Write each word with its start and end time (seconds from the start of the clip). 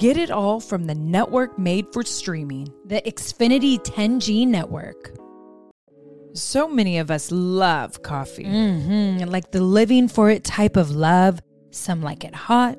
Get 0.00 0.16
it 0.16 0.30
all 0.30 0.60
from 0.60 0.86
the 0.86 0.94
network 0.94 1.58
made 1.58 1.92
for 1.92 2.02
streaming. 2.04 2.72
The 2.86 3.02
Xfinity 3.02 3.78
10G 3.84 4.48
network. 4.48 5.14
So 6.32 6.66
many 6.66 6.96
of 6.96 7.10
us 7.10 7.30
love 7.30 8.02
coffee. 8.02 8.46
Mm-hmm. 8.46 9.28
Like 9.28 9.50
the 9.50 9.60
living 9.60 10.08
for 10.08 10.30
it 10.30 10.42
type 10.42 10.78
of 10.78 10.90
love. 10.92 11.42
Some 11.70 12.00
like 12.00 12.24
it 12.24 12.34
hot, 12.34 12.78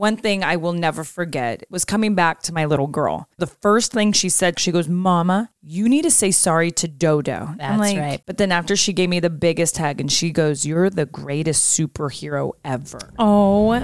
One 0.00 0.16
thing 0.16 0.42
I 0.42 0.56
will 0.56 0.72
never 0.72 1.04
forget 1.04 1.62
was 1.68 1.84
coming 1.84 2.14
back 2.14 2.40
to 2.44 2.54
my 2.54 2.64
little 2.64 2.86
girl. 2.86 3.28
The 3.36 3.46
first 3.46 3.92
thing 3.92 4.12
she 4.12 4.30
said, 4.30 4.58
she 4.58 4.72
goes, 4.72 4.88
Mama, 4.88 5.50
you 5.60 5.90
need 5.90 6.04
to 6.04 6.10
say 6.10 6.30
sorry 6.30 6.70
to 6.70 6.88
Dodo. 6.88 7.54
That's 7.58 7.78
like- 7.78 7.98
right. 7.98 8.22
But 8.24 8.38
then 8.38 8.50
after 8.50 8.76
she 8.76 8.94
gave 8.94 9.10
me 9.10 9.20
the 9.20 9.28
biggest 9.28 9.76
hug 9.76 10.00
and 10.00 10.10
she 10.10 10.30
goes, 10.30 10.64
You're 10.64 10.88
the 10.88 11.04
greatest 11.04 11.78
superhero 11.78 12.52
ever. 12.64 13.10
Oh, 13.18 13.74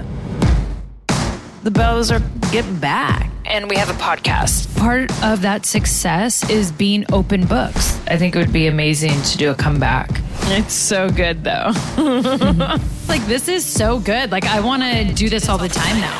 The 1.67 1.77
Bellas 1.77 2.15
are 2.15 2.49
getting 2.49 2.77
back. 2.79 3.29
And 3.45 3.69
we 3.69 3.75
have 3.75 3.89
a 3.89 3.99
podcast. 4.01 4.73
Part 4.77 5.11
of 5.21 5.41
that 5.41 5.65
success 5.65 6.49
is 6.49 6.71
being 6.71 7.03
open 7.11 7.45
books. 7.45 7.99
I 8.07 8.15
think 8.15 8.37
it 8.37 8.39
would 8.39 8.53
be 8.53 8.67
amazing 8.67 9.21
to 9.23 9.37
do 9.37 9.51
a 9.51 9.53
comeback. 9.53 10.09
It's 10.43 10.73
so 10.73 11.09
good, 11.09 11.43
though. 11.43 11.73
like 13.09 13.21
this 13.25 13.49
is 13.49 13.65
so 13.65 13.99
good. 13.99 14.31
Like, 14.31 14.45
I 14.45 14.61
want 14.61 14.81
to 14.81 15.13
do 15.13 15.27
this 15.27 15.49
all 15.49 15.57
the 15.57 15.67
time 15.67 15.99
now. 15.99 16.17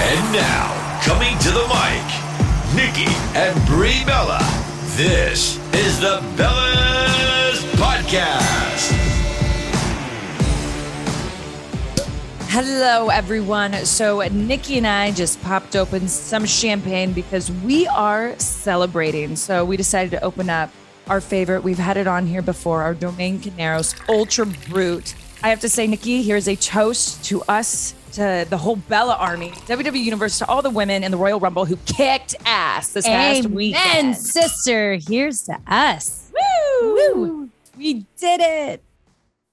And 0.00 0.32
now, 0.32 1.00
coming 1.04 1.38
to 1.38 1.50
the 1.52 1.62
mic, 1.68 2.02
Nikki 2.74 3.06
and 3.38 3.54
Brie 3.68 4.04
Bella. 4.04 4.40
This 4.96 5.60
is 5.74 6.00
the 6.00 6.18
Bellas 6.34 7.60
Podcast. 7.76 8.37
Hello, 12.50 13.10
everyone. 13.10 13.74
So, 13.84 14.20
Nikki 14.20 14.78
and 14.78 14.86
I 14.86 15.10
just 15.10 15.40
popped 15.42 15.76
open 15.76 16.08
some 16.08 16.46
champagne 16.46 17.12
because 17.12 17.52
we 17.52 17.86
are 17.88 18.38
celebrating. 18.38 19.36
So, 19.36 19.66
we 19.66 19.76
decided 19.76 20.12
to 20.12 20.24
open 20.24 20.48
up 20.48 20.70
our 21.08 21.20
favorite. 21.20 21.62
We've 21.62 21.78
had 21.78 21.98
it 21.98 22.06
on 22.06 22.26
here 22.26 22.40
before, 22.40 22.82
our 22.82 22.94
Domaine 22.94 23.38
Carneros 23.38 23.94
Ultra 24.08 24.46
Brut. 24.70 25.14
I 25.42 25.50
have 25.50 25.60
to 25.60 25.68
say, 25.68 25.86
Nikki, 25.86 26.22
here's 26.22 26.48
a 26.48 26.56
toast 26.56 27.22
to 27.26 27.42
us, 27.42 27.94
to 28.12 28.46
the 28.48 28.56
whole 28.56 28.76
Bella 28.76 29.16
Army, 29.16 29.50
WWE 29.50 30.02
Universe, 30.02 30.38
to 30.38 30.48
all 30.48 30.62
the 30.62 30.70
women 30.70 31.04
in 31.04 31.10
the 31.10 31.18
Royal 31.18 31.38
Rumble 31.38 31.66
who 31.66 31.76
kicked 31.84 32.34
ass 32.46 32.94
this 32.94 33.04
past 33.04 33.40
Amen, 33.40 33.54
weekend. 33.54 34.16
sister. 34.16 34.98
Here's 35.06 35.42
to 35.42 35.60
us. 35.66 36.32
Woo! 36.32 37.50
We 37.76 38.06
did 38.18 38.40
it. 38.40 38.82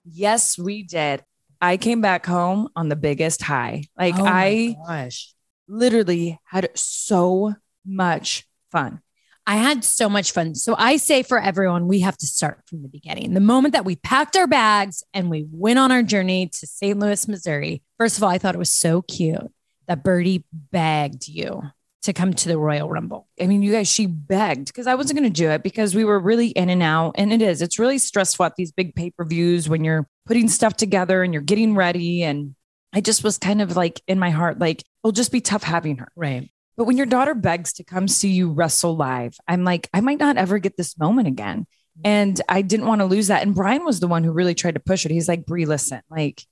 Yes, 0.05 0.57
we 0.57 0.81
did. 0.81 1.25
I 1.65 1.77
came 1.77 2.01
back 2.01 2.25
home 2.25 2.69
on 2.75 2.89
the 2.89 2.95
biggest 2.95 3.41
high. 3.41 3.85
Like 3.97 4.15
Oh 4.19 4.25
I 4.25 4.75
gosh. 4.87 5.33
literally 5.67 6.39
had 6.45 6.69
so 6.75 7.55
much 7.85 8.47
fun. 8.71 9.01
I 9.47 9.57
had 9.57 9.83
so 9.83 10.09
much 10.09 10.31
fun. 10.31 10.55
So 10.55 10.75
I 10.77 10.97
say 10.97 11.21
for 11.23 11.39
everyone, 11.39 11.87
we 11.87 11.99
have 11.99 12.17
to 12.17 12.25
start 12.25 12.61
from 12.67 12.81
the 12.81 12.87
beginning. 12.87 13.33
The 13.33 13.39
moment 13.39 13.73
that 13.73 13.85
we 13.85 13.95
packed 13.95 14.35
our 14.35 14.47
bags 14.47 15.03
and 15.13 15.29
we 15.29 15.45
went 15.51 15.77
on 15.79 15.91
our 15.91 16.01
journey 16.03 16.47
to 16.47 16.67
St. 16.67 16.97
Louis, 16.97 17.27
Missouri. 17.27 17.83
First 17.97 18.17
of 18.17 18.23
all, 18.23 18.29
I 18.29 18.37
thought 18.39 18.55
it 18.55 18.59
was 18.59 18.71
so 18.71 19.01
cute 19.03 19.51
that 19.87 20.03
Birdie 20.03 20.45
begged 20.71 21.27
you 21.27 21.61
to 22.05 22.13
come 22.13 22.33
to 22.33 22.47
the 22.47 22.57
Royal 22.57 22.89
Rumble. 22.89 23.27
I 23.39 23.47
mean, 23.47 23.61
you 23.61 23.71
guys, 23.71 23.87
she 23.87 24.05
begged 24.05 24.67
because 24.67 24.87
I 24.87 24.95
wasn't 24.95 25.19
going 25.19 25.31
to 25.31 25.41
do 25.41 25.49
it 25.49 25.63
because 25.63 25.93
we 25.95 26.05
were 26.05 26.19
really 26.19 26.47
in 26.47 26.69
and 26.69 26.81
out. 26.81 27.15
And 27.17 27.33
it 27.33 27.41
is, 27.41 27.61
it's 27.61 27.79
really 27.79 27.97
stressful 27.97 28.45
at 28.45 28.55
these 28.55 28.71
big 28.71 28.95
pay 28.95 29.11
per 29.11 29.25
views 29.25 29.67
when 29.67 29.83
you're 29.83 30.07
putting 30.25 30.47
stuff 30.47 30.75
together 30.75 31.23
and 31.23 31.33
you're 31.33 31.41
getting 31.41 31.75
ready. 31.75 32.23
And 32.23 32.55
I 32.93 33.01
just 33.01 33.23
was 33.23 33.37
kind 33.37 33.61
of 33.61 33.75
like 33.75 34.01
in 34.07 34.19
my 34.19 34.29
heart, 34.29 34.59
like, 34.59 34.83
it'll 35.03 35.11
just 35.11 35.31
be 35.31 35.41
tough 35.41 35.63
having 35.63 35.97
her. 35.97 36.09
Right. 36.15 36.49
But 36.77 36.85
when 36.85 36.97
your 36.97 37.05
daughter 37.05 37.33
begs 37.33 37.73
to 37.73 37.83
come 37.83 38.07
see 38.07 38.31
you 38.31 38.51
wrestle 38.51 38.95
live, 38.95 39.37
I'm 39.47 39.63
like, 39.63 39.89
I 39.93 40.01
might 40.01 40.19
not 40.19 40.37
ever 40.37 40.59
get 40.59 40.77
this 40.77 40.97
moment 40.97 41.27
again. 41.27 41.67
And 42.03 42.39
I 42.49 42.61
didn't 42.61 42.87
want 42.87 42.99
to 42.99 43.05
lose 43.05 43.27
that. 43.27 43.41
And 43.41 43.55
Brian 43.55 43.85
was 43.85 44.01
the 44.01 44.07
one 44.07 44.23
who 44.23 44.31
really 44.31 44.53
tried 44.53 44.73
to 44.75 44.81
push 44.81 45.05
it. 45.05 45.11
He's 45.11 45.29
like, 45.29 45.45
Brie, 45.45 45.65
listen, 45.65 46.01
like, 46.09 46.43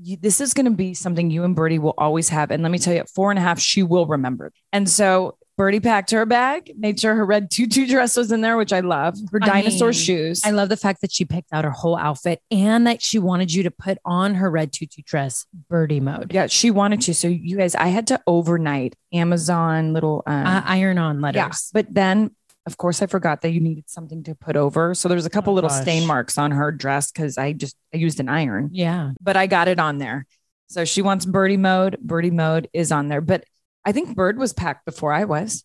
you, 0.00 0.16
this 0.16 0.40
is 0.40 0.54
going 0.54 0.66
to 0.66 0.70
be 0.72 0.94
something 0.94 1.30
you 1.30 1.44
and 1.44 1.54
Birdie 1.56 1.78
will 1.78 1.94
always 1.98 2.28
have. 2.30 2.50
And 2.50 2.62
let 2.62 2.72
me 2.72 2.78
tell 2.78 2.92
you, 2.94 3.00
at 3.00 3.08
four 3.10 3.30
and 3.30 3.38
a 3.38 3.42
half, 3.42 3.58
she 3.60 3.82
will 3.82 4.06
remember. 4.06 4.52
And 4.72 4.88
so 4.88 5.36
Birdie 5.58 5.80
packed 5.80 6.10
her 6.12 6.24
bag, 6.24 6.72
made 6.78 6.98
sure 6.98 7.14
her 7.14 7.26
red 7.26 7.50
tutu 7.50 7.86
dress 7.86 8.16
was 8.16 8.32
in 8.32 8.40
there, 8.40 8.56
which 8.56 8.72
I 8.72 8.80
love. 8.80 9.16
Her 9.30 9.38
I 9.42 9.46
dinosaur 9.46 9.88
mean, 9.88 9.92
shoes. 9.92 10.42
I 10.44 10.50
love 10.50 10.70
the 10.70 10.78
fact 10.78 11.02
that 11.02 11.12
she 11.12 11.26
picked 11.26 11.52
out 11.52 11.64
her 11.64 11.70
whole 11.70 11.96
outfit 11.98 12.40
and 12.50 12.86
that 12.86 13.02
she 13.02 13.18
wanted 13.18 13.52
you 13.52 13.62
to 13.64 13.70
put 13.70 13.98
on 14.04 14.34
her 14.36 14.50
red 14.50 14.72
tutu 14.72 15.02
dress 15.04 15.44
birdie 15.68 16.00
mode. 16.00 16.32
yeah, 16.32 16.46
she 16.46 16.70
wanted 16.70 17.02
to. 17.02 17.14
So 17.14 17.28
you 17.28 17.58
guys, 17.58 17.74
I 17.74 17.88
had 17.88 18.06
to 18.08 18.20
overnight 18.26 18.96
Amazon 19.12 19.92
little 19.92 20.22
um, 20.26 20.46
Uh, 20.46 20.62
iron 20.64 20.96
on 20.98 21.16
yeah. 21.16 21.22
letters. 21.22 21.68
But 21.72 21.92
then, 21.92 22.34
of 22.66 22.76
course, 22.76 23.02
I 23.02 23.06
forgot 23.06 23.40
that 23.42 23.50
you 23.50 23.60
needed 23.60 23.88
something 23.88 24.22
to 24.24 24.34
put 24.34 24.56
over. 24.56 24.94
So 24.94 25.08
there's 25.08 25.26
a 25.26 25.30
couple 25.30 25.52
Oh, 25.52 25.54
little 25.54 25.70
gosh. 25.70 25.82
stain 25.82 26.06
marks 26.06 26.38
on 26.38 26.52
her 26.52 26.70
dress 26.72 27.10
because 27.10 27.36
I 27.38 27.52
just 27.52 27.76
I 27.92 27.96
used 27.96 28.20
an 28.20 28.28
iron. 28.28 28.70
Yeah. 28.72 29.12
but 29.20 29.36
I 29.36 29.46
got 29.46 29.68
it 29.68 29.78
on 29.80 29.98
there. 29.98 30.26
So 30.68 30.84
she 30.84 31.02
wants 31.02 31.26
birdie 31.26 31.56
mode. 31.56 31.98
Birdie 32.00 32.30
mode 32.30 32.68
is 32.72 32.92
on 32.92 33.08
there. 33.08 33.20
But 33.20 33.44
I 33.84 33.92
think 33.92 34.14
Bird 34.14 34.38
was 34.38 34.52
packed 34.52 34.84
before 34.86 35.12
I 35.12 35.24
was. 35.24 35.64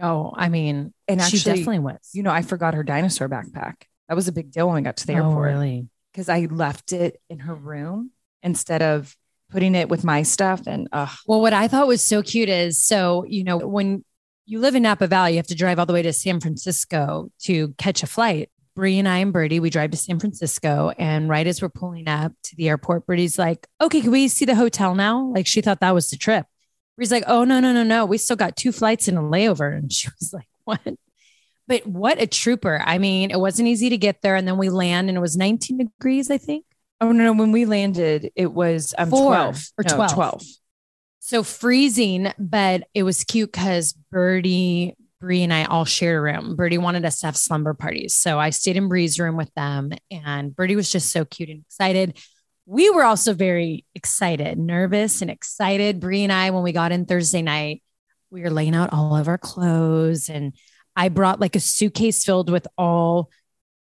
Oh, 0.00 0.32
I 0.36 0.48
mean, 0.48 0.92
And 1.08 1.22
she 1.22 1.38
definitely 1.38 1.78
was. 1.78 2.10
you 2.12 2.22
know, 2.22 2.30
I 2.30 2.42
forgot 2.42 2.74
her 2.74 2.82
dinosaur 2.82 3.28
backpack. 3.28 3.74
That 4.08 4.14
was 4.14 4.28
a 4.28 4.32
big 4.32 4.50
deal 4.52 4.66
when 4.66 4.76
we 4.76 4.82
got 4.82 4.98
to 4.98 5.06
the 5.06 5.14
oh, 5.14 5.28
airport 5.28 5.52
really? 5.54 5.88
because 6.12 6.28
I 6.28 6.40
left 6.50 6.92
it 6.92 7.20
in 7.30 7.38
her 7.40 7.54
room 7.54 8.10
instead 8.42 8.82
of 8.82 9.16
putting 9.50 9.74
it 9.74 9.88
with 9.88 10.04
my 10.04 10.22
stuff. 10.24 10.66
And 10.66 10.88
uh, 10.92 11.06
Well, 11.26 11.40
what 11.40 11.52
I 11.54 11.68
thought 11.68 11.86
was 11.86 12.02
so 12.06 12.22
cute 12.22 12.48
is 12.50 12.82
so, 12.82 13.24
you 13.26 13.44
know, 13.44 13.56
when 13.56 14.04
you 14.46 14.60
live 14.60 14.74
in 14.74 14.82
Napa 14.82 15.06
Valley, 15.06 15.32
you 15.32 15.36
have 15.38 15.46
to 15.48 15.54
drive 15.54 15.78
all 15.78 15.86
the 15.86 15.92
way 15.92 16.02
to 16.02 16.12
San 16.12 16.40
Francisco 16.40 17.30
to 17.44 17.74
catch 17.78 18.02
a 18.02 18.06
flight. 18.06 18.50
Brie 18.76 18.98
and 18.98 19.08
I 19.08 19.18
and 19.18 19.32
Birdie, 19.32 19.60
we 19.60 19.70
drive 19.70 19.92
to 19.92 19.96
San 19.96 20.18
Francisco. 20.18 20.92
And 20.98 21.28
right 21.28 21.46
as 21.46 21.62
we're 21.62 21.68
pulling 21.68 22.08
up 22.08 22.32
to 22.44 22.56
the 22.56 22.68
airport, 22.68 23.06
Birdie's 23.06 23.38
like, 23.38 23.66
okay, 23.80 24.00
can 24.00 24.10
we 24.10 24.26
see 24.28 24.44
the 24.44 24.56
hotel 24.56 24.94
now? 24.96 25.26
Like 25.26 25.46
she 25.46 25.60
thought 25.60 25.80
that 25.80 25.94
was 25.94 26.10
the 26.10 26.16
trip. 26.16 26.46
Brie's 26.96 27.12
like, 27.12 27.24
oh, 27.26 27.44
no, 27.44 27.60
no, 27.60 27.72
no, 27.72 27.84
no. 27.84 28.04
We 28.04 28.18
still 28.18 28.36
got 28.36 28.56
two 28.56 28.72
flights 28.72 29.08
and 29.08 29.16
a 29.16 29.20
layover. 29.20 29.76
And 29.76 29.92
she 29.92 30.08
was 30.20 30.32
like, 30.32 30.48
what? 30.64 30.80
But 31.66 31.86
what 31.86 32.20
a 32.20 32.26
trooper. 32.26 32.82
I 32.84 32.98
mean, 32.98 33.30
it 33.30 33.38
wasn't 33.40 33.68
easy 33.68 33.90
to 33.90 33.96
get 33.96 34.22
there. 34.22 34.36
And 34.36 34.46
then 34.46 34.58
we 34.58 34.68
land 34.70 35.08
and 35.08 35.16
it 35.16 35.20
was 35.20 35.36
19 35.36 35.78
degrees, 35.78 36.30
I 36.30 36.38
think. 36.38 36.64
oh 37.00 37.12
no, 37.12 37.24
no, 37.24 37.32
when 37.32 37.52
we 37.52 37.64
landed, 37.64 38.30
it 38.34 38.52
was 38.52 38.92
um, 38.98 39.10
Four 39.10 39.34
12 39.34 39.62
or 39.78 39.84
No, 39.88 39.94
12. 39.94 40.12
12. 40.12 40.42
So 41.26 41.42
freezing, 41.42 42.30
but 42.38 42.86
it 42.92 43.02
was 43.02 43.24
cute 43.24 43.50
because 43.50 43.94
Birdie, 43.94 44.94
Brie, 45.22 45.42
and 45.42 45.54
I 45.54 45.64
all 45.64 45.86
shared 45.86 46.18
a 46.18 46.20
room. 46.20 46.54
Birdie 46.54 46.76
wanted 46.76 47.06
us 47.06 47.20
to 47.20 47.26
have 47.28 47.36
slumber 47.38 47.72
parties. 47.72 48.14
So 48.14 48.38
I 48.38 48.50
stayed 48.50 48.76
in 48.76 48.88
Brie's 48.88 49.18
room 49.18 49.38
with 49.38 49.50
them, 49.54 49.92
and 50.10 50.54
Birdie 50.54 50.76
was 50.76 50.92
just 50.92 51.10
so 51.10 51.24
cute 51.24 51.48
and 51.48 51.62
excited. 51.62 52.18
We 52.66 52.90
were 52.90 53.04
also 53.04 53.32
very 53.32 53.86
excited, 53.94 54.58
nervous 54.58 55.22
and 55.22 55.30
excited. 55.30 55.98
Brie 55.98 56.24
and 56.24 56.32
I, 56.32 56.50
when 56.50 56.62
we 56.62 56.72
got 56.72 56.92
in 56.92 57.06
Thursday 57.06 57.40
night, 57.40 57.82
we 58.30 58.42
were 58.42 58.50
laying 58.50 58.74
out 58.74 58.92
all 58.92 59.16
of 59.16 59.26
our 59.26 59.38
clothes, 59.38 60.28
and 60.28 60.52
I 60.94 61.08
brought 61.08 61.40
like 61.40 61.56
a 61.56 61.60
suitcase 61.60 62.22
filled 62.22 62.50
with 62.50 62.68
all 62.76 63.30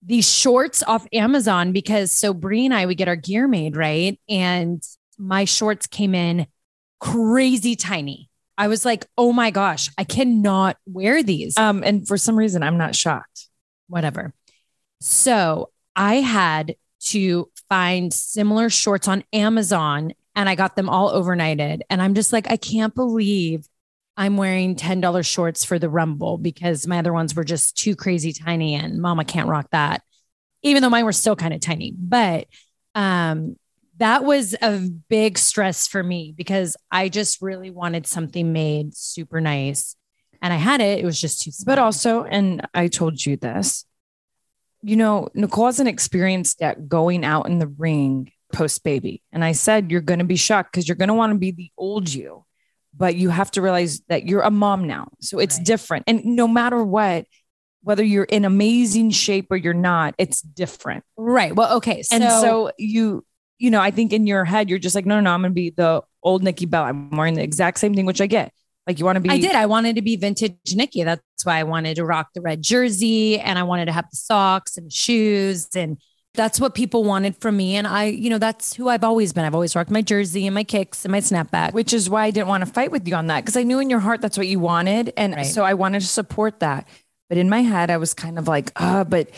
these 0.03 0.31
shorts 0.31 0.83
off 0.83 1.07
Amazon 1.11 1.71
because 1.71 2.11
so 2.11 2.35
Brie 2.35 2.65
and 2.65 2.73
I, 2.75 2.85
we 2.85 2.93
get 2.93 3.07
our 3.07 3.15
gear 3.15 3.47
made, 3.47 3.75
right? 3.75 4.19
And 4.29 4.83
my 5.17 5.45
shorts 5.45 5.87
came 5.87 6.13
in 6.13 6.45
crazy 6.99 7.75
tiny. 7.75 8.29
I 8.57 8.67
was 8.67 8.85
like, 8.85 9.05
oh 9.17 9.33
my 9.33 9.51
gosh, 9.51 9.89
I 9.97 10.03
cannot 10.03 10.77
wear 10.85 11.21
these. 11.21 11.57
Um, 11.57 11.83
and 11.83 12.07
for 12.07 12.17
some 12.17 12.37
reason, 12.37 12.63
I'm 12.63 12.77
not 12.77 12.95
shocked. 12.95 13.47
Whatever. 13.87 14.33
So 15.01 15.71
I 15.95 16.15
had 16.15 16.75
to 17.07 17.49
find 17.69 18.13
similar 18.13 18.69
shorts 18.69 19.07
on 19.07 19.23
Amazon 19.33 20.13
and 20.35 20.49
I 20.49 20.55
got 20.55 20.75
them 20.75 20.89
all 20.89 21.13
overnighted. 21.13 21.81
And 21.89 22.01
I'm 22.01 22.13
just 22.13 22.33
like, 22.33 22.49
I 22.49 22.57
can't 22.57 22.95
believe 22.95 23.67
I'm 24.17 24.37
wearing 24.37 24.75
$10 24.75 25.25
shorts 25.25 25.65
for 25.65 25.77
the 25.77 25.89
Rumble 25.89 26.37
because 26.37 26.87
my 26.87 26.99
other 26.99 27.13
ones 27.13 27.35
were 27.35 27.43
just 27.43 27.77
too 27.77 27.95
crazy 27.95 28.33
tiny 28.33 28.75
and 28.75 29.01
mama 29.01 29.25
can't 29.25 29.49
rock 29.49 29.67
that, 29.71 30.01
even 30.61 30.81
though 30.81 30.89
mine 30.89 31.05
were 31.05 31.11
still 31.11 31.35
kind 31.35 31.53
of 31.53 31.59
tiny. 31.59 31.93
But 31.97 32.47
um, 32.95 33.57
that 33.97 34.23
was 34.23 34.55
a 34.61 34.89
big 35.09 35.37
stress 35.37 35.87
for 35.87 36.03
me 36.03 36.33
because 36.35 36.75
I 36.91 37.09
just 37.09 37.41
really 37.41 37.71
wanted 37.71 38.05
something 38.07 38.51
made 38.51 38.95
super 38.95 39.39
nice. 39.39 39.95
And 40.41 40.53
I 40.53 40.57
had 40.57 40.81
it, 40.81 40.99
it 40.99 41.05
was 41.05 41.19
just 41.19 41.41
too 41.41 41.51
small. 41.51 41.75
But 41.75 41.79
also, 41.81 42.23
and 42.23 42.67
I 42.73 42.87
told 42.87 43.23
you 43.25 43.37
this, 43.37 43.85
you 44.81 44.95
know, 44.95 45.29
Nicole 45.33 45.65
hasn't 45.67 45.89
experienced 45.89 46.57
yet 46.61 46.87
going 46.87 47.23
out 47.25 47.47
in 47.47 47.57
the 47.59 47.67
ring 47.67 48.31
post 48.53 48.83
baby. 48.83 49.23
And 49.31 49.43
I 49.43 49.53
said, 49.53 49.91
you're 49.91 50.01
going 50.01 50.19
to 50.19 50.25
be 50.25 50.35
shocked 50.35 50.71
because 50.71 50.87
you're 50.87 50.95
going 50.95 51.07
to 51.07 51.13
want 51.15 51.31
to 51.33 51.39
be 51.39 51.51
the 51.51 51.71
old 51.77 52.13
you, 52.13 52.45
but 52.95 53.15
you 53.15 53.29
have 53.29 53.49
to 53.51 53.61
realize 53.61 54.01
that 54.09 54.27
you're 54.27 54.41
a 54.41 54.51
mom 54.51 54.85
now. 54.85 55.07
So 55.21 55.39
it's 55.39 55.57
Right. 55.57 55.65
different. 55.65 56.03
And 56.07 56.23
no 56.25 56.47
matter 56.47 56.83
what, 56.83 57.25
whether 57.81 58.03
you're 58.03 58.23
in 58.25 58.45
amazing 58.45 59.11
shape 59.11 59.47
or 59.51 59.57
you're 59.57 59.73
not, 59.73 60.15
it's 60.17 60.41
different. 60.41 61.03
right. 61.17 61.55
Well, 61.55 61.77
okay. 61.77 62.03
So, 62.03 62.15
And 62.15 62.23
so 62.23 62.71
you, 62.77 63.25
you 63.57 63.71
know, 63.71 63.79
I 63.81 63.91
think 63.91 64.13
in 64.13 64.27
your 64.27 64.45
head, 64.45 64.69
you're 64.69 64.79
just 64.79 64.95
like, 64.95 65.05
no, 65.05 65.15
no, 65.15 65.21
no, 65.21 65.31
I'm 65.31 65.41
going 65.41 65.51
to 65.51 65.55
be 65.55 65.69
the 65.69 66.01
old 66.23 66.43
Nikki 66.43 66.65
Bella. 66.65 66.87
I'm 66.87 67.09
wearing 67.11 67.35
the 67.35 67.43
exact 67.43 67.79
same 67.79 67.93
thing, 67.93 68.05
which 68.05 68.21
I 68.21 68.27
get. 68.27 68.51
Like 68.87 68.99
you 68.99 69.05
want 69.05 69.15
to 69.15 69.19
be. 69.19 69.29
I 69.29 69.39
did. 69.39 69.55
I 69.55 69.65
wanted 69.65 69.95
to 69.95 70.01
be 70.03 70.15
vintage 70.15 70.53
Nikki. 70.75 71.03
That's 71.03 71.21
why 71.43 71.57
I 71.57 71.63
wanted 71.63 71.95
to 71.95 72.05
rock 72.05 72.29
the 72.35 72.41
red 72.41 72.61
jersey 72.61 73.39
and 73.39 73.57
I 73.57 73.63
wanted 73.63 73.85
to 73.85 73.91
have 73.91 74.05
the 74.11 74.15
socks 74.17 74.77
and 74.77 74.93
shoes. 74.93 75.67
And 75.75 75.97
that's 76.35 76.59
what 76.59 76.75
people 76.75 77.03
wanted 77.03 77.35
from 77.37 77.57
me. 77.57 77.77
And 77.77 77.87
I, 77.87 78.05
you 78.05 78.29
know, 78.29 78.37
that's 78.37 78.75
who 78.75 78.89
I've 78.89 79.03
always 79.03 79.33
been. 79.33 79.43
I've 79.43 79.55
always 79.55 79.75
rocked 79.75 79.89
my 79.89 80.03
jersey 80.03 80.45
and 80.45 80.53
my 80.53 80.63
kicks 80.63 81.03
and 81.03 81.11
my 81.11 81.21
snapback. 81.21 81.73
which 81.73 81.93
is 81.93 82.09
why 82.11 82.25
I 82.25 82.31
didn't 82.31 82.47
want 82.47 82.63
to 82.63 82.71
fight 82.71 82.91
with 82.91 83.07
you 83.07 83.15
on 83.15 83.27
that 83.27 83.41
because 83.43 83.57
I 83.57 83.63
knew 83.63 83.79
in 83.79 83.89
your 83.89 84.01
heart 84.01 84.21
that's 84.21 84.37
what 84.37 84.47
you 84.47 84.59
wanted. 84.59 85.13
And 85.17 85.33
Right. 85.33 85.45
so 85.45 85.63
I 85.63 85.73
wanted 85.73 86.01
to 86.01 86.07
support 86.07 86.59
that. 86.59 86.87
But 87.29 87.39
in 87.39 87.49
my 87.49 87.61
head, 87.61 87.89
I 87.89 87.97
was 87.97 88.13
kind 88.13 88.37
of 88.37 88.47
like, 88.47 88.71
ah, 88.75 89.03
but 89.03 89.29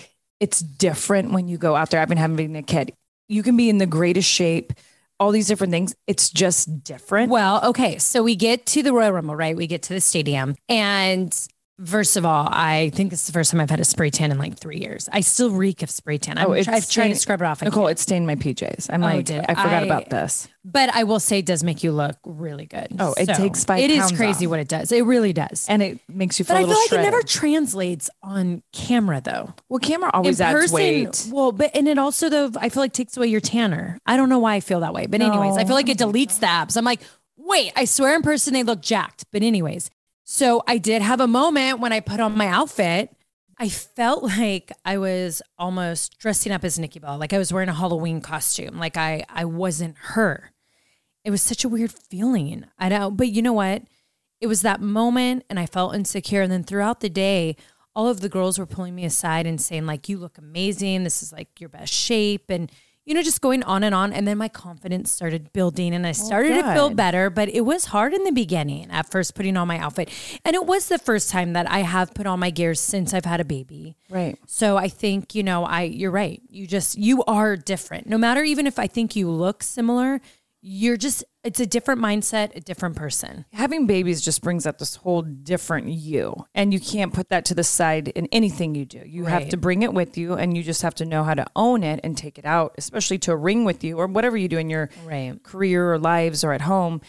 it's 0.42 0.60
different 0.60 1.32
when 1.32 1.48
you 1.48 1.58
go 1.58 1.76
out 1.76 1.90
there. 1.90 2.02
I've 2.02 2.10
been 2.10 2.18
having 2.18 2.56
a 2.58 2.64
kid. 2.64 2.94
You 3.28 3.44
can 3.44 3.58
be 3.58 3.70
in 3.70 3.78
the 3.78 3.86
greatest 3.86 4.30
shape, 4.30 4.74
all 5.20 5.32
these 5.32 5.48
different 5.48 5.72
things. 5.72 5.96
It's 6.06 6.30
just 6.30 6.84
different. 6.84 7.32
Well, 7.32 7.64
okay. 7.66 7.98
So 7.98 8.24
we 8.24 8.36
get 8.36 8.66
to 8.68 8.84
the 8.84 8.94
Royal 8.94 9.12
Rumble, 9.12 9.36
right? 9.36 9.56
We 9.56 9.68
get 9.68 9.84
to 9.84 9.94
the 9.94 10.02
stadium. 10.02 10.56
And 10.70 11.36
first 11.86 12.18
of 12.18 12.26
all, 12.26 12.48
I 12.52 12.90
think 12.94 13.12
this 13.12 13.22
is 13.22 13.28
the 13.28 13.34
first 13.34 13.52
time 13.52 13.62
I've 13.62 13.70
had 13.70 13.80
a 13.80 13.86
spray 13.86 14.10
tan 14.10 14.32
in 14.32 14.38
like 14.38 14.58
three 14.58 14.78
years. 14.80 15.08
I 15.12 15.22
still 15.22 15.52
reek 15.52 15.84
of 15.84 15.90
spray 15.90 16.18
tan. 16.18 16.38
I'm, 16.38 16.48
Oh, 16.48 16.54
it's 16.54 16.66
try- 16.66 16.76
I've 16.76 16.90
tried 16.90 17.08
to 17.10 17.16
scrub 17.16 17.42
it 17.42 17.46
off. 17.46 17.62
I 17.62 17.66
Nicole, 17.68 17.84
can't. 17.84 17.92
it 17.92 18.00
stained 18.00 18.26
my 18.28 18.36
PJs. 18.36 18.88
I'm 18.92 19.04
Oh, 19.04 19.08
like, 19.08 19.26
did 19.26 19.42
I 19.48 19.54
forgot 19.56 19.84
I- 19.84 19.86
about 19.86 20.10
this. 20.10 20.48
But 20.70 20.94
I 20.94 21.04
will 21.06 21.22
say 21.22 21.40
it 21.40 21.46
does 21.46 21.64
make 21.64 21.82
you 21.84 21.94
look 21.94 22.18
really 22.26 22.66
good. 22.66 22.88
Oh, 23.00 23.14
it 23.18 23.28
takes 23.28 23.64
five 23.64 23.80
It 23.80 23.90
is 23.90 24.12
crazy 24.12 24.46
off. 24.48 24.50
what 24.50 24.60
it 24.60 24.68
does. 24.68 24.92
It 24.92 25.06
really 25.06 25.32
does. 25.32 25.66
And 25.70 25.82
it 25.82 26.00
makes 26.10 26.40
you 26.40 26.46
feel 26.46 26.56
but 26.58 26.64
I 26.64 26.66
feel 26.66 26.76
like 26.78 26.92
it 26.92 27.02
never 27.10 27.22
translates 27.24 28.10
on 28.22 28.64
camera 28.74 29.22
though. 29.24 29.54
well, 29.70 29.80
camera 29.80 30.10
always 30.14 30.42
in 30.42 30.46
adds 30.48 30.54
person, 30.56 30.76
weight. 30.76 31.28
well, 31.32 31.54
but 31.54 31.72
and 31.74 31.88
it 31.88 31.98
also 31.98 32.28
though 32.30 32.52
I 32.60 32.68
feel 32.68 32.84
like 32.84 32.92
takes 32.92 33.16
away 33.16 33.28
your 33.28 33.40
tanner. 33.40 33.98
I 34.06 34.18
don't 34.18 34.28
know 34.28 34.40
why 34.40 34.56
I 34.56 34.60
feel 34.60 34.82
that 34.82 34.94
way, 34.94 35.06
but 35.06 35.22
anyways, 35.22 35.56
I 35.56 35.64
feel 35.64 35.76
like 35.76 35.88
it 35.88 35.98
deletes 36.00 36.40
the 36.40 36.48
abs. 36.48 36.76
I'm 36.76 36.84
like, 36.84 37.00
wait, 37.38 37.72
I 37.78 37.86
swear 37.86 38.14
in 38.16 38.22
person 38.22 38.54
they 38.54 38.64
look 38.64 38.82
jacked. 38.82 39.24
But 39.32 39.44
anyways, 39.44 39.90
so 40.30 40.62
I 40.68 40.78
did 40.78 41.02
have 41.02 41.22
a 41.22 41.28
moment 41.28 41.80
when 41.80 41.94
I 41.94 42.02
put 42.02 42.20
on 42.20 42.38
my 42.38 42.48
outfit. 42.48 43.16
I 43.58 43.70
felt 43.70 44.24
like 44.38 44.74
I 44.84 44.98
was 44.98 45.42
almost 45.58 46.20
dressing 46.20 46.52
up 46.52 46.66
as 46.66 46.78
Nikki 46.78 47.00
Bella, 47.00 47.16
like 47.16 47.32
I 47.32 47.38
was 47.38 47.54
wearing 47.54 47.70
a 47.70 47.74
Halloween 47.74 48.20
costume, 48.20 48.78
like 48.78 48.98
I 48.98 49.24
I 49.30 49.46
wasn't 49.46 49.96
her. 50.00 50.52
It 51.24 51.32
was 51.32 51.42
such 51.42 51.64
a 51.64 51.70
weird 51.70 51.94
feeling. 51.94 52.66
I 52.78 52.90
don't, 52.90 53.16
but 53.16 53.30
you 53.30 53.42
know 53.42 53.54
what? 53.54 53.84
It 54.42 54.48
was 54.48 54.64
that 54.64 54.82
moment, 54.82 55.46
and 55.50 55.60
I 55.60 55.66
felt 55.66 55.96
insecure. 55.96 56.42
And 56.42 56.52
then 56.52 56.66
throughout 56.66 57.00
the 57.00 57.10
day, 57.10 57.56
all 57.96 58.10
of 58.10 58.20
the 58.20 58.30
girls 58.30 58.60
were 58.60 58.66
pulling 58.66 58.96
me 58.96 59.06
aside 59.06 59.48
and 59.48 59.60
saying, 59.60 59.86
like, 59.86 60.10
you 60.10 60.18
look 60.18 60.38
amazing. 60.38 61.04
This 61.04 61.24
is 61.24 61.32
like 61.32 61.60
your 61.60 61.70
best 61.70 61.94
shape. 61.94 62.50
And, 62.50 62.70
you 63.08 63.14
know, 63.14 63.24
just 63.24 63.40
going 63.40 63.64
on 63.64 63.84
and 63.84 63.96
on. 63.96 64.12
And 64.12 64.28
then 64.28 64.38
my 64.38 64.50
confidence 64.50 65.14
started 65.14 65.54
building 65.54 65.96
and 65.96 66.06
I 66.06 66.10
oh, 66.10 66.14
started 66.14 66.62
to 66.62 66.74
feel 66.74 66.90
better. 66.90 67.30
But 67.30 67.48
it 67.48 67.62
was 67.62 67.86
hard 67.86 68.14
in 68.14 68.26
the 68.26 68.34
beginning 68.34 68.92
at 68.92 69.10
first 69.10 69.34
putting 69.34 69.56
on 69.56 69.66
my 69.66 69.80
outfit. 69.80 70.10
And 70.44 70.56
it 70.56 70.66
was 70.66 70.90
the 70.90 71.00
first 71.00 71.30
time 71.30 71.54
that 71.54 71.72
I 71.72 71.80
have 71.80 72.14
put 72.14 72.28
on 72.28 72.42
my 72.42 72.50
gear 72.50 72.76
since 72.76 73.14
I've 73.14 73.24
had 73.24 73.40
a 73.40 73.46
baby. 73.46 73.96
Right. 74.10 74.38
So 74.46 74.76
I 74.76 74.90
think, 74.90 75.34
you 75.34 75.42
know, 75.42 75.64
I 75.64 75.84
you're 75.84 76.12
right. 76.12 76.42
You 76.50 76.68
just 76.68 76.98
you 76.98 77.24
are 77.24 77.56
different. 77.56 78.08
No 78.08 78.18
matter 78.18 78.44
even 78.44 78.68
if 78.68 78.78
I 78.78 78.88
think 78.88 79.16
you 79.16 79.30
look 79.30 79.64
similar, 79.64 80.20
you're 80.62 80.98
just 80.98 81.24
it's 81.48 81.60
a 81.60 81.66
different 81.66 82.02
mindset, 82.02 82.56
a 82.56 82.60
different 82.60 82.96
person. 82.96 83.46
having 83.54 83.86
babies 83.88 84.20
just 84.22 84.42
brings 84.42 84.68
out 84.68 84.78
this 84.80 84.96
whole 84.98 85.22
different 85.22 85.88
you 85.88 86.24
and 86.54 86.74
you 86.74 86.80
can't 86.80 87.14
put 87.14 87.30
that 87.30 87.46
to 87.46 87.54
the 87.56 87.64
side 87.64 88.10
in 88.10 88.28
anything 88.40 88.76
you 88.76 88.86
do 88.86 89.02
you 89.06 89.26
have 89.26 89.48
to 89.50 89.58
bring 89.58 89.82
it 89.88 89.94
with 89.94 90.18
you 90.18 90.34
and 90.34 90.56
you 90.58 90.62
just 90.72 90.82
have 90.82 90.96
to 90.96 91.06
know 91.06 91.24
how 91.24 91.34
to 91.34 91.46
own 91.56 91.84
it 91.84 92.00
and 92.04 92.18
take 92.18 92.38
it 92.38 92.46
out 92.46 92.70
especially 92.78 93.18
to 93.18 93.32
a 93.32 93.36
ring 93.36 93.64
with 93.70 93.84
you 93.84 93.98
or 93.98 94.08
whatever 94.08 94.38
you 94.38 94.48
do 94.48 94.58
in 94.58 94.70
your 94.70 94.90
Right. 95.06 95.42
career 95.44 95.82
or 95.94 95.98
lives 96.00 96.44
or 96.44 96.52
at 96.54 96.62
home 96.62 97.00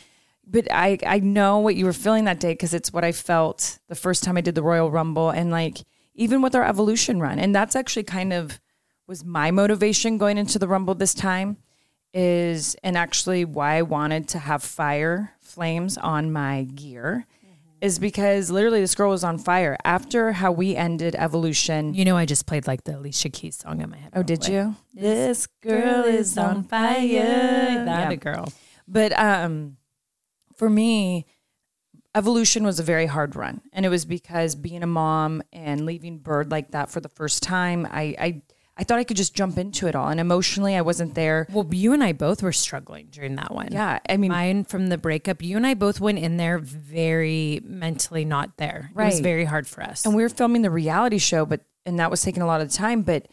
but 0.46 0.66
I 0.72 0.98
I 1.06 1.18
know 1.20 1.58
what 1.58 1.74
you 1.76 1.84
were 1.84 1.92
feeling 2.04 2.24
that 2.24 2.40
day 2.40 2.52
because 2.52 2.72
it's 2.78 2.92
what 2.92 3.04
I 3.04 3.12
felt 3.12 3.78
the 3.88 3.94
first 4.04 4.24
time 4.24 4.36
I 4.38 4.40
did 4.40 4.54
the 4.54 4.62
Royal 4.62 4.90
Rumble 4.90 5.30
and 5.30 5.50
like 5.50 5.76
even 6.14 6.42
with 6.42 6.54
our 6.54 6.64
evolution 6.64 7.20
run. 7.20 7.38
And 7.38 7.54
that's 7.54 7.76
actually 7.76 8.04
kind 8.04 8.32
of 8.32 8.58
was 9.06 9.24
my 9.24 9.50
motivation 9.50 10.18
going 10.18 10.36
into 10.38 10.58
the 10.58 10.66
Rumble 10.66 10.94
this 10.94 11.14
time 11.14 11.58
is 12.14 12.74
and 12.82 12.96
actually 12.96 13.44
why 13.44 13.76
I 13.76 13.82
wanted 13.82 14.28
to 14.28 14.38
have 14.38 14.62
fire 14.62 15.32
flames 15.40 15.96
on 15.98 16.32
my 16.32 16.64
gear 16.64 17.26
is 17.80 17.98
because 18.00 18.50
literally 18.50 18.80
this 18.80 18.94
girl 18.96 19.10
was 19.10 19.22
on 19.22 19.38
fire 19.38 19.76
after 19.84 20.32
how 20.32 20.50
we 20.50 20.74
ended 20.74 21.14
evolution. 21.14 21.94
You 21.94 22.04
know, 22.04 22.16
I 22.16 22.24
just 22.26 22.44
played 22.46 22.66
like 22.66 22.82
the 22.84 22.96
Alicia 22.98 23.28
Keys 23.30 23.56
song 23.56 23.80
in 23.80 23.90
my 23.90 23.98
head. 23.98 24.10
Oh, 24.16 24.22
did 24.24 24.48
you? 24.48 24.74
This 24.94 25.46
girl 25.46 26.04
is 26.04 26.36
on 26.36 26.64
fire. 26.64 26.96
That 27.84 27.86
Yeah. 27.86 28.10
a 28.10 28.16
girl. 28.16 28.52
But 28.88 29.16
um, 29.16 29.76
for 30.56 30.68
me, 30.68 31.26
evolution 32.16 32.64
was 32.64 32.80
a 32.80 32.82
very 32.82 33.06
hard 33.06 33.36
run, 33.36 33.60
and 33.72 33.86
it 33.86 33.90
was 33.90 34.04
because 34.04 34.56
being 34.56 34.82
a 34.82 34.86
mom 34.88 35.42
and 35.52 35.86
leaving 35.86 36.18
Bird 36.18 36.50
like 36.50 36.72
that 36.72 36.90
for 36.90 37.00
the 37.00 37.08
first 37.08 37.42
time, 37.44 37.86
I 37.88 38.14
I, 38.18 38.42
I 38.80 38.84
thought 38.84 38.98
I 39.00 39.04
could 39.04 39.16
just 39.16 39.34
jump 39.34 39.58
into 39.58 39.88
it 39.88 39.96
all, 39.96 40.08
and 40.08 40.20
emotionally, 40.20 40.76
I 40.76 40.82
wasn't 40.82 41.16
there. 41.16 41.48
Well, 41.50 41.66
you 41.72 41.92
and 41.92 42.04
I 42.04 42.12
both 42.12 42.44
were 42.44 42.52
struggling 42.52 43.08
during 43.10 43.34
that 43.34 43.52
one. 43.52 43.72
Yeah, 43.72 43.98
I 44.08 44.16
mean, 44.16 44.30
Mine 44.30 44.64
from 44.64 44.86
the 44.86 44.96
breakup, 44.96 45.42
you 45.42 45.56
and 45.56 45.66
I 45.66 45.74
both 45.74 46.00
went 46.00 46.18
in 46.20 46.36
there 46.36 46.58
very 46.58 47.60
mentally 47.64 48.24
not 48.24 48.56
there. 48.56 48.90
It 48.96 48.96
was 48.96 49.20
very 49.20 49.44
hard 49.44 49.66
for 49.66 49.82
us. 49.82 50.06
and 50.06 50.14
we 50.14 50.22
were 50.22 50.28
filming 50.28 50.62
the 50.62 50.70
reality 50.70 51.18
show, 51.18 51.44
but 51.44 51.62
and 51.86 51.98
that 51.98 52.10
was 52.10 52.22
taking 52.22 52.42
a 52.42 52.46
lot 52.46 52.60
of 52.60 52.70
time. 52.72 53.02
But 53.02 53.26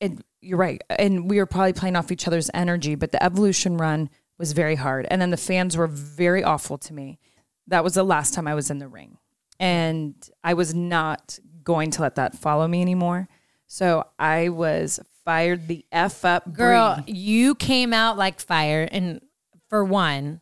it, 0.00 0.12
you're 0.40 0.58
right, 0.58 0.82
and 0.90 1.30
we 1.30 1.36
were 1.36 1.46
probably 1.46 1.72
playing 1.72 1.94
off 1.94 2.10
each 2.10 2.26
other's 2.26 2.50
energy. 2.52 2.96
But 2.96 3.12
the 3.12 3.22
evolution 3.22 3.76
run 3.76 4.10
was 4.36 4.52
very 4.52 4.74
hard, 4.74 5.06
and 5.12 5.22
then 5.22 5.30
the 5.30 5.36
fans 5.36 5.76
were 5.76 5.86
very 5.86 6.42
awful 6.42 6.76
to 6.78 6.92
me. 6.92 7.20
That 7.68 7.84
was 7.84 7.94
the 7.94 8.02
last 8.02 8.34
time 8.34 8.48
I 8.48 8.54
was 8.54 8.68
in 8.68 8.80
the 8.80 8.88
ring, 8.88 9.18
and 9.60 10.14
I 10.42 10.54
was 10.54 10.74
not 10.74 11.38
going 11.62 11.92
to 11.92 12.02
let 12.02 12.16
that 12.16 12.34
follow 12.34 12.66
me 12.66 12.80
anymore. 12.82 13.28
So 13.72 14.04
I 14.18 14.48
was 14.48 14.98
fired 15.24 15.68
the 15.68 15.84
f 15.92 16.24
up, 16.24 16.52
Girl, 16.52 16.98
you 17.06 17.54
came 17.54 17.92
out 17.92 18.18
like 18.18 18.40
fire. 18.40 18.88
And 18.90 19.20
for 19.68 19.84
one, 19.84 20.40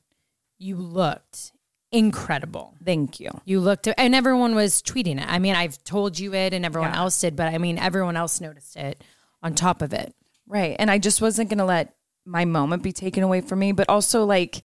you 0.57 0.77
looked 0.77 1.53
incredible. 1.93 2.73
Thank 2.83 3.21
you. 3.21 3.29
You 3.45 3.61
looked, 3.61 3.87
and 3.99 4.15
everyone 4.15 4.55
was 4.55 4.81
tweeting 4.81 5.21
it. 5.21 5.29
I 5.29 5.41
mean, 5.41 5.55
I've 5.55 5.83
told 5.85 6.19
you 6.19 6.33
it, 6.35 6.55
and 6.55 6.65
everyone 6.65 6.93
Yeah. 6.93 7.01
else 7.01 7.21
did, 7.21 7.37
but 7.37 7.53
I 7.53 7.59
mean, 7.59 7.77
everyone 7.77 8.17
else 8.17 8.41
noticed 8.41 8.77
it 8.77 9.05
on 9.43 9.55
top 9.55 9.83
of 9.83 9.93
it. 9.93 10.15
Right. 10.47 10.75
And 10.79 10.91
I 10.91 10.97
just 10.97 11.21
wasn't 11.21 11.51
going 11.51 11.59
to 11.59 11.67
let 11.67 11.95
my 12.25 12.47
moment 12.47 12.83
be 12.83 12.93
taken 12.93 13.23
away 13.23 13.43
from 13.43 13.59
me. 13.59 13.73
But 13.73 13.91
also, 13.91 14.25
like, 14.25 14.65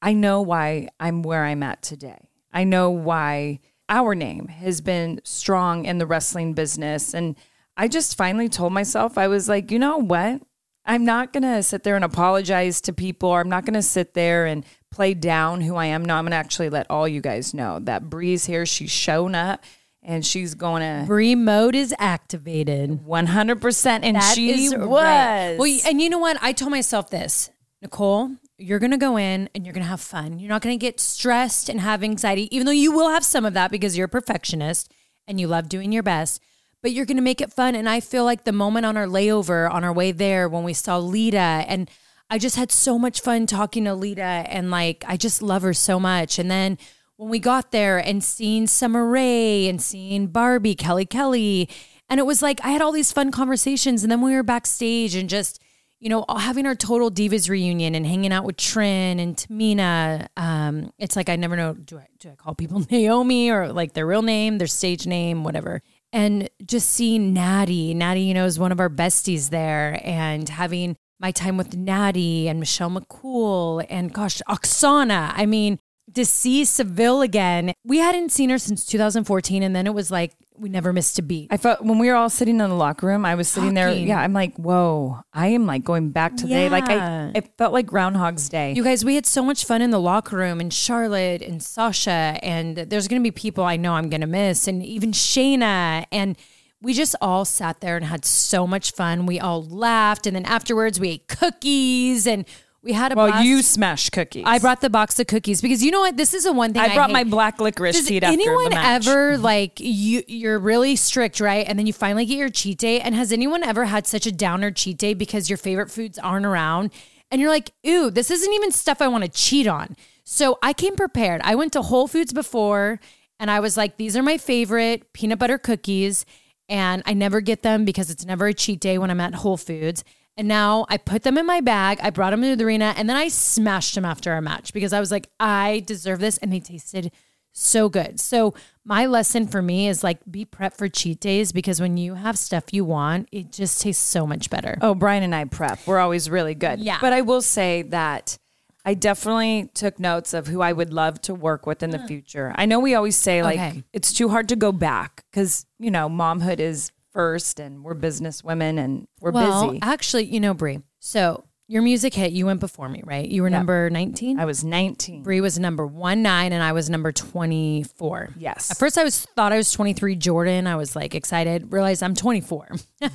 I 0.00 0.12
know 0.12 0.40
why 0.40 0.90
I'm 1.00 1.22
where 1.24 1.44
I'm 1.44 1.64
at 1.64 1.82
today. 1.82 2.28
I 2.52 2.62
know 2.62 2.90
why 2.90 3.58
our 3.88 4.14
name 4.14 4.46
has 4.46 4.80
been 4.80 5.20
strong 5.24 5.84
in 5.84 5.98
the 5.98 6.06
wrestling 6.06 6.54
business. 6.54 7.12
And 7.12 7.34
I 7.78 7.88
just 7.88 8.16
finally 8.16 8.48
told 8.48 8.72
myself, 8.72 9.16
I 9.16 9.28
was 9.28 9.48
like, 9.48 9.70
you 9.70 9.78
know 9.78 9.96
what? 9.98 10.42
I'm 10.84 11.04
not 11.04 11.32
going 11.32 11.42
to 11.44 11.62
sit 11.62 11.82
there 11.84 11.96
and 11.96 12.04
apologize 12.04 12.80
to 12.82 12.92
people, 12.92 13.28
or 13.28 13.40
I'm 13.40 13.48
not 13.48 13.64
going 13.64 13.74
to 13.74 13.82
sit 13.82 14.14
there 14.14 14.46
and 14.46 14.64
play 14.90 15.14
down 15.14 15.60
who 15.60 15.76
I 15.76 15.86
am. 15.86 16.04
No, 16.04 16.16
I'm 16.16 16.24
going 16.24 16.32
to 16.32 16.36
actually 16.36 16.70
let 16.70 16.86
all 16.90 17.06
you 17.06 17.20
guys 17.20 17.54
know 17.54 17.78
that 17.80 18.10
Brie's 18.10 18.46
here. 18.46 18.66
She's 18.66 18.90
shown 18.90 19.34
up 19.34 19.62
and 20.02 20.24
she's 20.24 20.54
going 20.54 20.80
to 20.82 21.06
Brie 21.06 21.34
mode 21.34 21.74
is 21.74 21.94
activated. 21.98 22.90
100%. 23.06 23.86
And 24.02 24.16
That 24.16 24.34
she 24.34 24.64
is 24.64 24.74
was. 24.74 24.88
right. 24.88 25.56
Well, 25.58 25.78
and 25.86 26.00
you 26.00 26.08
know 26.10 26.18
what? 26.18 26.38
I 26.40 26.52
told 26.52 26.70
myself 26.70 27.10
this, 27.10 27.50
Nicole. 27.82 28.32
You're 28.60 28.80
gonna 28.80 28.98
go 28.98 29.16
in 29.16 29.48
and 29.54 29.64
you're 29.64 29.72
gonna 29.72 29.86
have 29.86 30.00
fun. 30.00 30.40
You're 30.40 30.48
not 30.48 30.62
gonna 30.62 30.76
get 30.76 30.98
stressed 30.98 31.68
and 31.68 31.80
have 31.80 32.02
anxiety, 32.02 32.52
even 32.54 32.66
though 32.66 32.72
you 32.72 32.90
will 32.90 33.08
have 33.08 33.24
some 33.24 33.44
of 33.44 33.54
that 33.54 33.70
because 33.70 33.96
you're 33.96 34.06
a 34.06 34.08
perfectionist 34.08 34.92
and 35.28 35.38
you 35.38 35.46
love 35.46 35.68
doing 35.68 35.92
your 35.92 36.02
best. 36.02 36.42
But 36.82 36.92
you're 36.92 37.06
gonna 37.06 37.22
make 37.22 37.40
it 37.40 37.52
fun. 37.52 37.74
And 37.74 37.88
I 37.88 38.00
feel 38.00 38.24
like 38.24 38.44
the 38.44 38.52
moment 38.52 38.86
on 38.86 38.96
our 38.96 39.06
layover, 39.06 39.70
on 39.70 39.84
our 39.84 39.92
way 39.92 40.12
there, 40.12 40.48
when 40.48 40.64
we 40.64 40.72
saw 40.72 40.98
Lita, 40.98 41.38
and 41.38 41.90
I 42.30 42.38
just 42.38 42.56
had 42.56 42.70
so 42.70 42.98
much 42.98 43.20
fun 43.20 43.46
talking 43.46 43.84
to 43.84 43.94
Lita, 43.94 44.22
and 44.22 44.70
like 44.70 45.04
I 45.06 45.16
just 45.16 45.42
love 45.42 45.62
her 45.62 45.74
so 45.74 45.98
much. 45.98 46.38
And 46.38 46.50
then 46.50 46.78
when 47.16 47.30
we 47.30 47.38
got 47.38 47.72
there 47.72 47.98
and 47.98 48.22
seeing 48.22 48.66
Summer 48.66 49.06
Rae 49.06 49.66
and 49.68 49.82
seeing 49.82 50.28
Barbie, 50.28 50.74
Kelly 50.74 51.06
Kelly, 51.06 51.68
and 52.08 52.20
it 52.20 52.26
was 52.26 52.42
like 52.42 52.60
I 52.64 52.70
had 52.70 52.82
all 52.82 52.92
these 52.92 53.12
fun 53.12 53.30
conversations, 53.30 54.02
and 54.02 54.10
then 54.10 54.20
we 54.20 54.34
were 54.34 54.42
backstage 54.42 55.14
and 55.14 55.28
just 55.28 55.60
you 56.00 56.08
know 56.08 56.24
having 56.28 56.66
our 56.66 56.74
total 56.74 57.10
divas 57.10 57.48
reunion 57.48 57.94
and 57.94 58.06
hanging 58.06 58.32
out 58.32 58.44
with 58.44 58.56
Trin 58.56 59.18
and 59.18 59.36
Tamina. 59.36 60.28
Um, 60.36 60.92
it's 60.98 61.16
like 61.16 61.28
I 61.28 61.36
never 61.36 61.56
know 61.56 61.74
do 61.74 61.98
I 61.98 62.06
do 62.18 62.30
I 62.30 62.34
call 62.34 62.54
people 62.54 62.84
Naomi 62.90 63.50
or 63.50 63.72
like 63.72 63.94
their 63.94 64.06
real 64.06 64.22
name, 64.22 64.58
their 64.58 64.68
stage 64.68 65.06
name, 65.06 65.44
whatever. 65.44 65.82
And 66.12 66.48
just 66.64 66.88
seeing 66.88 67.34
Natty, 67.34 67.92
Natty, 67.92 68.22
you 68.22 68.34
know, 68.34 68.46
is 68.46 68.58
one 68.58 68.72
of 68.72 68.80
our 68.80 68.88
besties 68.88 69.50
there, 69.50 70.00
and 70.02 70.48
having 70.48 70.96
my 71.20 71.30
time 71.32 71.56
with 71.56 71.76
Natty 71.76 72.48
and 72.48 72.60
Michelle 72.60 72.90
McCool 72.90 73.84
and 73.90 74.12
gosh, 74.12 74.40
Oksana. 74.48 75.32
I 75.34 75.46
mean, 75.46 75.78
to 76.18 76.24
see 76.24 76.64
Seville 76.64 77.22
again, 77.22 77.72
we 77.84 77.98
hadn't 77.98 78.30
seen 78.30 78.50
her 78.50 78.58
since 78.58 78.84
2014, 78.84 79.62
and 79.62 79.74
then 79.74 79.86
it 79.86 79.94
was 79.94 80.10
like 80.10 80.34
we 80.58 80.68
never 80.68 80.92
missed 80.92 81.18
a 81.18 81.22
beat. 81.22 81.48
I 81.52 81.56
felt 81.56 81.82
when 81.84 81.98
we 81.98 82.08
were 82.08 82.16
all 82.16 82.28
sitting 82.28 82.58
in 82.58 82.68
the 82.68 82.74
locker 82.74 83.06
room, 83.06 83.24
I 83.24 83.36
was 83.36 83.48
sitting 83.48 83.74
there. 83.74 83.88
Talking. 83.88 84.08
Yeah, 84.08 84.20
I'm 84.20 84.32
like, 84.32 84.56
whoa, 84.56 85.20
I 85.32 85.48
am 85.48 85.66
like 85.66 85.84
going 85.84 86.10
back 86.10 86.36
to 86.36 86.42
the 86.42 86.48
day. 86.48 86.68
Like 86.68 86.88
I, 86.88 87.30
it 87.34 87.56
felt 87.56 87.72
like 87.72 87.86
Groundhog's 87.86 88.48
Day. 88.48 88.72
You 88.74 88.82
guys, 88.82 89.04
we 89.04 89.14
had 89.14 89.26
so 89.26 89.44
much 89.44 89.64
fun 89.64 89.80
in 89.80 89.90
the 89.90 90.00
locker 90.00 90.36
room, 90.36 90.60
and 90.60 90.72
Charlotte 90.72 91.42
and 91.42 91.62
Sasha, 91.62 92.38
and 92.42 92.76
there's 92.76 93.06
going 93.08 93.22
to 93.22 93.26
be 93.26 93.30
people 93.30 93.64
I 93.64 93.76
know 93.76 93.94
I'm 93.94 94.10
going 94.10 94.20
to 94.20 94.26
miss, 94.26 94.66
and 94.66 94.84
even 94.84 95.12
Shayna. 95.12 96.06
And 96.10 96.36
we 96.80 96.94
just 96.94 97.14
all 97.20 97.44
sat 97.44 97.80
there 97.80 97.96
and 97.96 98.04
had 98.04 98.24
so 98.24 98.66
much 98.66 98.92
fun. 98.92 99.26
We 99.26 99.38
all 99.38 99.64
laughed, 99.64 100.26
and 100.26 100.34
then 100.34 100.44
afterwards 100.44 100.98
we 100.98 101.10
ate 101.10 101.28
cookies, 101.28 102.26
and 102.26 102.44
we 102.82 102.92
had 102.92 103.12
a 103.12 103.16
well, 103.16 103.26
blast. 103.26 103.44
you 103.44 103.62
smashed 103.62 104.12
cookies. 104.12 104.44
I 104.46 104.58
brought 104.58 104.80
the 104.80 104.90
box 104.90 105.18
of 105.18 105.26
cookies 105.26 105.60
because 105.60 105.82
you 105.82 105.90
know 105.90 106.00
what? 106.00 106.16
This 106.16 106.32
is 106.32 106.44
the 106.44 106.52
one 106.52 106.72
thing 106.72 106.82
I 106.82 106.94
brought 106.94 107.08
hate. 107.08 107.14
my 107.14 107.24
black 107.24 107.60
licorice 107.60 107.96
Does 107.96 108.10
after 108.10 108.26
anyone 108.26 108.64
the 108.64 108.70
match. 108.70 109.06
ever 109.06 109.36
like 109.36 109.80
you? 109.80 110.22
You're 110.28 110.58
really 110.58 110.94
strict, 110.94 111.40
right? 111.40 111.66
And 111.66 111.78
then 111.78 111.86
you 111.86 111.92
finally 111.92 112.24
get 112.24 112.38
your 112.38 112.48
cheat 112.48 112.78
day. 112.78 113.00
And 113.00 113.14
has 113.14 113.32
anyone 113.32 113.64
ever 113.64 113.86
had 113.86 114.06
such 114.06 114.26
a 114.26 114.32
downer 114.32 114.70
cheat 114.70 114.96
day 114.96 115.14
because 115.14 115.50
your 115.50 115.56
favorite 115.56 115.90
foods 115.90 116.18
aren't 116.18 116.46
around? 116.46 116.92
And 117.30 117.40
you're 117.40 117.50
like, 117.50 117.72
ooh, 117.86 118.10
this 118.10 118.30
isn't 118.30 118.52
even 118.52 118.70
stuff 118.70 119.02
I 119.02 119.08
want 119.08 119.24
to 119.24 119.30
cheat 119.30 119.66
on. 119.66 119.96
So 120.24 120.58
I 120.62 120.72
came 120.72 120.94
prepared. 120.94 121.40
I 121.42 121.56
went 121.56 121.72
to 121.72 121.82
Whole 121.82 122.06
Foods 122.06 122.32
before, 122.32 123.00
and 123.40 123.50
I 123.50 123.60
was 123.60 123.76
like, 123.76 123.96
these 123.96 124.16
are 124.16 124.22
my 124.22 124.38
favorite 124.38 125.12
peanut 125.12 125.38
butter 125.38 125.58
cookies. 125.58 126.24
And 126.68 127.02
I 127.06 127.14
never 127.14 127.40
get 127.40 127.62
them 127.62 127.84
because 127.84 128.10
it's 128.10 128.24
never 128.24 128.46
a 128.46 128.54
cheat 128.54 128.80
day 128.80 128.98
when 128.98 129.10
I'm 129.10 129.20
at 129.20 129.34
Whole 129.34 129.56
Foods. 129.56 130.04
And 130.38 130.48
now 130.48 130.86
I 130.88 130.96
put 130.96 131.24
them 131.24 131.36
in 131.36 131.44
my 131.44 131.60
bag. 131.60 131.98
I 132.00 132.10
brought 132.10 132.30
them 132.30 132.42
to 132.42 132.56
the 132.56 132.64
arena 132.64 132.94
and 132.96 133.08
then 133.10 133.16
I 133.16 133.28
smashed 133.28 133.94
them 133.96 134.04
after 134.04 134.32
our 134.32 134.40
match 134.40 134.72
because 134.72 134.92
I 134.92 135.00
was 135.00 135.10
like, 135.10 135.28
I 135.38 135.82
deserve 135.84 136.20
this. 136.20 136.38
And 136.38 136.52
they 136.52 136.60
tasted 136.60 137.10
so 137.52 137.88
good. 137.88 138.20
So 138.20 138.54
my 138.84 139.06
lesson 139.06 139.48
for 139.48 139.60
me 139.60 139.88
is 139.88 140.04
like 140.04 140.18
be 140.30 140.44
prepped 140.44 140.76
for 140.76 140.88
cheat 140.88 141.18
days 141.18 141.50
because 141.50 141.80
when 141.80 141.96
you 141.96 142.14
have 142.14 142.38
stuff 142.38 142.72
you 142.72 142.84
want, 142.84 143.28
it 143.32 143.50
just 143.50 143.80
tastes 143.82 144.02
so 144.02 144.26
much 144.28 144.48
better. 144.48 144.78
Oh, 144.80 144.94
Brian 144.94 145.24
and 145.24 145.34
I 145.34 145.44
prep. 145.44 145.80
We're 145.86 145.98
always 145.98 146.30
really 146.30 146.54
good. 146.54 146.78
Yeah. 146.78 146.98
But 147.00 147.12
I 147.12 147.22
will 147.22 147.42
say 147.42 147.82
that 147.82 148.38
I 148.84 148.94
definitely 148.94 149.70
took 149.74 149.98
notes 149.98 150.32
of 150.34 150.46
who 150.46 150.62
I 150.62 150.72
would 150.72 150.92
love 150.92 151.20
to 151.22 151.34
work 151.34 151.66
with 151.66 151.82
in 151.82 151.90
the 151.90 151.98
future. 151.98 152.52
I 152.54 152.64
know 152.64 152.78
we 152.78 152.94
always 152.94 153.16
say 153.16 153.42
like 153.42 153.58
Okay. 153.58 153.82
it's 153.92 154.12
too 154.12 154.28
hard 154.28 154.48
to 154.50 154.56
go 154.56 154.70
back 154.70 155.24
because 155.30 155.66
you 155.80 155.90
know 155.90 156.08
momhood 156.08 156.60
is 156.60 156.92
first, 157.18 157.58
and 157.58 157.82
we're 157.82 157.94
business 157.94 158.44
women 158.44 158.78
and 158.78 159.08
we're 159.20 159.32
well, 159.32 159.72
busy. 159.72 159.80
actually, 159.82 160.22
you 160.22 160.38
know, 160.38 160.54
Brie. 160.54 160.78
So 161.00 161.42
your 161.66 161.82
music 161.82 162.14
hit. 162.14 162.30
You 162.30 162.46
went 162.46 162.60
before 162.60 162.88
me, 162.88 163.02
right? 163.04 163.28
You 163.28 163.42
were 163.42 163.50
number 163.50 163.90
19. 163.90 164.38
I 164.38 164.44
was 164.44 164.62
19. 164.62 165.24
Brie 165.24 165.40
was 165.40 165.58
number 165.58 165.84
one 165.84 166.22
nine, 166.22 166.52
and 166.52 166.62
I 166.62 166.70
was 166.70 166.88
number 166.88 167.10
24. 167.10 168.34
Yes. 168.38 168.70
At 168.70 168.78
first, 168.78 168.96
I 168.96 169.02
was 169.02 169.26
thought 169.34 169.52
I 169.52 169.56
was 169.56 169.72
23 169.72 170.14
Jordan. 170.14 170.68
I 170.68 170.76
was 170.76 170.94
like 170.94 171.16
excited, 171.16 171.72
realized 171.72 172.04
I'm 172.04 172.14
24. 172.14 172.76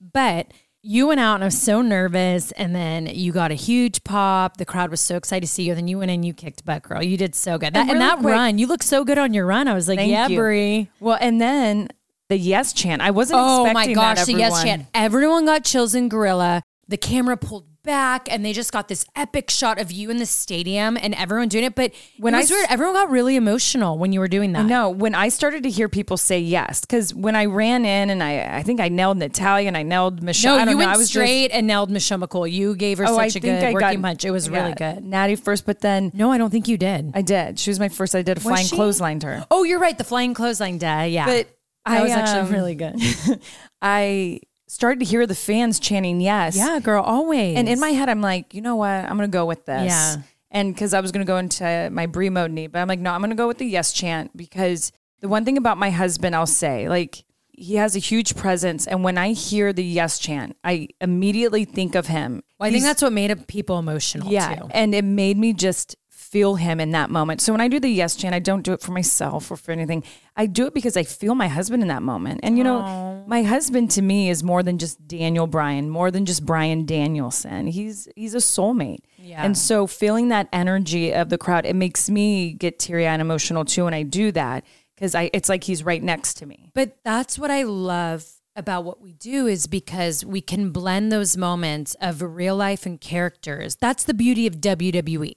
but 0.00 0.46
you 0.80 1.08
went 1.08 1.18
out 1.18 1.34
and 1.34 1.42
I 1.42 1.48
was 1.48 1.60
so 1.60 1.82
nervous. 1.82 2.52
And 2.52 2.72
then 2.72 3.06
you 3.06 3.32
got 3.32 3.50
a 3.50 3.54
huge 3.54 4.04
pop. 4.04 4.58
The 4.58 4.64
crowd 4.64 4.92
was 4.92 5.00
so 5.00 5.16
excited 5.16 5.44
to 5.44 5.52
see 5.52 5.64
you. 5.64 5.74
Then 5.74 5.88
you 5.88 5.98
went 5.98 6.12
in, 6.12 6.22
you 6.22 6.34
kicked 6.34 6.64
butt, 6.64 6.84
girl. 6.84 7.02
You 7.02 7.16
did 7.16 7.34
so 7.34 7.58
good. 7.58 7.74
That, 7.74 7.80
and, 7.80 7.88
really 7.88 7.98
that 7.98 8.18
quick- 8.20 8.32
run, 8.32 8.58
you 8.58 8.68
look 8.68 8.84
so 8.84 9.04
good 9.04 9.18
on 9.18 9.34
your 9.34 9.44
run. 9.44 9.66
I 9.66 9.74
was 9.74 9.88
like, 9.88 9.98
yeah, 9.98 10.28
you. 10.28 10.38
Brie. 10.38 10.90
Well, 11.00 11.18
and 11.20 11.40
then 11.40 11.88
the 12.28 12.36
yes 12.38 12.72
chant. 12.72 13.02
I 13.02 13.10
wasn't 13.10 13.40
oh 13.42 13.66
expecting 13.66 13.94
that. 13.96 14.00
Oh 14.00 14.04
my 14.04 14.14
gosh, 14.14 14.26
that, 14.26 14.32
the 14.32 14.38
yes 14.38 14.62
chant. 14.62 14.86
Everyone 14.94 15.44
got 15.44 15.64
chills 15.64 15.94
in 15.94 16.08
Gorilla. 16.08 16.62
the 16.88 16.96
camera 16.96 17.36
pulled 17.36 17.66
back 17.82 18.28
and 18.32 18.42
they 18.42 18.52
just 18.54 18.72
got 18.72 18.88
this 18.88 19.04
epic 19.14 19.50
shot 19.50 19.78
of 19.78 19.92
you 19.92 20.08
in 20.08 20.16
the 20.16 20.24
stadium 20.24 20.96
and 20.96 21.14
everyone 21.14 21.48
doing 21.48 21.64
it. 21.64 21.74
But 21.74 21.92
when 22.18 22.32
When 22.32 22.34
I 22.34 22.38
I 22.38 22.40
was 22.40 22.50
s- 22.50 22.66
everyone 22.70 22.94
got 22.94 23.10
really 23.10 23.36
emotional 23.36 23.98
when 23.98 24.10
you 24.12 24.20
were 24.20 24.28
doing 24.28 24.52
that. 24.52 24.64
No, 24.64 24.88
when 24.88 25.14
I 25.14 25.28
started 25.28 25.62
to 25.64 25.70
hear 25.70 25.90
people 25.90 26.16
say 26.16 26.38
yes, 26.40 26.80
because 26.80 27.14
when 27.14 27.36
I 27.36 27.44
ran 27.44 27.84
in 27.84 28.08
and 28.08 28.22
I, 28.22 28.56
I 28.58 28.62
think 28.62 28.80
I 28.80 28.88
nailed 28.88 29.18
Natalya 29.18 29.68
and 29.68 29.76
I 29.76 29.82
nailed 29.82 30.22
Michelle. 30.22 30.56
No, 30.56 30.62
I 30.62 30.64
don't 30.64 30.72
you 30.72 30.74
know, 30.76 30.86
went 30.86 30.90
I 30.92 30.96
was 30.96 31.08
straight 31.08 31.50
and 31.50 31.66
nailed 31.66 31.90
Michelle 31.90 32.18
McCool. 32.18 32.50
You 32.50 32.74
gave 32.74 32.96
her 32.98 33.04
oh, 33.06 33.18
I 33.18 33.28
such 33.28 33.36
a 33.36 33.40
think 33.46 33.60
good 33.60 33.68
I 33.68 33.72
working 33.72 34.00
got, 34.00 34.08
punch. 34.08 34.24
It 34.24 34.30
was 34.30 34.48
I 34.48 34.52
really 34.52 34.72
good. 34.74 35.04
Natty 35.04 35.36
first, 35.36 35.66
but 35.66 35.80
then 35.82 36.10
No, 36.14 36.32
I 36.32 36.38
don't 36.38 36.50
think 36.50 36.68
you 36.68 36.78
did. 36.78 37.12
I 37.14 37.20
did. 37.20 37.58
She 37.58 37.68
was 37.70 37.78
my 37.78 37.90
first. 37.90 38.14
I 38.14 38.22
did 38.22 38.38
a 38.38 38.40
flying 38.40 38.66
she? 38.66 38.76
clothesline 38.76 39.18
to 39.20 39.26
her. 39.26 39.46
oh, 39.50 39.62
you're 39.64 39.78
right. 39.80 39.96
The 39.98 40.04
flying 40.04 40.32
clothesline 40.32 40.78
day. 40.78 41.10
Yeah. 41.10 41.26
But 41.26 41.48
that 41.86 41.98
I 41.98 42.02
was 42.02 42.12
actually 42.12 42.40
um, 42.40 42.52
really 42.52 42.74
good. 42.74 42.96
I 43.82 44.40
started 44.66 45.00
to 45.00 45.06
hear 45.06 45.26
the 45.26 45.34
fans 45.34 45.78
chanting 45.78 46.20
yes. 46.20 46.56
yeah, 46.56 46.80
girl, 46.80 47.02
always. 47.02 47.56
And 47.56 47.68
in 47.68 47.78
my 47.80 47.90
head, 47.90 48.08
I'm 48.08 48.20
like, 48.20 48.54
you 48.54 48.60
know 48.60 48.76
what? 48.76 48.88
I'm 48.88 49.16
going 49.16 49.30
to 49.30 49.34
go 49.34 49.46
with 49.46 49.66
this. 49.66 49.86
Yeah. 49.86 50.16
And 50.50 50.74
because 50.74 50.94
I 50.94 51.00
was 51.00 51.12
going 51.12 51.24
to 51.24 51.30
go 51.30 51.36
into 51.36 51.88
my 51.92 52.06
Brie 52.06 52.30
mode 52.30 52.50
knee, 52.50 52.68
but 52.68 52.78
I'm 52.78 52.88
like, 52.88 53.00
no, 53.00 53.12
I'm 53.12 53.20
going 53.20 53.30
to 53.30 53.36
go 53.36 53.48
with 53.48 53.58
the 53.58 53.66
yes 53.66 53.92
chant 53.92 54.36
because 54.36 54.92
the 55.20 55.28
one 55.28 55.44
thing 55.44 55.56
about 55.56 55.78
my 55.78 55.90
husband, 55.90 56.34
I'll 56.36 56.46
say, 56.46 56.88
like, 56.88 57.24
he 57.56 57.76
has 57.76 57.94
a 57.96 57.98
huge 57.98 58.36
presence. 58.36 58.86
And 58.86 59.04
when 59.04 59.16
I 59.16 59.32
hear 59.32 59.72
the 59.72 59.84
yes 59.84 60.18
chant, 60.18 60.56
I 60.64 60.88
immediately 61.00 61.64
think 61.64 61.94
of 61.94 62.06
him. 62.06 62.42
Well, 62.58 62.68
I 62.68 62.72
think 62.72 62.84
that's 62.84 63.02
what 63.02 63.12
made 63.12 63.46
people 63.46 63.78
emotional 63.78 64.30
yeah. 64.30 64.54
too. 64.54 64.68
And 64.70 64.94
it 64.94 65.04
made 65.04 65.38
me 65.38 65.52
just 65.52 65.96
feel 66.34 66.56
him 66.56 66.80
in 66.80 66.90
that 66.90 67.10
moment. 67.10 67.40
So 67.40 67.52
when 67.52 67.60
I 67.60 67.68
do 67.68 67.78
the 67.78 67.88
yes 67.88 68.16
chant, 68.16 68.34
I 68.34 68.40
don't 68.40 68.62
do 68.62 68.72
it 68.72 68.80
for 68.80 68.90
myself 68.90 69.52
or 69.52 69.56
for 69.56 69.70
anything. 69.70 70.02
I 70.34 70.46
do 70.46 70.66
it 70.66 70.74
because 70.74 70.96
I 70.96 71.04
feel 71.04 71.36
my 71.36 71.46
husband 71.46 71.80
in 71.80 71.88
that 71.90 72.02
moment. 72.02 72.40
And 72.42 72.58
you 72.58 72.64
know, 72.64 72.80
oh. 72.84 73.24
my 73.28 73.44
husband 73.44 73.92
to 73.92 74.02
me 74.02 74.30
is 74.30 74.42
more 74.42 74.64
than 74.64 74.78
just 74.78 75.06
Daniel 75.06 75.46
Bryan, 75.46 75.88
more 75.88 76.10
than 76.10 76.26
just 76.26 76.44
Brian 76.44 76.86
Danielson. 76.86 77.68
He's 77.68 78.08
he's 78.16 78.34
a 78.34 78.38
soulmate. 78.38 79.04
Yeah. 79.16 79.44
And 79.44 79.56
so 79.56 79.86
feeling 79.86 80.26
that 80.30 80.48
energy 80.52 81.14
of 81.14 81.28
the 81.28 81.38
crowd, 81.38 81.66
it 81.66 81.76
makes 81.76 82.10
me 82.10 82.52
get 82.52 82.80
teary 82.80 83.06
eyed 83.06 83.12
and 83.12 83.22
emotional 83.22 83.64
too 83.64 83.84
when 83.84 83.94
I 83.94 84.02
do 84.02 84.32
that. 84.32 84.64
Because 84.96 85.14
I 85.14 85.30
it's 85.32 85.48
like 85.48 85.62
he's 85.62 85.84
right 85.84 86.02
next 86.02 86.34
to 86.38 86.46
me. 86.46 86.72
But 86.74 86.96
that's 87.04 87.38
what 87.38 87.52
I 87.52 87.62
love 87.62 88.26
about 88.56 88.82
what 88.82 89.00
we 89.00 89.12
do 89.12 89.46
is 89.46 89.68
because 89.68 90.24
we 90.24 90.40
can 90.40 90.72
blend 90.72 91.12
those 91.12 91.36
moments 91.36 91.94
of 92.00 92.22
real 92.22 92.56
life 92.56 92.86
and 92.86 93.00
characters. 93.00 93.76
That's 93.76 94.02
the 94.02 94.14
beauty 94.14 94.48
of 94.48 94.56
WWE. 94.56 95.34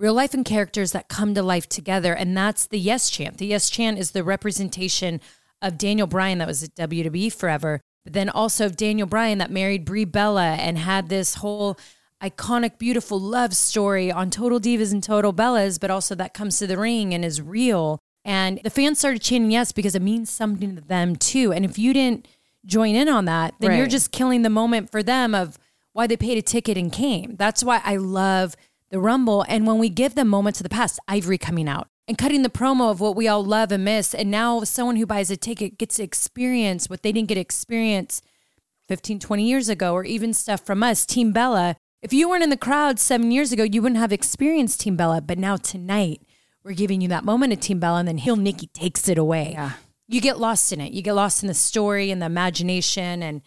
Real 0.00 0.14
life 0.14 0.32
and 0.32 0.46
characters 0.46 0.92
that 0.92 1.10
come 1.10 1.34
to 1.34 1.42
life 1.42 1.68
together. 1.68 2.14
And 2.14 2.34
that's 2.34 2.64
the 2.64 2.78
yes 2.78 3.10
chant. 3.10 3.36
The 3.36 3.44
yes 3.44 3.68
chant 3.68 3.98
is 3.98 4.12
the 4.12 4.24
representation 4.24 5.20
of 5.60 5.76
Daniel 5.76 6.06
Bryan 6.06 6.38
that 6.38 6.48
was 6.48 6.62
at 6.62 6.74
WWE 6.74 7.30
forever, 7.30 7.82
but 8.04 8.14
then 8.14 8.30
also 8.30 8.64
of 8.64 8.78
Daniel 8.78 9.06
Bryan 9.06 9.36
that 9.38 9.50
married 9.50 9.84
Brie 9.84 10.06
Bella 10.06 10.52
and 10.52 10.78
had 10.78 11.10
this 11.10 11.34
whole 11.34 11.78
iconic, 12.22 12.78
beautiful 12.78 13.20
love 13.20 13.54
story 13.54 14.10
on 14.10 14.30
Total 14.30 14.58
Divas 14.58 14.90
and 14.90 15.02
Total 15.02 15.34
Bellas, 15.34 15.78
but 15.78 15.90
also 15.90 16.14
that 16.14 16.32
comes 16.32 16.58
to 16.60 16.66
the 16.66 16.78
ring 16.78 17.12
and 17.12 17.22
is 17.22 17.42
real. 17.42 17.98
And 18.24 18.58
the 18.64 18.70
fans 18.70 19.00
started 19.00 19.20
chanting 19.20 19.50
yes 19.50 19.70
because 19.70 19.94
it 19.94 20.00
means 20.00 20.30
something 20.30 20.76
to 20.76 20.80
them 20.80 21.14
too. 21.14 21.52
And 21.52 21.62
if 21.62 21.78
you 21.78 21.92
didn't 21.92 22.26
join 22.64 22.94
in 22.94 23.10
on 23.10 23.26
that, 23.26 23.52
then 23.60 23.76
you're 23.76 23.86
just 23.86 24.12
killing 24.12 24.40
the 24.40 24.48
moment 24.48 24.90
for 24.90 25.02
them 25.02 25.34
of 25.34 25.58
why 25.92 26.06
they 26.06 26.16
paid 26.16 26.38
a 26.38 26.42
ticket 26.42 26.78
and 26.78 26.90
came. 26.90 27.36
That's 27.36 27.62
why 27.62 27.82
I 27.84 27.96
love 27.96 28.56
the 28.90 29.00
Rumble. 29.00 29.44
And 29.48 29.66
when 29.66 29.78
we 29.78 29.88
give 29.88 30.14
them 30.14 30.28
moments 30.28 30.60
of 30.60 30.64
the 30.64 30.68
past, 30.68 31.00
Ivory 31.08 31.38
coming 31.38 31.68
out 31.68 31.88
and 32.06 32.18
cutting 32.18 32.42
the 32.42 32.50
promo 32.50 32.90
of 32.90 33.00
what 33.00 33.16
we 33.16 33.28
all 33.28 33.44
love 33.44 33.72
and 33.72 33.84
miss. 33.84 34.14
And 34.14 34.30
now 34.30 34.64
someone 34.64 34.96
who 34.96 35.06
buys 35.06 35.30
a 35.30 35.36
ticket 35.36 35.78
gets 35.78 35.96
to 35.96 36.02
experience 36.02 36.90
what 36.90 37.02
they 37.02 37.12
didn't 37.12 37.28
get 37.28 37.36
to 37.36 37.40
experience 37.40 38.20
15, 38.88 39.20
20 39.20 39.44
years 39.44 39.68
ago, 39.68 39.94
or 39.94 40.04
even 40.04 40.34
stuff 40.34 40.66
from 40.66 40.82
us, 40.82 41.06
Team 41.06 41.30
Bella. 41.32 41.76
If 42.02 42.12
you 42.12 42.28
weren't 42.28 42.42
in 42.42 42.50
the 42.50 42.56
crowd 42.56 42.98
seven 42.98 43.30
years 43.30 43.52
ago, 43.52 43.62
you 43.62 43.80
wouldn't 43.80 44.00
have 44.00 44.12
experienced 44.12 44.80
Team 44.80 44.96
Bella. 44.96 45.20
But 45.20 45.38
now 45.38 45.56
tonight, 45.56 46.22
we're 46.64 46.72
giving 46.72 47.00
you 47.00 47.06
that 47.08 47.24
moment 47.24 47.52
of 47.52 47.60
Team 47.60 47.78
Bella, 47.78 48.00
and 48.00 48.08
then 48.08 48.18
Hill 48.18 48.36
Nikki 48.36 48.66
takes 48.68 49.08
it 49.08 49.16
away. 49.16 49.50
Yeah. 49.52 49.72
You 50.08 50.20
get 50.20 50.40
lost 50.40 50.72
in 50.72 50.80
it. 50.80 50.92
You 50.92 51.02
get 51.02 51.12
lost 51.12 51.44
in 51.44 51.46
the 51.46 51.54
story 51.54 52.10
and 52.10 52.20
the 52.20 52.26
imagination. 52.26 53.22
And 53.22 53.42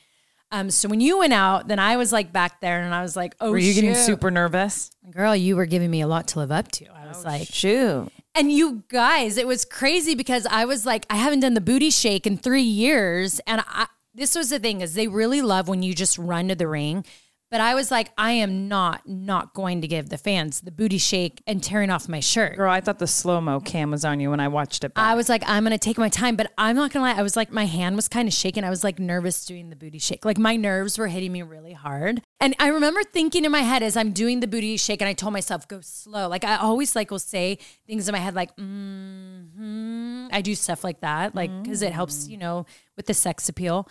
um, 0.50 0.70
so 0.70 0.88
when 0.88 1.02
you 1.02 1.18
went 1.18 1.34
out, 1.34 1.68
then 1.68 1.80
I 1.80 1.98
was 1.98 2.14
like 2.14 2.32
back 2.32 2.62
there 2.62 2.82
and 2.82 2.96
I 2.96 3.02
was 3.02 3.18
like, 3.18 3.36
oh, 3.42 3.52
Were 3.52 3.58
you 3.58 3.74
getting 3.74 3.96
super 3.96 4.32
nervous? 4.32 4.92
Girl, 5.14 5.36
you 5.36 5.56
were 5.56 5.68
giving 5.68 5.92
me 5.92 6.02
a 6.02 6.08
lot 6.08 6.28
to 6.30 6.40
live 6.40 6.52
up 6.52 6.72
to. 6.72 6.88
I 6.88 7.08
was 7.08 7.24
oh, 7.24 7.30
like, 7.30 7.48
Shoot. 7.48 8.12
and 8.34 8.52
you 8.52 8.84
guys, 8.88 9.38
it 9.38 9.46
was 9.46 9.64
crazy 9.64 10.16
because 10.16 10.48
I 10.48 10.66
was 10.66 10.88
like, 10.88 11.06
I 11.08 11.18
haven't 11.18 11.42
done 11.42 11.54
the 11.54 11.62
booty 11.62 11.92
shake 11.92 12.26
in 12.26 12.36
three 12.36 12.64
years. 12.64 13.40
And 13.46 13.64
I, 13.68 13.88
this 14.16 14.36
was 14.36 14.50
the 14.50 14.58
thing 14.58 14.82
is 14.82 14.96
they 14.96 15.08
really 15.08 15.44
love 15.44 15.68
when 15.68 15.84
you 15.84 15.94
just 15.94 16.18
run 16.18 16.48
to 16.48 16.56
the 16.56 16.68
ring. 16.68 17.06
But 17.54 17.62
I 17.62 17.76
was 17.76 17.92
like, 17.92 18.12
I 18.18 18.32
am 18.32 18.68
not, 18.68 19.08
not 19.08 19.54
going 19.54 19.82
to 19.82 19.88
give 19.88 20.10
the 20.10 20.18
fans 20.18 20.62
the 20.62 20.72
booty 20.72 20.98
shake 20.98 21.44
and 21.46 21.64
tearing 21.64 21.92
off 21.92 22.10
my 22.10 22.20
shirt. 22.20 22.58
Girl, 22.58 22.72
I 22.72 22.82
thought 22.82 22.98
the 22.98 23.06
slow 23.06 23.40
mo 23.40 23.60
cam 23.60 23.92
was 23.92 24.04
on 24.04 24.20
you 24.20 24.32
when 24.32 24.40
I 24.40 24.48
watched 24.48 24.84
it. 24.84 24.96
Back. 24.96 25.06
I 25.06 25.14
was 25.14 25.30
like, 25.30 25.44
I'm 25.46 25.62
gonna 25.62 25.78
take 25.78 26.00
my 26.00 26.10
time, 26.10 26.36
but 26.36 26.52
I'm 26.58 26.76
not 26.76 26.92
gonna 26.92 27.06
lie. 27.06 27.14
I 27.14 27.22
was 27.22 27.36
like, 27.36 27.52
my 27.52 27.66
hand 27.66 27.96
was 27.96 28.08
kind 28.08 28.28
of 28.28 28.34
shaking. 28.34 28.64
I 28.64 28.72
was 28.72 28.84
like 28.84 28.98
nervous 28.98 29.46
doing 29.46 29.70
the 29.70 29.76
booty 29.76 30.00
shake. 30.00 30.26
Like 30.26 30.40
my 30.40 30.56
nerves 30.56 30.98
were 30.98 31.06
hitting 31.06 31.32
me 31.32 31.44
really 31.44 31.74
hard. 31.74 32.24
And 32.40 32.56
I 32.58 32.70
remember 32.70 33.04
thinking 33.04 33.46
in 33.46 33.52
my 33.52 33.62
head 33.62 33.84
as 33.84 33.96
I'm 33.96 34.14
doing 34.14 34.40
the 34.40 34.48
booty 34.48 34.76
shake, 34.78 35.04
and 35.04 35.08
I 35.08 35.14
told 35.14 35.34
myself, 35.34 35.68
go 35.68 35.80
slow. 35.82 36.28
Like 36.28 36.44
I 36.44 36.56
always 36.56 36.96
like 36.96 37.12
will 37.12 37.20
say 37.20 37.60
things 37.86 38.10
in 38.10 38.14
my 38.14 38.18
head, 38.18 38.34
like, 38.34 38.58
mm-hmm. 38.58 40.26
I 40.32 40.42
do 40.42 40.56
stuff 40.56 40.84
like 40.84 41.02
that, 41.02 41.36
like 41.36 41.52
because 41.62 41.84
it 41.84 41.94
helps, 41.94 42.28
you 42.28 42.38
know, 42.38 42.66
with 42.98 43.06
the 43.06 43.14
sex 43.14 43.48
appeal. 43.48 43.88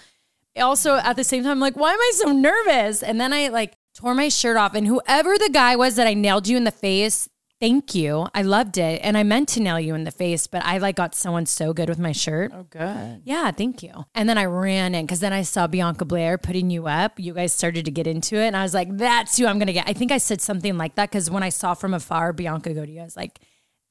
Also, 0.56 0.96
at 0.96 1.16
the 1.16 1.24
same 1.24 1.42
time, 1.42 1.52
I'm 1.52 1.60
like, 1.60 1.76
why 1.76 1.92
am 1.92 2.00
I 2.00 2.12
so 2.14 2.32
nervous? 2.32 3.02
And 3.02 3.20
then 3.20 3.32
I 3.32 3.48
like 3.48 3.74
tore 3.94 4.14
my 4.14 4.28
shirt 4.28 4.56
off, 4.56 4.74
and 4.74 4.86
whoever 4.86 5.36
the 5.38 5.50
guy 5.52 5.76
was 5.76 5.96
that 5.96 6.06
I 6.06 6.14
nailed 6.14 6.48
you 6.48 6.56
in 6.56 6.64
the 6.64 6.70
face, 6.70 7.28
thank 7.62 7.94
you. 7.94 8.26
I 8.34 8.42
loved 8.42 8.76
it. 8.76 9.00
And 9.04 9.16
I 9.16 9.22
meant 9.22 9.48
to 9.50 9.60
nail 9.60 9.78
you 9.78 9.94
in 9.94 10.02
the 10.02 10.10
face, 10.10 10.48
but 10.48 10.64
I 10.64 10.78
like 10.78 10.96
got 10.96 11.14
someone 11.14 11.46
so 11.46 11.72
good 11.72 11.88
with 11.88 11.98
my 11.98 12.10
shirt. 12.10 12.50
oh, 12.52 12.66
good. 12.68 13.22
Yeah, 13.24 13.52
thank 13.52 13.84
you. 13.84 14.04
And 14.16 14.28
then 14.28 14.36
I 14.36 14.46
ran 14.46 14.96
in 14.96 15.06
because 15.06 15.20
then 15.20 15.32
I 15.32 15.42
saw 15.42 15.68
Bianca 15.68 16.04
Belair 16.04 16.38
putting 16.38 16.70
you 16.70 16.88
up. 16.88 17.20
You 17.20 17.32
guys 17.34 17.52
started 17.52 17.84
to 17.84 17.92
get 17.92 18.08
into 18.08 18.34
it. 18.36 18.48
And 18.48 18.56
I 18.56 18.62
was 18.62 18.74
like, 18.74 18.96
that's 18.96 19.38
who 19.38 19.46
I'm 19.46 19.58
going 19.58 19.68
to 19.68 19.72
get. 19.72 19.88
I 19.88 19.92
think 19.92 20.10
I 20.10 20.18
said 20.18 20.40
something 20.40 20.76
like 20.76 20.96
that 20.96 21.10
because 21.10 21.30
when 21.30 21.44
I 21.44 21.50
saw 21.50 21.74
from 21.74 21.94
afar 21.94 22.32
Bianca 22.32 22.74
go 22.74 22.84
to 22.84 22.90
you, 22.90 23.00
I 23.00 23.04
was 23.04 23.16
like, 23.16 23.38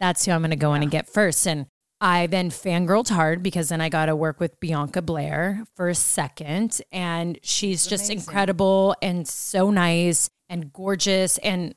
that's 0.02 0.26
who 0.26 0.34
I'm 0.34 0.42
going 0.42 0.50
to 0.50 0.58
go 0.58 0.74
in 0.74 0.82
and 0.82 0.92
get 0.92 1.08
first. 1.08 1.48
And 1.48 1.68
I 2.02 2.26
then 2.28 2.50
fangirled 2.50 3.10
hard 3.10 3.44
because 3.44 3.70
then 3.70 3.80
I 3.80 3.88
got 3.90 4.08
to 4.08 4.16
work 4.16 4.40
with 4.40 4.60
Bianca 4.60 5.02
Belair 5.04 5.64
for 5.76 5.88
a 5.88 5.96
second. 5.96 6.82
And 6.92 7.38
she's 7.44 7.86
just 7.86 8.10
incredible 8.10 8.96
and 9.02 9.28
so 9.28 9.70
nice 9.70 10.30
and 10.50 10.74
gorgeous 10.74 11.38
and 11.38 11.76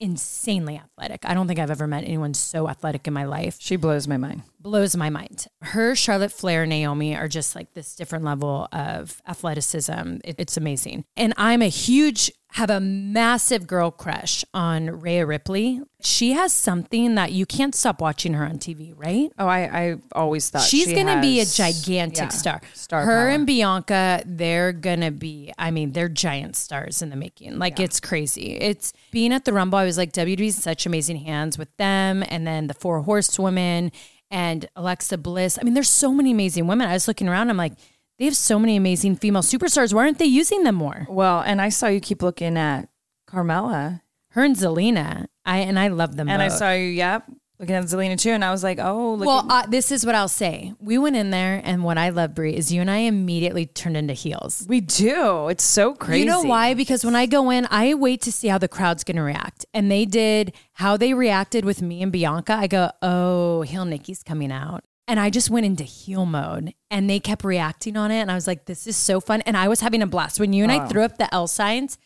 insanely 0.00 0.76
athletic. 0.76 1.20
I 1.26 1.34
don't 1.34 1.46
think 1.46 1.58
I've 1.58 1.70
ever 1.70 1.86
met 1.86 2.04
anyone 2.04 2.32
so 2.32 2.68
athletic 2.68 3.06
in 3.06 3.12
my 3.12 3.24
life 3.24 3.58
She 3.60 3.76
blows 3.76 4.08
my 4.08 4.16
mind. 4.16 4.42
blows 4.58 4.96
my 4.96 5.10
mind. 5.10 5.46
Her, 5.60 5.94
Charlotte 5.94 6.32
Flair, 6.32 6.64
Naomi 6.64 7.14
are 7.14 7.28
just 7.28 7.54
like 7.54 7.74
this 7.74 7.94
different 7.94 8.24
level 8.24 8.66
of 8.72 9.20
athleticism. 9.28 10.16
It- 10.24 10.36
it's 10.38 10.56
amazing. 10.56 11.04
And 11.18 11.34
I'm 11.36 11.60
a 11.60 11.68
huge, 11.68 12.32
have 12.52 12.70
a 12.70 12.80
massive 12.80 13.66
girl 13.66 13.90
crush 13.90 14.44
on 14.52 15.00
Rhea 15.00 15.24
Ripley. 15.24 15.80
She 16.02 16.32
has 16.32 16.52
something 16.52 17.14
that 17.14 17.30
you 17.30 17.46
can't 17.46 17.74
stop 17.74 18.00
watching 18.00 18.34
her 18.34 18.44
on 18.44 18.58
TV, 18.58 18.92
right? 18.96 19.30
Oh, 19.38 19.46
I, 19.46 19.60
I 19.60 19.96
always 20.12 20.50
thought 20.50 20.62
She's 20.62 20.88
she 20.88 20.94
going 20.94 21.06
to 21.06 21.20
be 21.20 21.40
a 21.40 21.44
gigantic 21.46 22.24
yeah, 22.24 22.28
star. 22.28 22.60
Star 22.74 23.04
Her 23.04 23.26
power. 23.26 23.28
and 23.28 23.46
Bianca, 23.46 24.22
they're 24.26 24.72
going 24.72 25.00
to 25.00 25.12
be, 25.12 25.52
I 25.58 25.70
mean, 25.70 25.92
they're 25.92 26.08
giant 26.08 26.56
stars 26.56 27.02
in 27.02 27.10
the 27.10 27.16
making. 27.16 27.58
Like, 27.58 27.78
it's 27.78 28.00
crazy. 28.00 28.56
It's 28.56 28.92
being 29.12 29.32
at 29.32 29.44
the 29.44 29.52
Rumble, 29.52 29.78
I 29.78 29.84
was 29.84 29.96
like, 29.96 30.12
WWE's 30.12 30.56
such 30.56 30.86
amazing 30.86 31.18
hands 31.18 31.56
with 31.56 31.74
them. 31.76 32.24
And 32.28 32.46
then 32.46 32.66
the 32.66 32.74
Four 32.74 33.02
Horsewomen 33.02 33.92
and 34.30 34.68
Alexa 34.74 35.18
Bliss. 35.18 35.58
I 35.60 35.64
mean, 35.64 35.74
there's 35.74 35.88
so 35.88 36.12
many 36.12 36.32
amazing 36.32 36.66
women. 36.66 36.88
I 36.88 36.94
was 36.94 37.06
looking 37.06 37.28
around, 37.28 37.50
I'm 37.50 37.56
like, 37.56 37.74
they 38.20 38.26
have 38.26 38.36
so 38.36 38.58
many 38.58 38.76
amazing 38.76 39.16
female 39.16 39.42
superstars. 39.42 39.94
Why 39.94 40.02
aren't 40.02 40.18
they 40.18 40.26
using 40.26 40.62
them 40.62 40.74
more? 40.74 41.06
Well, 41.08 41.40
and 41.40 41.60
I 41.60 41.70
saw 41.70 41.86
you 41.88 42.00
keep 42.00 42.22
looking 42.22 42.58
at 42.58 42.90
Carmella. 43.28 44.02
Her 44.32 44.44
and 44.44 44.54
Zelina, 44.54 45.26
I 45.44 45.58
and 45.58 45.78
I 45.78 45.88
love 45.88 46.16
them 46.16 46.28
and 46.28 46.40
I 46.40 46.48
saw 46.48 46.70
you, 46.70 46.84
yep, 46.84 47.24
looking 47.58 47.74
at 47.74 47.84
Zelina 47.84 48.16
too, 48.20 48.30
and 48.30 48.44
I 48.44 48.50
was 48.52 48.62
like, 48.62 48.78
oh, 48.78 49.14
look 49.14 49.26
Well, 49.26 49.50
at, 49.50 49.64
uh, 49.64 49.66
this 49.68 49.90
is 49.90 50.06
what 50.06 50.14
I'll 50.14 50.28
say. 50.28 50.72
We 50.78 50.98
went 50.98 51.16
in 51.16 51.30
there, 51.30 51.60
and 51.64 51.82
what 51.82 51.98
I 51.98 52.10
love, 52.10 52.34
Brie, 52.34 52.54
is 52.54 52.70
you 52.72 52.80
and 52.80 52.90
I 52.90 52.98
immediately 52.98 53.66
turned 53.66 53.96
into 53.96 54.14
heels. 54.14 54.66
we 54.68 54.80
do. 54.80 55.48
It's 55.48 55.64
so 55.64 55.94
crazy. 55.94 56.20
You 56.20 56.26
know 56.26 56.42
why? 56.42 56.74
Because 56.74 57.04
when 57.04 57.16
I 57.16 57.26
go 57.26 57.50
in, 57.50 57.66
I 57.70 57.94
wait 57.94 58.20
to 58.22 58.30
see 58.32 58.48
how 58.48 58.58
the 58.58 58.68
crowd's 58.68 59.02
going 59.02 59.16
to 59.16 59.22
react. 59.22 59.66
And 59.74 59.90
they 59.90 60.04
did 60.04 60.52
how 60.74 60.96
they 60.96 61.12
reacted 61.12 61.64
with 61.64 61.82
me 61.82 62.02
and 62.02 62.12
Bianca. 62.12 62.52
I 62.52 62.66
go, 62.66 62.90
oh, 63.02 63.62
heel 63.62 63.84
Nikki's 63.84 64.22
coming 64.22 64.52
out. 64.52 64.84
And 65.10 65.20
I 65.20 65.28
just 65.28 65.50
went 65.50 65.66
into 65.66 65.84
heel 65.84 66.24
mode 66.24 66.72
and 66.90 67.10
they 67.10 67.20
kept 67.20 67.44
reacting 67.44 67.96
on 67.96 68.10
it. 68.10 68.20
And 68.20 68.30
I 68.30 68.34
was 68.34 68.46
like, 68.46 68.66
this 68.66 68.86
is 68.86 68.96
so 68.96 69.20
fun. 69.20 69.40
And 69.42 69.56
I 69.56 69.68
was 69.68 69.80
having 69.80 70.02
a 70.02 70.06
blast. 70.06 70.38
When 70.38 70.52
you 70.52 70.62
and 70.62 70.72
I 70.72 70.86
threw 70.86 71.02
up 71.02 71.18
the 71.18 71.32
L 71.34 71.46
signs, 71.46 71.98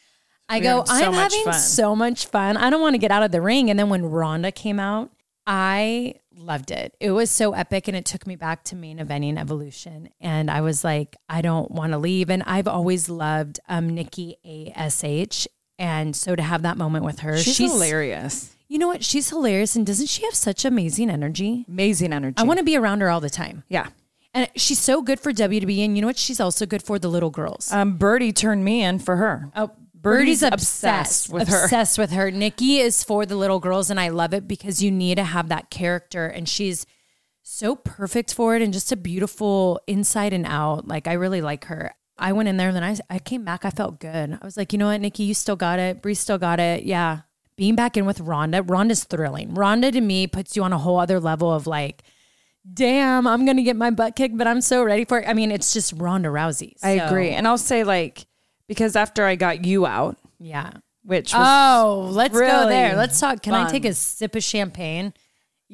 I 0.49 0.59
We 0.59 0.65
go, 0.65 0.85
so 0.85 0.93
I'm 0.95 1.13
having 1.13 1.45
fun." 1.45 1.55
so 1.55 1.95
much 1.95 2.27
fun. 2.27 2.57
I 2.57 2.71
don't 2.71 2.81
want 2.81 2.95
to 2.95 2.99
get 2.99 3.11
out 3.11 3.23
of 3.23 3.31
the 3.31 3.41
ring. 3.41 3.71
And 3.71 3.79
then 3.79 3.91
when 3.91 4.07
Ronda 4.07 4.51
came 4.51 4.81
out 4.81 5.11
I 5.47 6.15
loved 6.35 6.71
it. 6.71 6.97
It 7.01 7.11
was 7.11 7.31
so 7.31 7.53
epic 7.53 7.87
and 7.87 7.97
it 7.97 8.05
took 8.05 8.27
me 8.27 8.37
back 8.37 8.65
to 8.65 8.77
main 8.77 8.99
eventing 8.99 9.39
evolution. 9.39 10.09
And 10.21 10.51
I 10.51 10.63
was 10.63 10.83
like, 10.83 11.17
I 11.29 11.43
don't 11.43 11.71
want 11.71 11.93
to 11.93 11.99
leave. 11.99 12.31
And 12.31 12.43
I've 12.45 12.69
always 12.69 13.09
loved 13.09 13.61
um, 13.69 13.95
Nikki 13.95 14.37
ASH. 14.75 15.47
And 15.79 16.15
so 16.15 16.37
to 16.37 16.43
have 16.43 16.63
that 16.63 16.77
moment 16.77 17.05
with 17.05 17.21
her, 17.21 17.37
She's, 17.37 17.59
hilarious. 17.59 18.55
You 18.69 18.79
know 18.79 18.89
what? 18.89 19.05
She's 19.05 19.31
hilarious. 19.31 19.77
And 19.77 19.87
doesn't 19.87 20.09
she 20.09 20.25
have 20.25 20.35
such 20.35 20.65
amazing 20.65 21.11
energy? 21.11 21.65
Amazing 21.69 22.13
energy. 22.13 22.37
I 22.39 22.45
want 22.45 22.59
to 22.59 22.65
be 22.65 22.77
around 22.77 23.01
her 23.01 23.11
all 23.11 23.21
the 23.21 23.31
time. 23.31 23.65
Yeah. 23.69 23.89
And 24.33 24.49
she's 24.57 24.79
so 24.79 25.03
good 25.03 25.21
for 25.21 25.33
WWE. 25.33 25.85
And 25.85 25.97
you 25.97 26.01
know 26.01 26.09
what? 26.09 26.19
She's 26.19 26.41
also 26.41 26.67
good 26.67 26.83
for 26.83 26.99
the 26.99 27.09
little 27.09 27.31
girls. 27.31 27.73
Um, 27.73 27.97
Birdie 27.97 28.33
turned 28.33 28.65
me 28.65 28.83
in 28.83 28.99
for 28.99 29.17
her. 29.17 29.51
Oh, 29.55 29.71
Birdie's 29.95 30.41
Birdie's 30.41 30.43
obsessed, 30.43 31.27
obsessed 31.27 31.33
with 31.33 31.49
her. 31.49 31.65
Obsessed 31.65 31.99
with 31.99 32.11
her. 32.11 32.31
Nikki 32.31 32.79
is 32.79 33.03
for 33.03 33.25
the 33.25 33.37
little 33.37 33.59
girls, 33.59 33.91
and 33.91 33.99
I 33.99 34.09
love 34.09 34.35
it 34.35 34.47
because 34.47 34.83
you 34.83 34.91
need 34.91 35.15
to 35.17 35.25
have 35.25 35.49
that 35.49 35.71
character, 35.71 36.27
and 36.27 36.49
she's 36.49 36.85
so 37.43 37.75
perfect 37.77 38.35
for 38.35 38.55
it, 38.55 38.61
and 38.61 38.73
just 38.73 38.93
a 38.93 38.97
beautiful 38.97 39.81
inside 39.87 40.33
and 40.33 40.45
out. 40.47 40.87
Like 40.87 41.07
I 41.09 41.15
really 41.15 41.41
like 41.41 41.67
her. 41.67 41.95
I 42.17 42.33
went 42.33 42.49
in 42.49 42.57
there, 42.57 42.69
and 42.69 42.77
then 42.77 42.85
I 42.85 42.97
I 43.11 43.19
came 43.19 43.45
back. 43.45 43.65
I 43.65 43.71
felt 43.71 44.01
good. 44.01 44.39
I 44.41 44.45
was 44.45 44.57
like, 44.57 44.73
you 44.73 44.79
know 44.79 44.87
what, 44.87 45.01
Nikki, 45.01 45.25
you 45.25 45.35
still 45.35 45.57
got 45.57 45.79
it. 45.79 46.01
Brie 46.03 46.15
still 46.15 46.39
got 46.39 46.61
it. 46.61 46.85
Yeah. 46.85 47.21
Being 47.57 47.77
back 47.77 47.97
in 47.97 48.05
with 48.05 48.21
Ronda, 48.21 48.63
Ronda's 48.63 49.05
thrilling. 49.05 49.55
Ronda 49.55 49.93
to 49.93 50.01
me 50.01 50.27
puts 50.27 50.57
you 50.57 50.65
on 50.65 50.73
a 50.73 50.79
whole 50.79 50.99
other 50.99 51.21
level 51.21 51.53
of 51.53 51.67
like, 51.69 52.03
damn, 52.73 53.27
I'm 53.27 53.45
gonna 53.47 53.63
get 53.63 53.77
my 53.77 53.91
butt 53.91 54.17
kicked, 54.17 54.37
but 54.37 54.47
I'm 54.47 54.61
so 54.61 54.83
ready 54.83 55.05
for 55.05 55.21
it. 55.21 55.29
I 55.29 55.35
mean, 55.35 55.51
it's 55.51 55.73
just 55.73 55.93
Ronda 55.93 56.29
Rousey. 56.31 56.75
I 56.83 56.91
agree. 56.93 57.31
And 57.31 57.47
I'll 57.47 57.59
say, 57.59 57.85
like, 57.85 58.27
because 58.67 58.97
after 58.97 59.25
I 59.25 59.37
got 59.37 59.65
you 59.65 59.87
out, 59.87 60.17
Yeah. 60.41 60.71
which 61.05 61.33
oh, 61.35 61.39
was 61.39 61.49
Oh, 61.49 62.11
let's 62.13 62.33
go 62.35 62.69
there. 62.69 62.97
Let's 62.97 63.21
talk. 63.21 63.43
Can 63.43 63.55
I 63.55 63.71
take 63.71 63.85
a 63.85 63.95
sip 63.95 64.35
of 64.35 64.43
champagne? 64.43 65.13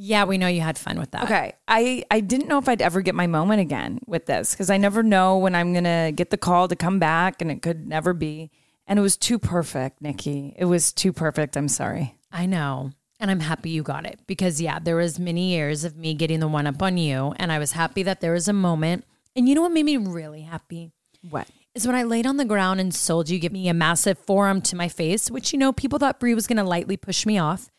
Yeah, 0.03 0.25
we 0.25 0.39
know 0.39 0.47
you 0.47 0.63
had 0.63 0.79
fun 0.79 0.99
with 0.99 1.11
that. 1.11 1.25
Okay. 1.25 1.53
I, 1.69 2.05
I 2.11 2.21
didn't 2.21 2.49
know 2.49 2.57
if 2.57 2.71
I'd 2.71 2.81
ever 2.81 3.03
get 3.03 3.15
my 3.15 3.27
moment 3.27 3.61
again 3.61 4.01
with 4.07 4.25
this 4.25 4.53
because 4.53 4.71
I 4.71 4.79
never 4.79 5.03
know 5.03 5.37
when 5.37 5.55
I'm 5.55 5.75
going 5.75 5.85
to 5.85 6.11
get 6.15 6.31
the 6.31 6.39
call 6.39 6.69
to 6.69 6.75
come 6.75 6.99
back 6.99 7.43
and 7.43 7.51
it 7.51 7.61
could 7.61 7.87
never 7.87 8.15
be. 8.15 8.51
And 8.87 8.99
it 8.99 9.03
was 9.03 9.19
too 9.19 9.39
perfect, 9.39 10.01
Nikki. 10.01 10.55
It 10.57 10.65
was 10.65 10.91
too 10.91 11.13
perfect. 11.13 11.55
I'm 11.55 11.69
sorry. 11.69 12.17
I 12.33 12.47
know. 12.47 12.93
And 13.21 13.31
I'm 13.31 13.41
happy 13.41 13.69
you 13.69 13.83
got 13.83 14.07
it 14.07 14.21
because 14.27 14.59
yeah, 14.59 14.79
there 14.79 14.97
was 14.97 15.19
many 15.19 15.51
years 15.51 15.85
of 15.85 15.99
me 15.99 16.15
getting 16.15 16.41
the 16.41 16.49
one 16.49 16.67
up 16.67 16.81
on 16.81 16.97
you 16.97 17.35
and 17.37 17.53
I 17.53 17.59
was 17.59 17.73
happy 17.73 18.03
that 18.05 18.23
there 18.23 18.33
was 18.33 18.49
a 18.49 18.55
moment. 18.55 19.05
And 19.37 19.51
you 19.51 19.55
know 19.55 19.61
what 19.61 19.73
made 19.73 19.85
me 19.85 19.99
really 19.99 20.41
happy? 20.41 20.93
What? 21.29 21.47
Is 21.75 21.87
when 21.87 21.95
I 21.95 22.05
laid 22.05 22.27
on 22.27 22.39
the 22.39 22.47
ground 22.47 22.81
and 22.81 22.95
sold 22.95 23.29
you 23.29 23.39
give 23.39 23.53
me 23.53 23.69
a 23.69 23.75
massive 23.75 24.17
forearm 24.17 24.63
to 24.63 24.77
my 24.77 24.89
face, 24.89 25.31
which 25.31 25.53
you 25.53 25.59
know 25.59 25.75
people 25.75 25.99
thought 25.99 26.19
Brie 26.19 26.35
was 26.35 26.47
going 26.47 26.57
to 26.57 26.65
lightly 26.65 26.97
push 26.97 27.27
me 27.27 27.37
off. 27.37 27.71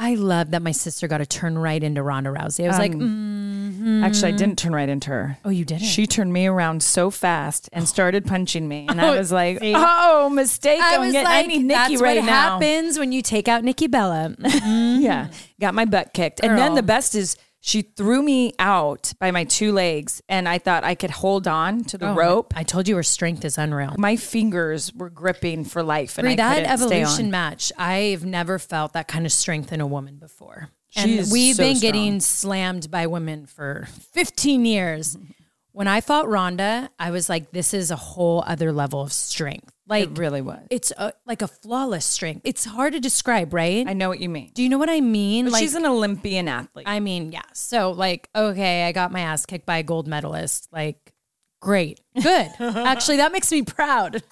I 0.00 0.14
love 0.14 0.52
that 0.52 0.62
my 0.62 0.70
sister 0.70 1.08
got 1.08 1.18
to 1.18 1.26
turn 1.26 1.58
right 1.58 1.82
into 1.82 2.02
Ronda 2.04 2.30
Rousey. 2.30 2.64
I 2.64 2.68
was 2.68 2.78
like, 2.78 2.92
Um, 2.94 4.04
Actually, 4.04 4.32
I 4.32 4.36
didn't 4.36 4.56
turn 4.58 4.72
right 4.74 4.88
into 4.88 5.10
her. 5.10 5.38
oh, 5.44 5.50
you 5.50 5.64
didn't. 5.64 5.82
She 5.86 6.06
turned 6.06 6.32
me 6.32 6.46
around 6.46 6.82
so 6.82 7.10
fast 7.10 7.68
and 7.72 7.88
started 7.88 8.24
punching 8.26 8.66
me. 8.68 8.86
And 8.88 9.00
I 9.00 9.16
was 9.18 9.32
like, 9.32 9.58
see? 9.60 9.72
oh, 9.76 10.28
mistake. 10.30 10.80
I 10.80 10.98
was 10.98 11.12
getting, 11.12 11.24
like, 11.24 11.44
I 11.44 11.46
need 11.48 11.64
Nikki 11.64 11.74
that's 11.96 12.02
right 12.02 12.16
what 12.18 12.26
now. 12.26 12.58
happens 12.58 12.98
when 12.98 13.12
you 13.12 13.22
take 13.22 13.48
out 13.48 13.64
Nikki 13.64 13.86
Bella. 13.86 14.34
Yeah. 14.64 15.28
Got 15.60 15.74
my 15.74 15.84
butt 15.84 16.12
kicked. 16.12 16.40
And 16.42 16.56
then 16.58 16.74
the 16.74 16.82
best 16.82 17.14
is 17.14 17.36
she 17.68 17.82
threw 17.82 18.22
me 18.22 18.54
out 18.58 19.12
by 19.20 19.30
my 19.30 19.44
two 19.44 19.72
legs 19.72 20.22
and 20.26 20.48
I 20.48 20.56
thought 20.56 20.84
I 20.84 20.94
could 20.94 21.10
hold 21.10 21.46
on 21.46 21.84
to 21.84 21.98
the 21.98 22.08
oh, 22.08 22.14
rope. 22.14 22.54
I 22.56 22.62
told 22.62 22.88
you 22.88 22.96
her 22.96 23.02
strength 23.02 23.44
is 23.44 23.58
unreal. 23.58 23.94
My 23.98 24.16
fingers 24.16 24.90
were 24.94 25.10
gripping 25.10 25.64
for 25.64 25.82
life. 25.82 26.16
And 26.16 26.24
Brie, 26.24 26.32
I 26.32 26.36
that 26.36 26.54
couldn't 26.54 26.78
stay 26.78 27.02
evolution 27.02 27.26
on. 27.26 27.30
match, 27.30 27.70
I've 27.76 28.24
never 28.24 28.58
felt 28.58 28.94
that 28.94 29.06
kind 29.06 29.26
of 29.26 29.32
strength 29.32 29.70
in 29.70 29.82
a 29.82 29.86
woman 29.86 30.16
before. 30.16 30.70
She 30.88 31.18
And 31.18 31.30
we've 31.30 31.56
so 31.56 31.62
been 31.62 31.76
strong. 31.76 31.92
getting 31.92 32.20
slammed 32.20 32.90
by 32.90 33.06
women 33.06 33.44
for 33.44 33.86
15 34.12 34.64
years. 34.64 35.18
When 35.72 35.86
I 35.86 36.00
fought 36.00 36.28
Ronda, 36.28 36.90
I 36.98 37.12
was 37.12 37.28
like, 37.28 37.52
this 37.52 37.72
is 37.72 37.92
a 37.92 37.96
whole 37.96 38.42
other 38.44 38.72
level 38.72 39.00
of 39.00 39.12
strength. 39.12 39.72
Like, 39.88 40.10
It 40.10 40.18
really 40.18 40.42
was. 40.42 40.60
it's 40.70 40.92
a, 40.98 41.12
like 41.26 41.40
a 41.40 41.48
flawless 41.48 42.04
strength. 42.04 42.42
It's 42.44 42.64
hard 42.66 42.92
to 42.92 43.00
describe, 43.00 43.54
right? 43.54 43.86
I 43.88 43.94
know 43.94 44.08
what 44.10 44.20
you 44.20 44.28
mean. 44.28 44.50
Do 44.54 44.62
you 44.62 44.68
know 44.68 44.76
what 44.78 44.90
I 44.90 45.00
mean? 45.00 45.46
But 45.46 45.54
like, 45.54 45.62
she's 45.62 45.74
an 45.74 45.86
Olympian 45.86 46.46
athlete. 46.46 46.86
I 46.86 47.00
mean, 47.00 47.32
yeah. 47.32 47.42
So, 47.54 47.90
like, 47.92 48.28
okay, 48.34 48.84
I 48.84 48.92
got 48.92 49.12
my 49.12 49.20
ass 49.20 49.46
kicked 49.46 49.64
by 49.64 49.78
a 49.78 49.82
gold 49.82 50.06
medalist. 50.06 50.68
Like, 50.72 51.14
great. 51.60 52.00
Good. 52.14 52.50
Actually, 52.60 53.16
that 53.16 53.32
makes 53.32 53.50
me 53.50 53.62
proud. 53.62 54.22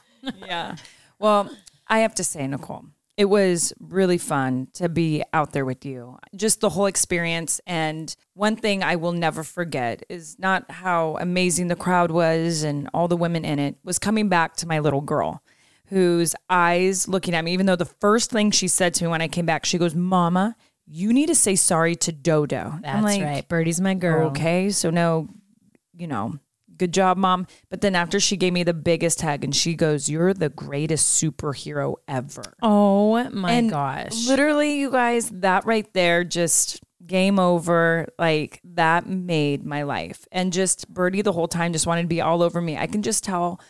yeah. 0.45 0.77
Well, 1.19 1.51
I 1.89 2.01
have 2.01 2.15
to 2.17 2.25
say, 2.25 2.47
Nicole, 2.47 2.85
it 3.17 3.25
was 3.27 3.73
really 3.81 4.19
fun 4.19 4.69
to 4.75 4.91
be 4.91 5.23
out 5.33 5.53
there 5.53 5.65
with 5.65 5.87
you. 5.87 6.19
Just 6.35 6.61
the 6.61 6.69
whole 6.69 6.85
experience. 6.85 7.63
And 7.67 8.15
one 8.35 8.57
thing 8.57 8.83
I 8.83 8.97
will 8.97 9.13
never 9.13 9.43
forget 9.43 10.03
is 10.11 10.39
not 10.39 10.71
how 10.71 11.17
amazing 11.19 11.69
the 11.69 11.77
crowd 11.77 12.11
was 12.11 12.63
and 12.63 12.91
all 12.93 13.09
the 13.09 13.17
women 13.17 13.47
in 13.47 13.59
it, 13.59 13.77
was 13.83 13.99
coming 13.99 14.29
back 14.29 14.57
to 14.57 14.69
my 14.69 14.81
little 14.81 15.01
girl 15.01 15.43
whose 15.87 16.35
eyes 16.51 17.09
looking 17.09 17.35
at 17.35 17.45
me, 17.45 17.53
even 17.53 17.67
though 17.67 17.77
the 17.77 17.85
first 17.85 18.31
thing 18.31 18.51
she 18.51 18.69
said 18.69 18.95
to 18.95 19.05
me 19.05 19.11
when 19.11 19.23
I 19.23 19.29
came 19.29 19.47
back, 19.47 19.65
she 19.65 19.79
goes, 19.79 19.95
Mama, 19.95 20.57
you 20.87 21.13
need 21.13 21.27
to 21.27 21.35
say 21.35 21.57
sorry 21.57 21.97
to 21.97 22.13
Dodo. 22.13 22.79
That's 22.83 23.03
like, 23.03 23.23
right. 23.23 23.49
Birdie's 23.49 23.81
my 23.81 23.95
girl. 23.95 24.29
Okay, 24.29 24.71
so 24.71 24.91
no, 24.91 25.29
you 25.97 26.07
know, 26.07 26.39
good 26.77 26.93
job, 26.93 27.17
mom. 27.17 27.47
But 27.69 27.81
then 27.81 27.95
after 27.95 28.21
she 28.21 28.37
gave 28.37 28.53
me 28.53 28.63
the 28.63 28.75
biggest 28.75 29.21
hug 29.21 29.45
and 29.45 29.55
she 29.55 29.75
goes, 29.75 30.09
You're 30.09 30.35
the 30.35 30.49
greatest 30.49 31.23
superhero 31.23 31.97
ever. 32.07 32.55
Oh 32.63 33.29
my 33.31 33.53
and 33.53 33.71
gosh. 33.71 34.27
Literally, 34.27 34.79
you 34.79 34.91
guys, 34.91 35.31
that 35.31 35.65
right 35.67 35.93
there 35.93 36.25
just 36.25 36.81
game 37.05 37.39
over. 37.39 38.09
Like 38.19 38.61
that 38.65 39.09
made 39.09 39.65
my 39.65 39.83
life. 39.83 40.27
And 40.33 40.53
just 40.53 40.93
Birdie 40.93 41.23
the 41.23 41.33
whole 41.33 41.49
time 41.49 41.73
just 41.73 41.87
wanted 41.87 42.03
to 42.03 42.09
be 42.09 42.21
all 42.21 42.43
over 42.43 42.61
me. 42.61 42.77
I 42.77 42.87
can 42.87 43.03
just 43.03 43.25
tell 43.25 43.61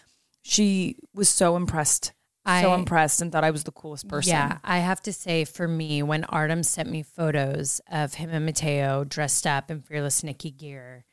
she 0.46 0.96
was 1.14 1.28
so 1.28 1.56
impressed. 1.56 2.12
so 2.46 2.74
impressed 2.74 3.20
and 3.20 3.32
thought 3.32 3.42
I 3.42 3.50
was 3.50 3.64
the 3.64 3.72
coolest 3.72 4.06
person. 4.08 4.30
Yeah, 4.30 4.58
I 4.62 4.78
have 4.78 5.02
to 5.02 5.12
say 5.12 5.44
for 5.44 5.66
me, 5.66 6.02
when 6.02 6.22
Artem 6.24 6.62
sent 6.62 6.88
me 6.88 7.02
photos 7.02 7.80
of 7.90 8.14
him 8.14 8.30
and 8.30 8.46
Matteo 8.46 9.02
dressed 9.04 9.46
up 9.46 9.70
in 9.70 9.82
Fearless 9.82 10.22
Nikki 10.22 10.52
gear, 10.52 11.04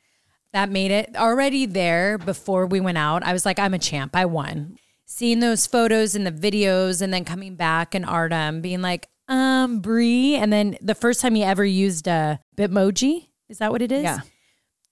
that 0.52 0.70
made 0.70 0.92
it 0.92 1.16
already 1.16 1.66
there 1.66 2.16
before 2.16 2.66
we 2.66 2.78
went 2.78 2.98
out. 2.98 3.24
I 3.24 3.32
was 3.32 3.44
like, 3.44 3.58
I'm 3.58 3.74
a 3.74 3.78
champ. 3.78 4.14
I 4.14 4.26
won. 4.26 4.76
Seeing 5.06 5.40
those 5.40 5.66
photos 5.66 6.14
and 6.14 6.24
the 6.24 6.30
videos 6.30 7.02
and 7.02 7.12
then 7.12 7.24
coming 7.24 7.56
back 7.56 7.94
and 7.96 8.06
Artem 8.06 8.60
being 8.60 8.80
like, 8.80 9.08
um, 9.26 9.80
Brie. 9.80 10.36
And 10.36 10.52
then 10.52 10.78
the 10.80 10.94
first 10.94 11.20
time 11.20 11.34
he 11.34 11.42
ever 11.42 11.64
used 11.64 12.06
a 12.06 12.38
Bitmoji, 12.56 13.26
is 13.48 13.58
that 13.58 13.72
what 13.72 13.82
it 13.82 13.90
is? 13.90 14.04
Yeah. 14.04 14.20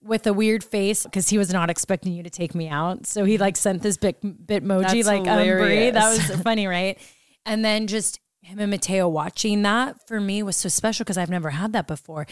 With 0.05 0.27
a 0.27 0.33
weird 0.33 0.65
face 0.65 1.05
because 1.05 1.29
he 1.29 1.39
was 1.39 1.53
not 1.53 1.71
expecting 1.71 2.13
you 2.13 2.23
to 2.25 2.31
take 2.31 2.55
me 2.55 2.69
out. 2.69 3.07
So 3.07 3.25
he 3.25 3.39
like 3.39 3.57
sent 3.57 3.83
this 3.83 3.97
bit 3.97 4.21
Bitmoji 4.21 4.83
That's 4.83 5.07
like 5.07 5.29
um, 5.29 5.59
Brie. 5.59 5.91
That 5.91 6.09
was 6.09 6.41
funny, 6.43 6.67
right? 6.67 6.99
And 7.47 7.65
then 7.65 7.87
just 7.87 8.21
him 8.43 8.59
and 8.59 8.71
Matteo 8.71 9.09
watching 9.09 9.63
that 9.63 10.07
for 10.09 10.21
me 10.21 10.43
was 10.43 10.57
so 10.57 10.69
special 10.69 11.05
because 11.05 11.19
I've 11.19 11.31
never 11.31 11.51
had 11.51 11.73
that 11.73 11.87
before. 11.87 12.27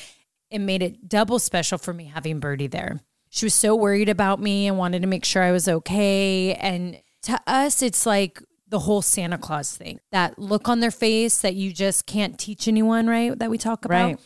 It 0.50 0.58
made 0.58 0.82
it 0.82 1.08
double 1.08 1.38
special 1.38 1.78
for 1.78 1.94
me 1.94 2.06
having 2.06 2.40
Birdie 2.40 2.66
there. 2.66 3.00
She 3.28 3.46
was 3.46 3.54
so 3.54 3.76
worried 3.76 4.08
about 4.08 4.40
me 4.40 4.66
and 4.66 4.76
wanted 4.76 5.02
to 5.02 5.08
make 5.08 5.24
sure 5.24 5.42
I 5.42 5.52
was 5.52 5.68
okay. 5.68 6.54
And 6.54 7.00
to 7.22 7.40
us, 7.46 7.80
it's 7.80 8.04
like 8.04 8.42
the 8.68 8.80
whole 8.80 9.02
Santa 9.02 9.38
Claus 9.38 9.76
thing 9.76 10.00
that 10.10 10.38
look 10.38 10.68
on 10.68 10.80
their 10.80 10.90
face 10.90 11.40
that 11.42 11.54
you 11.54 11.72
just 11.72 12.06
can't 12.06 12.38
teach 12.38 12.66
anyone, 12.66 13.06
right? 13.06 13.38
That 13.38 13.50
we 13.50 13.58
talk 13.58 13.84
about. 13.84 14.04
Right. 14.04 14.18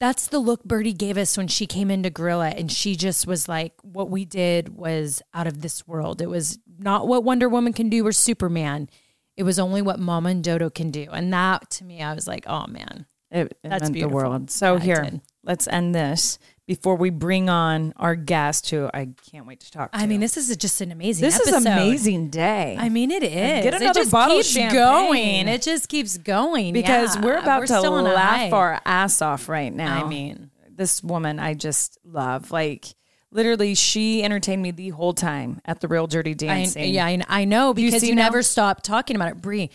That's 0.00 0.28
the 0.28 0.38
look 0.38 0.62
Birdie 0.64 0.92
gave 0.92 1.18
us 1.18 1.36
when 1.36 1.48
she 1.48 1.66
came 1.66 1.90
into 1.90 2.10
Gorilla, 2.10 2.50
and 2.50 2.70
she 2.70 2.94
just 2.94 3.26
was 3.26 3.48
like, 3.48 3.72
"What 3.82 4.10
we 4.10 4.24
did 4.24 4.76
was 4.76 5.22
out 5.34 5.46
of 5.48 5.60
this 5.60 5.88
world. 5.88 6.20
It 6.22 6.28
was 6.28 6.58
not 6.78 7.08
what 7.08 7.24
Wonder 7.24 7.48
Woman 7.48 7.72
can 7.72 7.88
do 7.88 8.06
or 8.06 8.12
Superman. 8.12 8.88
It 9.36 9.42
was 9.42 9.58
only 9.58 9.82
what 9.82 9.98
Mama 9.98 10.30
and 10.30 10.44
Dodo 10.44 10.70
can 10.70 10.90
do." 10.90 11.08
And 11.12 11.32
that, 11.32 11.68
to 11.70 11.84
me, 11.84 12.00
I 12.02 12.14
was 12.14 12.28
like, 12.28 12.44
"Oh 12.46 12.66
man, 12.68 13.06
It, 13.30 13.58
it 13.62 13.68
That's 13.68 13.82
meant 13.82 13.94
beautiful. 13.94 14.18
the 14.18 14.24
world. 14.28 14.50
So 14.50 14.74
Yeah, 14.74 14.80
here, 14.80 15.20
let's 15.42 15.66
end 15.68 15.94
this 15.94 16.38
before 16.68 16.96
we 16.96 17.08
bring 17.08 17.48
on 17.48 17.94
our 17.96 18.14
guest 18.14 18.68
who 18.68 18.90
I 18.92 19.08
can't 19.32 19.46
wait 19.46 19.60
to 19.60 19.70
talk 19.70 19.90
to. 19.90 19.98
I 19.98 20.04
mean, 20.06 20.20
this 20.20 20.36
is 20.36 20.54
just 20.58 20.82
an 20.82 20.92
amazing. 20.92 21.22
Day. 21.22 21.26
This 21.28 21.40
is 21.40 21.48
episode. 21.48 21.70
amazing 21.72 22.28
day. 22.28 22.76
I 22.78 22.90
mean, 22.90 23.10
it 23.10 23.22
is. 23.24 23.32
get 23.32 23.72
it 23.72 23.80
another 23.80 24.00
just 24.00 24.12
bottle 24.12 24.38
of 24.38 24.44
keeps 24.44 24.72
going. 24.74 25.48
It 25.48 25.62
just 25.62 25.88
keeps 25.88 26.18
going 26.18 26.74
because 26.74 27.16
Yeah. 27.16 27.22
we're 27.22 27.38
about 27.38 27.66
to 27.68 27.74
on 27.74 28.06
a 28.06 28.12
laugh 28.12 28.52
our 28.52 28.80
ass 28.84 29.22
off 29.22 29.48
right 29.48 29.74
now. 29.74 30.04
I 30.04 30.08
mean, 30.08 30.50
this 30.70 31.02
woman 31.02 31.40
I 31.40 31.54
just 31.54 31.96
love. 32.04 32.50
Like 32.50 32.94
literally, 33.30 33.74
she 33.74 34.22
entertained 34.22 34.60
me 34.62 34.70
the 34.70 34.90
whole 34.90 35.14
time 35.14 35.62
at 35.64 35.80
the 35.80 35.88
Real 35.88 36.06
Dirty 36.06 36.32
I, 36.32 36.34
Dancing. 36.34 36.92
yeah, 36.92 37.06
I, 37.06 37.18
I 37.28 37.44
know 37.46 37.68
you 37.68 37.86
because 37.86 38.04
you, 38.04 38.14
now? 38.14 38.24
never 38.24 38.42
stop 38.42 38.82
talking 38.82 39.16
about 39.16 39.30
it, 39.30 39.40
Brie. 39.40 39.70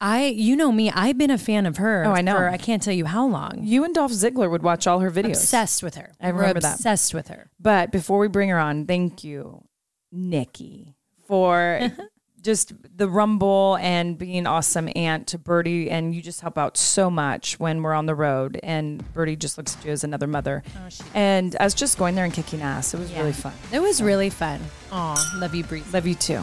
I, 0.00 0.26
you 0.26 0.56
know 0.56 0.70
me, 0.72 0.90
I've 0.90 1.16
been 1.16 1.30
a 1.30 1.38
fan 1.38 1.64
of 1.64 1.78
her. 1.78 2.04
Oh, 2.04 2.12
I 2.12 2.20
know. 2.20 2.36
For, 2.36 2.48
I 2.48 2.58
can't 2.58 2.82
tell 2.82 2.92
you 2.92 3.06
how 3.06 3.26
long. 3.26 3.60
You 3.62 3.82
and 3.84 3.94
Dolph 3.94 4.12
Ziggler 4.12 4.50
would 4.50 4.62
watch 4.62 4.86
all 4.86 5.00
her 5.00 5.10
videos. 5.10 5.30
Obsessed 5.36 5.82
with 5.82 5.94
her. 5.94 6.12
I 6.20 6.28
remember 6.28 6.60
that. 6.60 6.74
Obsessed 6.74 7.14
with 7.14 7.28
her. 7.28 7.50
But 7.58 7.92
before 7.92 8.18
we 8.18 8.28
bring 8.28 8.50
her 8.50 8.58
on, 8.58 8.84
thank 8.86 9.24
you, 9.24 9.64
Nikki, 10.12 10.94
for 11.26 11.80
just 12.42 12.74
the 12.94 13.08
rumble 13.08 13.78
and 13.80 14.18
being 14.18 14.46
awesome 14.46 14.90
aunt 14.94 15.28
to 15.28 15.38
Birdie, 15.38 15.90
and 15.90 16.14
you 16.14 16.20
just 16.20 16.42
help 16.42 16.58
out 16.58 16.76
so 16.76 17.08
much 17.10 17.58
when 17.58 17.82
we're 17.82 17.94
on 17.94 18.04
the 18.04 18.14
road. 18.14 18.60
And 18.62 19.02
Birdie 19.14 19.36
just 19.36 19.56
looks 19.56 19.76
at 19.78 19.84
you 19.86 19.92
as 19.92 20.04
another 20.04 20.26
mother. 20.26 20.62
Oh, 20.76 20.88
she- 20.90 21.02
and 21.14 21.56
I 21.58 21.64
was 21.64 21.72
just 21.74 21.96
going 21.96 22.14
there 22.14 22.24
and 22.26 22.34
kicking 22.34 22.60
ass. 22.60 22.92
It 22.92 23.00
was 23.00 23.12
really 23.14 23.32
fun. 23.32 23.54
It 23.72 23.80
was 23.80 24.02
really 24.02 24.28
fun. 24.30 24.60
Aw, 24.92 25.32
love 25.36 25.54
you, 25.54 25.64
Brie. 25.64 25.82
Love 25.92 26.06
you 26.06 26.14
too. 26.14 26.42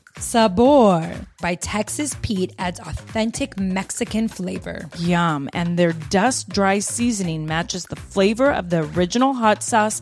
Sabor 0.17 1.13
by 1.41 1.55
Texas 1.55 2.15
Pete 2.21 2.53
adds 2.59 2.79
authentic 2.79 3.59
Mexican 3.59 4.27
flavor. 4.27 4.89
Yum. 4.97 5.49
And 5.53 5.77
their 5.77 5.93
dust 5.93 6.49
dry 6.49 6.79
seasoning 6.79 7.45
matches 7.45 7.85
the 7.85 7.95
flavor 7.95 8.51
of 8.51 8.69
the 8.69 8.83
original 8.95 9.33
hot 9.33 9.63
sauce 9.63 10.01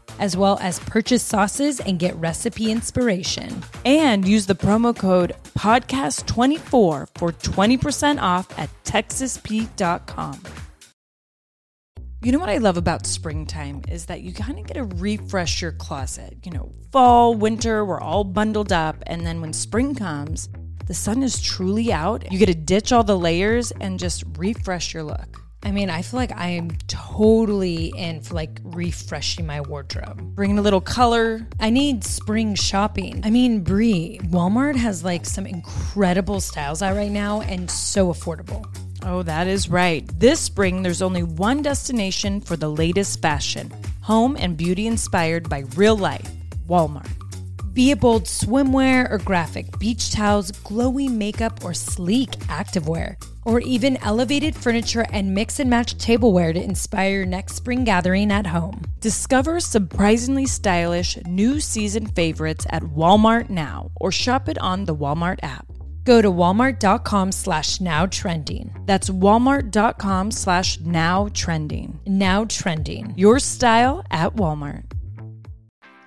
as 0.21 0.37
well 0.37 0.57
as 0.61 0.79
purchase 0.79 1.23
sauces 1.23 1.81
and 1.81 1.99
get 1.99 2.15
recipe 2.15 2.71
inspiration. 2.71 3.63
And 3.83 4.25
use 4.25 4.45
the 4.45 4.55
promo 4.55 4.95
code 4.95 5.33
podcast24 5.57 6.61
for 6.61 7.07
20% 7.09 8.21
off 8.21 8.57
at 8.57 8.69
texaspete.com. 8.85 10.41
You 12.23 12.31
know 12.31 12.37
what 12.37 12.49
I 12.49 12.59
love 12.59 12.77
about 12.77 13.07
springtime 13.07 13.81
is 13.89 14.05
that 14.05 14.21
you 14.21 14.31
kind 14.31 14.59
of 14.59 14.67
get 14.67 14.75
to 14.75 14.83
refresh 14.83 15.59
your 15.59 15.71
closet. 15.71 16.37
You 16.45 16.51
know, 16.51 16.71
fall, 16.91 17.33
winter, 17.33 17.83
we're 17.83 17.99
all 17.99 18.23
bundled 18.23 18.71
up. 18.71 18.97
And 19.07 19.25
then 19.25 19.41
when 19.41 19.53
spring 19.53 19.95
comes, 19.95 20.47
the 20.85 20.93
sun 20.93 21.23
is 21.23 21.41
truly 21.41 21.91
out. 21.91 22.31
You 22.31 22.37
get 22.37 22.45
to 22.45 22.53
ditch 22.53 22.91
all 22.91 23.03
the 23.03 23.17
layers 23.17 23.71
and 23.71 23.97
just 23.97 24.23
refresh 24.37 24.93
your 24.93 25.01
look. 25.01 25.41
I 25.63 25.71
mean, 25.71 25.89
I 25.89 26.01
feel 26.01 26.19
like 26.19 26.31
I 26.31 26.49
am 26.49 26.71
totally 26.87 27.93
in 27.95 28.21
for 28.21 28.33
like 28.33 28.59
refreshing 28.63 29.45
my 29.45 29.61
wardrobe. 29.61 30.19
Bringing 30.35 30.57
a 30.57 30.61
little 30.61 30.81
color. 30.81 31.47
I 31.59 31.69
need 31.69 32.03
spring 32.03 32.55
shopping. 32.55 33.21
I 33.23 33.29
mean, 33.29 33.63
Brie, 33.63 34.19
Walmart 34.23 34.75
has 34.75 35.03
like 35.03 35.25
some 35.25 35.45
incredible 35.45 36.39
styles 36.39 36.81
out 36.81 36.95
right 36.95 37.11
now 37.11 37.41
and 37.41 37.69
so 37.69 38.11
affordable. 38.11 38.65
Oh, 39.03 39.23
that 39.23 39.47
is 39.47 39.69
right. 39.69 40.07
This 40.19 40.39
spring, 40.39 40.83
there's 40.83 41.01
only 41.01 41.23
one 41.23 41.61
destination 41.61 42.41
for 42.41 42.55
the 42.55 42.69
latest 42.69 43.21
fashion 43.21 43.71
home 44.01 44.35
and 44.39 44.57
beauty 44.57 44.87
inspired 44.87 45.47
by 45.47 45.59
real 45.75 45.95
life 45.95 46.29
Walmart. 46.67 47.09
Be 47.73 47.91
it 47.91 48.01
bold 48.01 48.25
swimwear 48.25 49.09
or 49.09 49.17
graphic 49.19 49.79
beach 49.79 50.11
towels, 50.11 50.51
glowy 50.51 51.09
makeup 51.09 51.63
or 51.63 51.73
sleek 51.73 52.31
activewear, 52.49 53.15
or 53.45 53.59
even 53.59 53.97
elevated 53.97 54.55
furniture 54.55 55.05
and 55.11 55.33
mix 55.33 55.59
and 55.59 55.69
match 55.69 55.97
tableware 55.97 56.53
to 56.53 56.63
inspire 56.63 57.17
your 57.17 57.25
next 57.25 57.55
spring 57.55 57.83
gathering 57.83 58.31
at 58.31 58.47
home. 58.47 58.81
Discover 58.99 59.59
surprisingly 59.59 60.45
stylish 60.45 61.17
new 61.25 61.59
season 61.59 62.05
favorites 62.05 62.65
at 62.69 62.83
Walmart 62.83 63.49
now 63.49 63.91
or 63.95 64.11
shop 64.11 64.47
it 64.47 64.57
on 64.59 64.85
the 64.85 64.95
Walmart 64.95 65.39
app. 65.43 65.65
Go 66.03 66.21
to 66.21 66.31
walmart.com 66.31 67.31
slash 67.31 67.79
now 67.79 68.05
trending. 68.07 68.73
That's 68.85 69.09
walmart.com 69.09 70.31
slash 70.31 70.79
now 70.79 71.29
trending. 71.33 71.99
Now 72.07 72.45
trending. 72.45 73.13
Your 73.15 73.39
style 73.39 74.03
at 74.09 74.35
Walmart. 74.35 74.90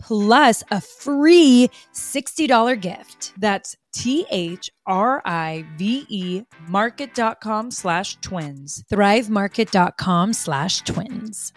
plus 0.00 0.64
a 0.70 0.80
free 0.80 1.70
$60 1.94 2.80
gift. 2.80 3.32
That's 3.38 3.76
T 3.92 4.26
H 4.30 4.70
R 4.86 5.22
I 5.24 5.64
V 5.76 6.06
E 6.08 6.42
market.com 6.68 7.70
slash 7.70 8.16
twins. 8.20 8.84
Thrivemarket.com 8.90 10.32
slash 10.32 10.82
twins. 10.82 11.52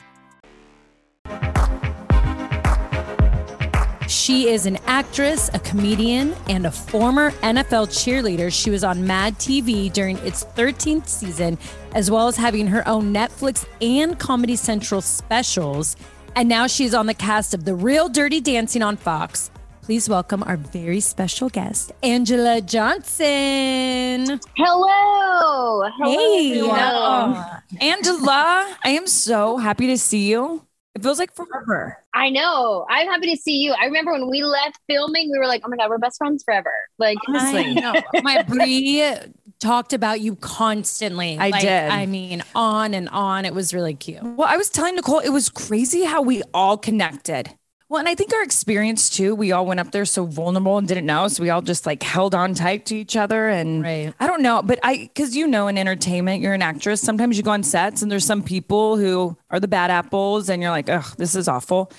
She 4.08 4.50
is 4.50 4.66
an 4.66 4.78
actress, 4.86 5.50
a 5.54 5.60
comedian, 5.60 6.36
and 6.48 6.66
a 6.66 6.72
former 6.72 7.32
NFL 7.32 7.88
cheerleader. 7.88 8.54
She 8.54 8.70
was 8.70 8.84
on 8.84 9.06
Mad 9.08 9.36
TV 9.36 9.92
during 9.92 10.18
its 10.20 10.44
13th 10.44 11.08
season, 11.08 11.58
as 11.96 12.12
well 12.12 12.28
as 12.28 12.36
having 12.36 12.68
her 12.68 12.88
own 12.88 13.14
Netflix 13.14 13.66
and 13.82 14.20
Comedy 14.20 14.56
Central 14.56 15.02
specials. 15.02 15.96
And 16.36 16.50
now 16.50 16.66
she's 16.66 16.96
on 16.96 17.06
the 17.06 17.14
cast 17.14 17.54
of 17.54 17.64
The 17.64 17.76
Real 17.76 18.10
Dirty 18.10 18.42
Dancing 18.42 18.82
on 18.82 18.98
Fox. 18.98 19.52
Please 19.84 20.10
welcome 20.10 20.42
our 20.44 20.58
very 20.58 21.00
special 21.00 21.48
guest, 21.48 21.92
Anjelah 22.02 22.66
Johnson. 22.66 24.40
Hello. 24.56 25.90
Hello. 25.98 26.12
Hey. 26.12 26.58
everyone. 26.58 26.80
Oh, 26.80 27.58
Anjelah, 27.76 28.76
I 28.84 28.90
am 28.90 29.06
so 29.06 29.58
happy 29.58 29.86
to 29.88 29.98
see 29.98 30.28
you. 30.30 30.66
It 30.96 31.04
feels 31.04 31.20
like 31.20 31.36
forever. 31.36 31.98
I 32.16 32.30
know. 32.30 32.86
I'm 32.90 33.08
happy 33.08 33.30
to 33.36 33.38
see 33.38 33.58
you. 33.58 33.74
I 33.74 33.86
remember 33.86 34.14
when 34.14 34.30
we 34.30 34.44
left 34.44 34.80
filming, 34.88 35.32
we 35.32 35.38
were 35.38 35.48
like, 35.48 35.62
oh 35.66 35.70
my 35.70 35.78
God, 35.78 35.90
we're 35.90 35.98
best 36.00 36.18
friends 36.18 36.44
forever. 36.44 36.74
Like, 36.98 37.18
Honestly. 37.28 37.66
I 37.66 37.74
know. 37.74 37.94
My 38.24 38.42
Brie 38.44 39.20
talked 39.64 39.94
about 39.94 40.20
you 40.20 40.36
constantly. 40.36 41.38
I 41.40 41.52
did. 41.60 41.90
I 41.90 42.06
mean, 42.06 42.44
on 42.54 42.94
and 42.94 43.08
on. 43.10 43.46
It 43.46 43.54
was 43.54 43.74
really 43.74 43.94
cute. 43.94 44.22
Well, 44.22 44.48
I 44.48 44.58
was 44.58 44.70
telling 44.70 44.96
Nicole, 44.96 45.20
it 45.20 45.30
was 45.30 45.50
crazy 45.50 46.04
how 46.04 46.22
we 46.22 46.44
all 46.54 46.78
connected. 46.78 47.50
Well, 47.88 48.00
and 48.00 48.10
I 48.10 48.16
think 48.16 48.34
our 48.34 48.44
experience 48.44 49.10
too, 49.10 49.36
we 49.36 49.52
all 49.52 49.66
went 49.66 49.80
up 49.80 49.92
there 49.92 50.04
so 50.04 50.26
vulnerable 50.26 50.78
and 50.78 50.88
didn't 50.88 51.06
know. 51.06 51.28
So 51.28 51.44
we 51.44 51.50
all 51.50 51.62
just 51.62 51.86
like 51.86 52.02
held 52.04 52.34
on 52.36 52.56
tight 52.56 52.88
to 52.88 52.96
each 52.96 53.16
other. 53.16 53.48
And 53.50 53.84
Right. 53.84 54.14
I 54.20 54.28
don't 54.28 54.42
know, 54.42 54.62
but 54.64 54.80
I, 54.84 55.10
cause 55.16 55.36
you 55.36 55.48
know, 55.48 55.68
in 55.68 55.78
entertainment, 55.78 56.42
you're 56.42 56.54
an 56.54 56.62
actress. 56.62 57.02
Sometimes 57.02 57.38
you 57.38 57.44
go 57.44 57.52
on 57.52 57.64
sets 57.64 58.02
and 58.02 58.12
there's 58.12 58.26
some 58.26 58.42
people 58.44 58.98
who 58.98 59.38
are 59.50 59.60
the 59.60 59.68
bad 59.68 59.92
apples 59.92 60.50
and 60.50 60.62
you're 60.62 60.72
like, 60.72 60.90
ugh, 60.90 61.06
this 61.18 61.36
is 61.36 61.48
awful. 61.48 61.92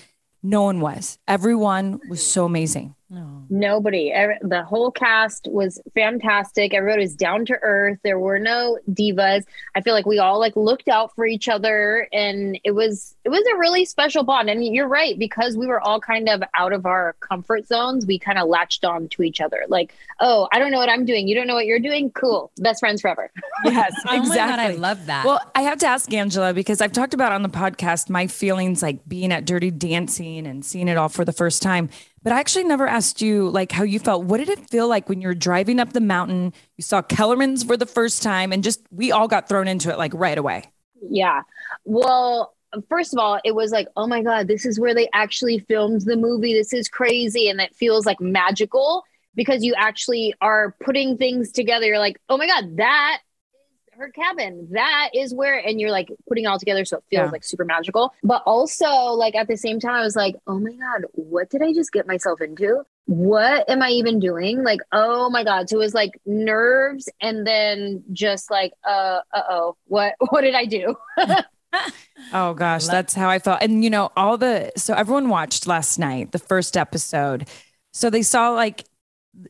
No 0.42 0.62
one 0.62 0.80
was. 0.80 1.18
Everyone 1.28 2.00
was 2.10 2.26
so 2.26 2.44
amazing. 2.44 2.94
Nobody. 3.50 4.10
Every- 4.12 4.38
The 4.42 4.62
whole 4.64 4.90
cast 4.90 5.48
was 5.50 5.80
fantastic. 5.94 6.74
Everybody 6.74 7.02
was 7.02 7.14
down 7.14 7.44
to 7.46 7.54
earth. 7.62 7.98
There 8.02 8.18
were 8.18 8.38
no 8.38 8.78
divas. 8.90 9.44
I 9.74 9.80
feel 9.80 9.94
like 9.94 10.06
we 10.06 10.18
all 10.18 10.38
like 10.38 10.56
looked 10.56 10.88
out 10.88 11.14
for 11.14 11.26
each 11.26 11.48
other 11.48 12.08
and 12.12 12.58
it 12.64 12.72
was 12.72 13.14
it 13.24 13.28
was 13.30 13.42
a 13.54 13.58
really 13.58 13.84
special 13.84 14.22
bond. 14.22 14.50
And 14.50 14.64
you're 14.64 14.88
right, 14.88 15.18
because 15.18 15.56
we 15.56 15.66
were 15.66 15.80
all 15.80 16.00
kind 16.00 16.28
of 16.28 16.42
out 16.56 16.72
of 16.72 16.86
our 16.86 17.14
comfort 17.20 17.66
zones, 17.66 18.06
we 18.06 18.18
kind 18.18 18.38
of 18.38 18.48
latched 18.48 18.84
on 18.84 19.08
to 19.08 19.22
each 19.22 19.40
other. 19.40 19.64
Like, 19.68 19.94
oh, 20.20 20.48
I 20.52 20.58
don't 20.58 20.70
know 20.70 20.78
what 20.78 20.88
I'm 20.90 21.04
doing. 21.04 21.26
You 21.28 21.34
don't 21.34 21.46
know 21.46 21.54
what 21.54 21.66
you're 21.66 21.78
doing? 21.80 22.10
Cool. 22.10 22.50
Best 22.58 22.80
friends 22.80 23.00
forever. 23.00 23.30
Yes, 23.64 23.94
Oh 24.06 24.22
my 24.22 24.36
God, 24.36 24.58
I 24.58 24.72
love 24.72 25.06
that. 25.06 25.24
Well, 25.24 25.40
I 25.54 25.62
have 25.62 25.78
to 25.78 25.86
ask 25.86 26.10
Anjelah 26.10 26.54
because 26.54 26.80
I've 26.82 26.92
talked 26.92 27.14
about 27.14 27.32
on 27.32 27.42
the 27.42 27.48
podcast 27.48 28.10
my 28.10 28.26
feelings 28.26 28.82
like 28.82 29.08
being 29.08 29.32
at 29.32 29.46
Dirty 29.46 29.70
Dancing 29.70 30.46
and 30.46 30.62
seeing 30.64 30.86
it 30.88 30.98
all 30.98 31.08
for 31.08 31.24
the 31.24 31.32
first 31.32 31.62
time. 31.62 31.88
But 32.24 32.32
I 32.32 32.40
actually 32.40 32.64
never 32.64 32.86
asked 32.86 33.20
you 33.20 33.50
like 33.50 33.70
how 33.70 33.84
you 33.84 34.00
felt. 34.00 34.24
What 34.24 34.38
did 34.38 34.48
it 34.48 34.70
feel 34.70 34.88
like 34.88 35.08
when 35.10 35.20
you 35.20 35.28
were 35.28 35.34
driving 35.34 35.78
up 35.78 35.92
the 35.92 36.00
mountain? 36.00 36.54
You 36.76 36.82
saw 36.82 37.02
Kellerman's 37.02 37.62
for 37.62 37.76
the 37.76 37.86
first 37.86 38.22
time, 38.22 38.50
and 38.50 38.64
just 38.64 38.80
we 38.90 39.12
all 39.12 39.28
got 39.28 39.46
thrown 39.46 39.68
into 39.68 39.90
it 39.90 39.98
like 39.98 40.12
right 40.14 40.38
away. 40.38 40.64
Yeah. 41.06 41.42
Well, 41.84 42.54
first 42.88 43.12
of 43.12 43.18
all, 43.18 43.40
it 43.44 43.54
was 43.54 43.72
like, 43.72 43.88
oh 43.96 44.06
my 44.06 44.22
God, 44.22 44.48
this 44.48 44.64
is 44.64 44.80
where 44.80 44.94
they 44.94 45.08
actually 45.12 45.58
filmed 45.60 46.02
the 46.02 46.16
movie. 46.16 46.54
This 46.54 46.72
is 46.72 46.88
crazy. 46.88 47.48
And 47.48 47.60
it 47.60 47.74
feels 47.74 48.06
like 48.06 48.20
magical 48.20 49.04
because 49.34 49.62
you 49.62 49.74
actually 49.76 50.34
are 50.40 50.74
putting 50.80 51.18
things 51.18 51.52
together. 51.52 51.86
You're 51.86 51.98
like, 51.98 52.18
oh 52.28 52.38
my 52.38 52.46
God, 52.46 52.78
that 52.78 53.20
her 53.98 54.08
cabin. 54.10 54.68
That 54.72 55.10
is 55.14 55.34
where, 55.34 55.58
and 55.58 55.80
you're 55.80 55.90
like 55.90 56.08
putting 56.28 56.44
it 56.44 56.48
all 56.48 56.58
together. 56.58 56.84
So 56.84 56.98
it 56.98 57.04
feels 57.10 57.26
Yeah. 57.26 57.30
like 57.30 57.44
super 57.44 57.64
magical. 57.64 58.12
But 58.22 58.42
also, 58.46 58.86
like 58.86 59.34
at 59.34 59.48
the 59.48 59.56
same 59.56 59.80
time, 59.80 59.94
I 59.94 60.00
was 60.02 60.16
like, 60.16 60.36
oh 60.46 60.58
my 60.58 60.72
God, 60.72 61.02
what 61.12 61.50
did 61.50 61.62
I 61.62 61.72
just 61.72 61.92
get 61.92 62.06
myself 62.06 62.40
into? 62.40 62.82
What 63.06 63.68
am 63.68 63.82
I 63.82 63.90
even 63.90 64.18
doing? 64.18 64.62
Like, 64.62 64.80
oh 64.92 65.28
my 65.30 65.44
God. 65.44 65.68
So 65.68 65.76
it 65.76 65.80
was 65.80 65.94
like 65.94 66.12
nerves 66.24 67.08
and 67.20 67.46
then 67.46 68.02
just 68.12 68.50
like, 68.50 68.72
uh, 68.86 69.20
uh 69.32 69.42
oh, 69.50 69.76
what, 69.86 70.14
what 70.30 70.40
did 70.42 70.54
I 70.54 70.64
do? 70.64 70.96
Oh 72.32 72.54
gosh, 72.54 72.86
that's 72.86 73.14
how 73.14 73.28
I 73.28 73.40
felt. 73.40 73.58
And 73.60 73.82
you 73.82 73.90
know, 73.90 74.12
all 74.16 74.38
the 74.38 74.70
so 74.76 74.94
everyone 74.94 75.28
watched 75.28 75.66
last 75.66 75.98
night 75.98 76.30
the 76.30 76.38
first 76.38 76.76
episode. 76.76 77.48
So 77.92 78.10
they 78.10 78.22
saw 78.22 78.50
like 78.50 78.84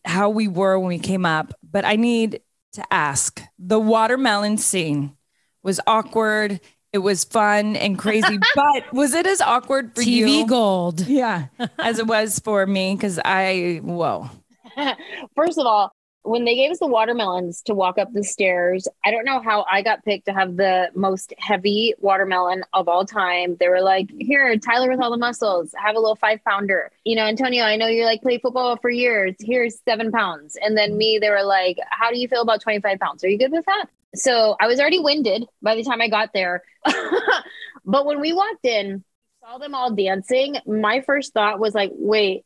how 0.06 0.30
we 0.30 0.48
were 0.48 0.78
when 0.78 0.88
we 0.88 0.98
came 0.98 1.26
up, 1.26 1.52
but 1.70 1.84
I 1.84 1.96
need 1.96 2.40
to 2.74 2.84
ask. 2.92 3.42
The 3.58 3.78
watermelon 3.80 4.58
scene 4.58 5.16
was 5.62 5.80
awkward. 5.86 6.60
It 6.92 6.98
was 6.98 7.24
fun 7.24 7.76
and 7.76 7.98
crazy, 7.98 8.38
but 8.54 8.92
was 8.92 9.14
it 9.14 9.26
as 9.26 9.40
awkward 9.40 9.94
for 9.94 10.02
TV 10.02 10.38
you? 10.40 10.46
gold. 10.46 11.06
Yeah, 11.06 11.46
as 11.78 11.98
it 11.98 12.06
was 12.06 12.38
for 12.38 12.66
me 12.66 12.94
because 12.94 13.18
I 13.24 13.80
whoa. 13.82 14.30
First 15.36 15.58
of 15.58 15.66
all, 15.66 15.92
when 16.24 16.44
they 16.44 16.54
gave 16.54 16.70
us 16.70 16.78
the 16.78 16.86
watermelons 16.86 17.60
to 17.62 17.74
walk 17.74 17.98
up 17.98 18.12
the 18.12 18.24
stairs, 18.24 18.88
I 19.04 19.10
don't 19.10 19.26
know 19.26 19.40
how 19.40 19.66
I 19.70 19.82
got 19.82 20.04
picked 20.04 20.24
to 20.26 20.32
have 20.32 20.56
the 20.56 20.90
most 20.94 21.34
heavy 21.38 21.94
watermelon 21.98 22.64
of 22.72 22.88
all 22.88 23.04
time. 23.04 23.56
They 23.60 23.68
were 23.68 23.82
like, 23.82 24.08
"Here, 24.18 24.56
Tyler 24.58 24.90
with 24.90 25.00
all 25.00 25.10
the 25.10 25.18
muscles, 25.18 25.74
have 25.76 25.96
a 25.96 26.00
little 26.00 26.16
five 26.16 26.42
pounder." 26.42 26.90
You 27.04 27.16
know, 27.16 27.26
Antonio, 27.26 27.64
I 27.64 27.76
know 27.76 27.88
you 27.88 28.06
like 28.06 28.22
play 28.22 28.38
football 28.38 28.76
for 28.78 28.88
years. 28.88 29.36
Here's 29.38 29.78
seven 29.82 30.10
pounds. 30.10 30.56
And 30.60 30.76
then 30.76 30.96
me, 30.96 31.18
they 31.18 31.28
were 31.28 31.44
like, 31.44 31.76
"How 31.90 32.10
do 32.10 32.18
you 32.18 32.26
feel 32.26 32.42
about 32.42 32.62
twenty 32.62 32.80
five 32.80 32.98
pounds? 32.98 33.22
Are 33.22 33.28
you 33.28 33.38
good 33.38 33.52
with 33.52 33.66
that?" 33.66 33.86
So 34.14 34.56
I 34.58 34.66
was 34.66 34.80
already 34.80 35.00
winded 35.00 35.44
by 35.60 35.74
the 35.74 35.84
time 35.84 36.00
I 36.00 36.08
got 36.08 36.32
there. 36.32 36.62
but 37.84 38.06
when 38.06 38.20
we 38.20 38.32
walked 38.32 38.64
in, 38.64 39.04
saw 39.40 39.58
them 39.58 39.74
all 39.74 39.92
dancing. 39.94 40.56
My 40.66 41.02
first 41.02 41.34
thought 41.34 41.60
was 41.60 41.74
like, 41.74 41.90
"Wait, 41.92 42.44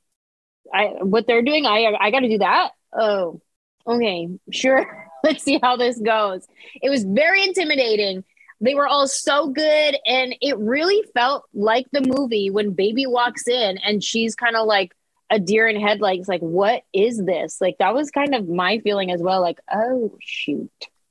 I 0.74 0.96
what 1.00 1.28
they're 1.28 1.42
doing, 1.42 1.64
I 1.64 1.94
I 2.00 2.10
got 2.10 2.20
to 2.20 2.28
do 2.28 2.38
that. 2.38 2.70
Oh, 2.92 3.40
okay, 3.88 4.29
sure. 4.53 5.05
Let's 5.24 5.42
see 5.42 5.59
how 5.62 5.77
this 5.77 5.98
goes. 6.01 6.46
It 6.81 6.90
was 6.90 7.03
very 7.05 7.42
intimidating. 7.42 8.22
They 8.61 8.74
were 8.74 8.87
all 8.87 9.07
so 9.09 9.48
good, 9.48 9.96
and 10.07 10.35
it 10.40 10.57
really 10.59 11.03
felt 11.14 11.44
like 11.55 11.87
the 11.92 12.01
movie 12.03 12.51
when 12.51 12.72
Baby 12.72 13.07
walks 13.07 13.46
in 13.48 13.79
and 13.79 14.03
she's 14.03 14.35
kind 14.35 14.57
of 14.57 14.66
like 14.66 14.92
a 15.31 15.38
deer 15.38 15.68
in 15.68 15.81
headlights. 15.81 16.29
Like, 16.29 16.40
what 16.40 16.83
is 16.92 17.22
this? 17.24 17.61
Like 17.61 17.77
that 17.79 17.94
was 17.94 18.11
kind 18.11 18.35
of 18.35 18.48
my 18.48 18.79
feeling 18.79 19.11
as 19.11 19.20
well. 19.22 19.40
Like, 19.40 19.59
oh 19.72 20.16
shoot. 20.20 20.70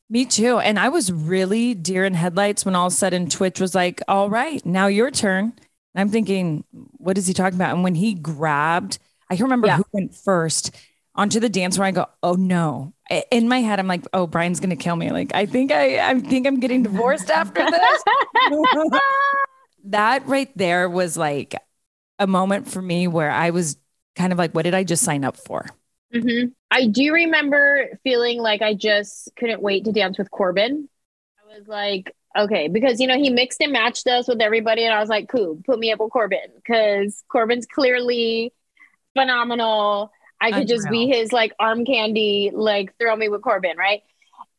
Me 0.09 0.25
too. 0.25 0.57
And 0.59 0.79
I 0.79 0.87
was 0.89 1.11
really 1.11 1.73
deer 1.73 2.05
in 2.05 2.13
headlights 2.13 2.63
when 2.65 2.75
all 2.75 2.87
of 2.87 2.93
a 2.93 2.95
sudden 2.95 3.29
Twitch 3.29 3.59
was 3.59 3.75
like, 3.75 4.01
all 4.07 4.29
right, 4.29 4.65
now 4.65 4.87
your 4.87 5.11
turn. 5.11 5.53
And 5.93 6.01
I'm 6.01 6.09
thinking, 6.09 6.63
what 6.71 7.17
is 7.17 7.27
he 7.27 7.33
talking 7.33 7.57
about? 7.57 7.73
And 7.75 7.83
when 7.83 7.95
he 7.95 8.13
grabbed, 8.13 8.99
I 9.29 9.35
can 9.35 9.43
remember 9.43 9.67
Yeah. 9.67 9.77
who 9.77 9.83
went 9.91 10.15
first 10.15 10.73
onto 11.17 11.39
the 11.39 11.49
dance 11.49 11.77
where 11.77 11.87
I 11.87 11.91
go, 11.91 12.07
oh 12.23 12.33
no. 12.33 12.93
In 13.31 13.47
my 13.47 13.61
head, 13.61 13.79
I'm 13.79 13.87
like, 13.87 14.05
oh, 14.13 14.27
Bryan's 14.27 14.59
gonna 14.59 14.75
kill 14.75 14.95
me. 14.95 15.11
Like, 15.11 15.33
I 15.33 15.45
think 15.45 15.71
I 15.71 16.09
I 16.11 16.19
think 16.19 16.47
I'm 16.47 16.59
getting 16.59 16.83
divorced 16.83 17.29
after 17.31 17.65
this. 17.65 18.03
that 19.85 20.25
right 20.27 20.49
there 20.57 20.89
was 20.89 21.17
like 21.17 21.55
a 22.19 22.27
moment 22.27 22.69
for 22.69 22.81
me 22.81 23.07
where 23.07 23.31
I 23.31 23.51
was 23.51 23.77
kind 24.15 24.31
of 24.33 24.39
like, 24.39 24.53
what 24.53 24.63
did 24.63 24.73
I 24.73 24.83
just 24.83 25.03
sign 25.03 25.23
up 25.23 25.37
for? 25.37 25.65
hmm 26.13 26.45
I 26.69 26.87
do 26.87 27.13
remember 27.13 27.97
feeling 28.03 28.39
like 28.39 28.61
I 28.61 28.73
just 28.73 29.29
couldn't 29.37 29.61
wait 29.61 29.85
to 29.85 29.93
dance 29.93 30.17
with 30.17 30.29
Corbin. 30.29 30.89
I 31.41 31.57
was 31.57 31.67
like, 31.67 32.13
okay, 32.37 32.67
because 32.67 32.99
you 32.99 33.07
know 33.07 33.17
he 33.17 33.29
mixed 33.29 33.61
and 33.61 33.71
matched 33.71 34.07
us 34.07 34.27
with 34.27 34.41
everybody, 34.41 34.83
and 34.83 34.93
I 34.93 34.99
was 34.99 35.09
like, 35.09 35.29
cool, 35.29 35.59
put 35.65 35.79
me 35.79 35.91
up 35.91 35.99
with 35.99 36.11
Corbin 36.11 36.39
because 36.55 37.23
Corbin's 37.29 37.65
clearly 37.65 38.53
phenomenal. 39.13 40.11
I 40.39 40.51
could 40.51 40.67
just 40.67 40.89
be 40.89 41.07
his 41.07 41.31
like 41.31 41.53
arm 41.59 41.85
candy, 41.85 42.51
like 42.53 42.97
throw 42.99 43.15
me 43.15 43.29
with 43.29 43.41
Corbin, 43.41 43.77
right? 43.77 44.03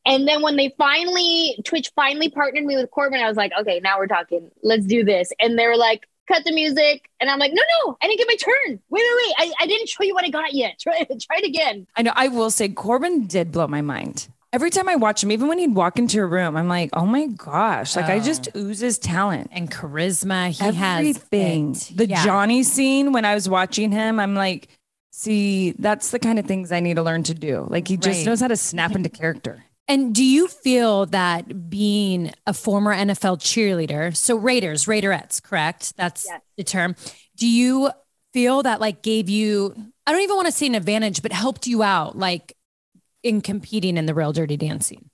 And 0.06 0.26
then 0.26 0.42
when 0.42 0.56
they 0.56 0.74
finally 0.78 1.60
Twitch 1.64 1.92
finally 1.94 2.30
partnered 2.30 2.64
me 2.64 2.76
with 2.76 2.90
Corbin, 2.90 3.20
I 3.20 3.28
was 3.28 3.36
like, 3.36 3.52
okay, 3.60 3.80
now 3.82 3.98
we're 3.98 4.06
talking. 4.06 4.50
Let's 4.62 4.86
do 4.86 5.04
this. 5.04 5.30
And 5.38 5.58
they 5.58 5.66
were 5.66 5.76
like, 5.76 6.06
cut 6.28 6.44
the 6.44 6.52
music. 6.52 7.10
And 7.20 7.28
I'm 7.30 7.38
like, 7.38 7.52
no, 7.52 7.62
no, 7.84 7.98
I 8.00 8.06
didn't 8.06 8.18
get 8.18 8.28
my 8.28 8.36
turn. 8.36 8.80
Wait, 8.88 9.02
wait, 9.02 9.02
wait. 9.02 9.34
I, 9.38 9.52
I 9.64 9.66
didn't 9.66 9.88
show 9.88 10.04
you 10.04 10.14
what 10.14 10.24
I 10.24 10.30
got 10.30 10.54
yet. 10.54 10.78
Try, 10.80 10.98
try 10.98 11.38
it 11.38 11.44
again. 11.46 11.86
I 11.96 12.02
know. 12.02 12.12
I 12.14 12.28
will 12.28 12.50
say 12.50 12.68
Corbin 12.68 13.26
did 13.26 13.52
blow 13.52 13.66
my 13.66 13.80
mind. 13.82 14.28
Every 14.50 14.70
time 14.70 14.88
I 14.88 14.96
watch 14.96 15.22
him, 15.22 15.30
even 15.30 15.46
when 15.46 15.58
he'd 15.58 15.74
walk 15.74 15.98
into 15.98 16.20
a 16.20 16.26
room, 16.26 16.56
I'm 16.56 16.68
like, 16.68 16.88
oh 16.94 17.04
my 17.04 17.26
gosh, 17.26 17.94
like 17.96 18.06
I 18.06 18.16
oh. 18.16 18.20
just 18.22 18.48
oozes 18.56 18.98
talent. 18.98 19.50
and 19.52 19.70
charisma. 19.70 20.48
He 20.48 20.64
Everything. 20.64 21.74
has 21.74 21.90
it. 21.90 21.96
The 21.98 22.06
Yeah. 22.06 22.24
Johnny 22.24 22.62
scene 22.62 23.12
when 23.12 23.26
I 23.26 23.34
was 23.34 23.46
watching 23.46 23.92
him, 23.92 24.18
I'm 24.18 24.34
like, 24.34 24.68
see, 25.18 25.72
that's 25.72 26.10
the 26.10 26.18
kind 26.18 26.38
of 26.38 26.46
things 26.46 26.70
I 26.70 26.78
need 26.80 26.94
to 26.94 27.02
learn 27.02 27.24
to 27.24 27.34
do. 27.34 27.66
Like 27.68 27.88
he 27.88 27.96
just 27.96 28.20
Right. 28.20 28.26
knows 28.26 28.40
how 28.40 28.48
to 28.48 28.56
snap 28.56 28.94
into 28.94 29.08
character. 29.08 29.64
And 29.88 30.14
do 30.14 30.22
you 30.22 30.46
feel 30.48 31.06
that 31.06 31.68
being 31.70 32.32
a 32.46 32.52
former 32.52 32.92
NFL 32.94 33.38
cheerleader, 33.38 34.14
so 34.14 34.36
Raiders, 34.36 34.84
Raiderettes, 34.84 35.42
correct? 35.42 35.96
That's 35.96 36.26
Yes. 36.26 36.40
the 36.56 36.62
term. 36.64 36.94
Do 37.36 37.48
you 37.48 37.90
feel 38.32 38.62
that 38.62 38.80
like 38.80 39.02
gave 39.02 39.28
you, 39.28 39.74
I 40.06 40.12
don't 40.12 40.20
even 40.20 40.36
want 40.36 40.46
to 40.46 40.52
say 40.52 40.66
an 40.66 40.74
advantage, 40.74 41.22
but 41.22 41.32
helped 41.32 41.66
you 41.66 41.82
out 41.82 42.16
like 42.16 42.54
in 43.22 43.40
competing 43.40 43.96
in 43.96 44.06
the 44.06 44.14
real 44.14 44.32
dirty 44.32 44.56
dancing? 44.56 45.10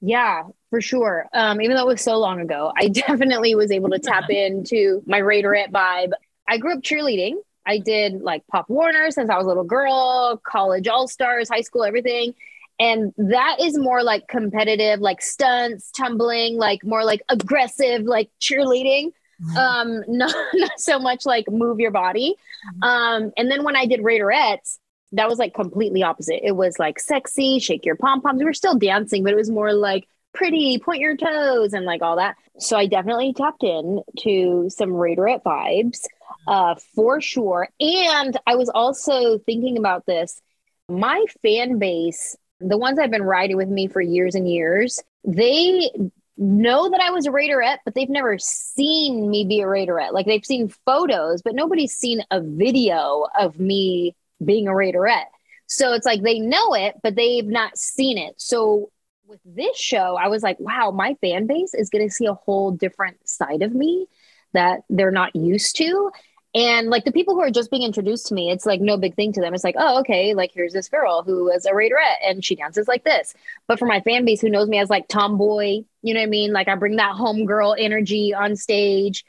Yeah, 0.00 0.42
for 0.70 0.80
sure. 0.80 1.26
Um, 1.32 1.60
even 1.60 1.76
though 1.76 1.82
it 1.84 1.92
was 1.92 2.00
so 2.02 2.18
long 2.18 2.40
ago, 2.40 2.72
I 2.76 2.88
definitely 3.06 3.54
was 3.54 3.70
able 3.70 3.90
to 3.90 3.98
tap 3.98 4.24
into 4.30 5.02
my 5.06 5.20
Raiderette 5.20 5.70
vibe. 5.70 6.12
I 6.48 6.58
grew 6.58 6.72
up 6.74 6.82
cheerleading. 6.82 7.34
I 7.66 7.78
did 7.78 8.22
like 8.22 8.46
Pop 8.46 8.68
Warner 8.68 9.10
since 9.10 9.28
I 9.28 9.36
was 9.36 9.44
a 9.44 9.48
little 9.48 9.64
girl, 9.64 10.40
college 10.46 10.86
all 10.88 11.08
stars, 11.08 11.48
high 11.48 11.62
school, 11.62 11.84
everything. 11.84 12.34
And 12.78 13.14
that 13.16 13.56
is 13.60 13.78
more 13.78 14.02
like 14.02 14.28
competitive, 14.28 15.00
like 15.00 15.22
stunts, 15.22 15.90
tumbling, 15.90 16.56
like 16.56 16.84
more 16.84 17.04
like 17.04 17.22
aggressive, 17.28 18.02
like 18.02 18.30
cheerleading. 18.40 19.12
Um, 19.56 20.02
not, 20.08 20.34
not 20.54 20.78
so 20.78 20.98
much 20.98 21.26
like 21.26 21.46
move 21.48 21.80
your 21.80 21.90
body. 21.90 22.36
Um, 22.82 23.32
and 23.36 23.50
then 23.50 23.64
when 23.64 23.76
I 23.76 23.86
did 23.86 24.00
Raiderettes, 24.00 24.78
that 25.12 25.28
was 25.28 25.38
like 25.38 25.54
completely 25.54 26.02
opposite. 26.02 26.46
It 26.46 26.56
was 26.56 26.78
like 26.78 26.98
sexy, 26.98 27.58
shake 27.58 27.84
your 27.84 27.96
pom 27.96 28.20
poms. 28.20 28.38
We 28.38 28.44
were 28.44 28.52
still 28.52 28.76
dancing, 28.76 29.24
but 29.24 29.32
it 29.32 29.36
was 29.36 29.50
more 29.50 29.72
like 29.72 30.06
pretty, 30.34 30.78
point 30.78 31.00
your 31.00 31.16
toes, 31.16 31.72
and 31.72 31.86
like 31.86 32.02
all 32.02 32.16
that. 32.16 32.36
So 32.58 32.76
I 32.76 32.86
definitely 32.86 33.32
tapped 33.32 33.62
in 33.62 34.02
to 34.20 34.68
some 34.68 34.90
Raiderette 34.90 35.42
vibes 35.42 36.04
uh, 36.46 36.74
for 36.94 37.20
sure. 37.20 37.68
And 37.80 38.36
I 38.46 38.56
was 38.56 38.68
also 38.68 39.38
thinking 39.38 39.78
about 39.78 40.06
this. 40.06 40.40
My 40.88 41.24
fan 41.42 41.78
base, 41.78 42.36
the 42.60 42.78
ones 42.78 42.98
I've 42.98 43.10
been 43.10 43.22
riding 43.22 43.56
with 43.56 43.68
me 43.68 43.88
for 43.88 44.00
years 44.00 44.34
and 44.34 44.48
years, 44.48 45.02
they 45.24 45.90
know 46.38 46.90
that 46.90 47.00
I 47.00 47.10
was 47.10 47.26
a 47.26 47.30
Raiderette, 47.30 47.78
but 47.84 47.94
they've 47.94 48.08
never 48.08 48.38
seen 48.38 49.30
me 49.30 49.44
be 49.44 49.60
a 49.60 49.66
Raiderette. 49.66 50.12
Like 50.12 50.26
they've 50.26 50.44
seen 50.44 50.68
photos, 50.68 51.42
but 51.42 51.54
nobody's 51.54 51.96
seen 51.96 52.22
a 52.30 52.40
video 52.40 53.26
of 53.38 53.58
me 53.58 54.14
being 54.44 54.68
a 54.68 54.72
Raiderette. 54.72 55.26
So 55.66 55.94
it's 55.94 56.06
like 56.06 56.22
they 56.22 56.38
know 56.38 56.74
it, 56.74 56.96
but 57.02 57.16
they've 57.16 57.46
not 57.46 57.76
seen 57.76 58.18
it. 58.18 58.34
So 58.40 58.90
with 59.26 59.40
this 59.44 59.76
show, 59.76 60.16
I 60.16 60.28
was 60.28 60.42
like, 60.42 60.60
wow, 60.60 60.92
my 60.92 61.14
fan 61.20 61.46
base 61.46 61.74
is 61.74 61.90
going 61.90 62.06
to 62.06 62.14
see 62.14 62.26
a 62.26 62.34
whole 62.34 62.70
different 62.70 63.28
side 63.28 63.62
of 63.62 63.74
me 63.74 64.06
that 64.52 64.80
they're 64.88 65.10
not 65.10 65.34
used 65.34 65.76
to. 65.76 66.12
And 66.56 66.88
like 66.88 67.04
the 67.04 67.12
people 67.12 67.34
who 67.34 67.42
are 67.42 67.50
just 67.50 67.70
being 67.70 67.82
introduced 67.82 68.28
to 68.28 68.34
me, 68.34 68.50
it's 68.50 68.64
like 68.64 68.80
no 68.80 68.96
big 68.96 69.14
thing 69.14 69.30
to 69.34 69.42
them. 69.42 69.52
It's 69.52 69.62
like, 69.62 69.74
oh, 69.78 70.00
okay, 70.00 70.32
like 70.32 70.52
here's 70.54 70.72
this 70.72 70.88
girl 70.88 71.22
who 71.22 71.50
is 71.50 71.66
a 71.66 71.72
Raiderette 71.72 72.26
and 72.26 72.42
she 72.42 72.56
dances 72.56 72.88
like 72.88 73.04
this. 73.04 73.34
But 73.68 73.78
for 73.78 73.84
my 73.84 74.00
fan 74.00 74.24
base 74.24 74.40
who 74.40 74.48
knows 74.48 74.66
me 74.66 74.78
as 74.78 74.88
like 74.88 75.06
tomboy, 75.06 75.82
you 76.00 76.14
know 76.14 76.20
what 76.20 76.26
I 76.26 76.30
mean? 76.30 76.54
Like 76.54 76.68
I 76.68 76.74
bring 76.74 76.96
that 76.96 77.14
homegirl 77.14 77.76
energy 77.78 78.32
on 78.32 78.56
stage. 78.56 79.22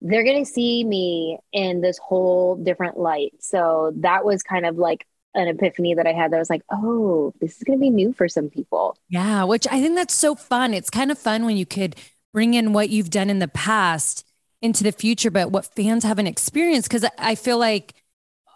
They're 0.00 0.24
going 0.24 0.42
to 0.42 0.50
see 0.50 0.82
me 0.84 1.38
in 1.52 1.82
this 1.82 1.98
whole 1.98 2.56
different 2.56 2.98
light. 2.98 3.34
So 3.40 3.92
that 3.96 4.24
was 4.24 4.42
kind 4.42 4.64
of 4.64 4.78
like 4.78 5.06
an 5.34 5.48
epiphany 5.48 5.92
that 5.94 6.06
I 6.06 6.12
had 6.12 6.32
that 6.32 6.38
was 6.38 6.48
like, 6.50 6.62
oh, 6.72 7.34
this 7.42 7.58
is 7.58 7.62
going 7.64 7.78
to 7.78 7.82
be 7.82 7.90
new 7.90 8.14
for 8.14 8.26
some 8.26 8.48
people. 8.48 8.96
Yeah, 9.10 9.44
which 9.44 9.66
I 9.70 9.82
think 9.82 9.96
that's 9.96 10.14
so 10.14 10.34
fun. 10.34 10.72
It's 10.72 10.88
kind 10.88 11.10
of 11.10 11.18
fun 11.18 11.44
when 11.44 11.58
you 11.58 11.66
could 11.66 11.96
bring 12.32 12.54
in 12.54 12.72
what 12.72 12.88
you've 12.88 13.10
done 13.10 13.28
in 13.28 13.38
the 13.38 13.48
past 13.48 14.24
into 14.64 14.82
the 14.82 14.92
future, 14.92 15.30
but 15.30 15.52
what 15.52 15.66
fans 15.76 16.04
haven't 16.04 16.26
experienced. 16.26 16.88
Cause 16.90 17.04
I 17.18 17.34
feel 17.34 17.58
like 17.58 17.94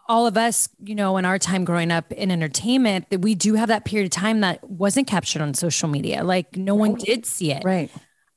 all 0.09 0.27
of 0.27 0.39
us, 0.39 0.71
you 0.83 0.95
know, 0.95 1.19
in 1.19 1.27
our 1.27 1.39
time 1.39 1.65
growing 1.65 1.91
up 1.91 2.11
in 2.13 2.31
entertainment, 2.31 3.11
that 3.11 3.21
we 3.21 3.35
do 3.35 3.55
have 3.55 3.69
that 3.69 3.85
period 3.85 4.07
of 4.07 4.11
time 4.11 4.41
that 4.41 4.69
wasn't 4.69 5.07
captured 5.07 5.43
on 5.43 5.53
social 5.53 5.89
media. 5.89 6.25
Like 6.25 6.57
no 6.57 6.75
one 6.75 6.95
did 6.95 7.27
see 7.27 7.53
it. 7.53 7.63
Right. 7.63 7.91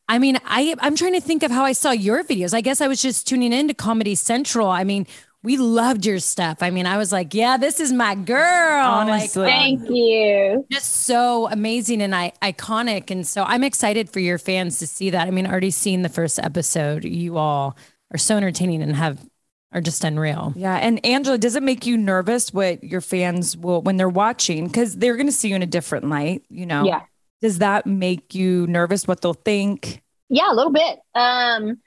I 0.09 0.19
mean, 0.19 0.37
I 0.43 0.75
I'm 0.79 0.97
trying 0.97 1.13
to 1.13 1.21
think 1.21 1.41
of 1.43 1.51
how 1.51 1.63
I 1.63 1.71
saw 1.71 1.91
your 1.91 2.25
videos. 2.25 2.53
I 2.53 2.59
guess 2.59 2.81
I 2.81 2.89
was 2.89 3.01
just 3.01 3.25
tuning 3.25 3.53
into 3.53 3.73
Comedy 3.73 4.15
Central. 4.15 4.67
I 4.67 4.83
mean, 4.83 5.07
we 5.43 5.57
loved 5.57 6.05
your 6.05 6.19
stuff. 6.19 6.59
I 6.61 6.69
mean, 6.69 6.85
I 6.85 6.97
was 6.97 7.11
like, 7.11 7.33
yeah, 7.33 7.57
this 7.57 7.79
is 7.79 7.91
my 7.91 8.15
girl. 8.15 8.85
Honestly. 8.85 9.43
Like, 9.43 9.51
Thank 9.51 9.89
you. 9.89 10.65
just 10.71 11.05
so 11.05 11.49
amazing 11.49 12.01
and 12.01 12.13
I, 12.13 12.33
iconic. 12.41 13.09
And 13.09 13.25
so 13.25 13.43
I'm 13.43 13.63
excited 13.63 14.09
for 14.09 14.19
your 14.19 14.37
fans 14.37 14.77
to 14.79 14.87
see 14.87 15.09
that. 15.09 15.27
I 15.27 15.31
mean, 15.31 15.47
already 15.47 15.71
seen 15.71 16.03
the 16.03 16.09
first 16.09 16.37
episode. 16.39 17.03
You 17.05 17.37
all 17.37 17.75
are 18.11 18.17
so 18.17 18.37
entertaining 18.37 18.81
and 18.83 18.95
have 18.95 19.19
are 19.73 19.81
just 19.81 20.03
unreal. 20.03 20.53
Yeah. 20.55 20.75
And 20.75 21.01
Anjelah, 21.03 21.39
does 21.39 21.55
it 21.55 21.63
make 21.63 21.85
you 21.85 21.97
nervous 21.97 22.53
what 22.53 22.83
your 22.83 22.99
fans 22.99 23.55
will, 23.55 23.81
when 23.81 23.95
they're 23.95 24.09
watching, 24.09 24.67
because 24.67 24.97
they're 24.97 25.15
going 25.15 25.27
to 25.27 25.31
see 25.31 25.47
you 25.47 25.55
in 25.55 25.63
a 25.63 25.67
different 25.67 26.09
light, 26.09 26.43
you 26.49 26.65
know? 26.65 26.83
Yeah. 26.83 27.03
Does 27.41 27.59
that 27.59 27.87
make 27.87 28.35
you 28.35 28.67
nervous 28.67 29.07
what 29.07 29.21
they'll 29.21 29.33
think? 29.33 30.01
Yeah, 30.27 30.51
a 30.51 30.53
little 30.53 30.73
bit. 30.73 30.99
Um, 31.15 31.79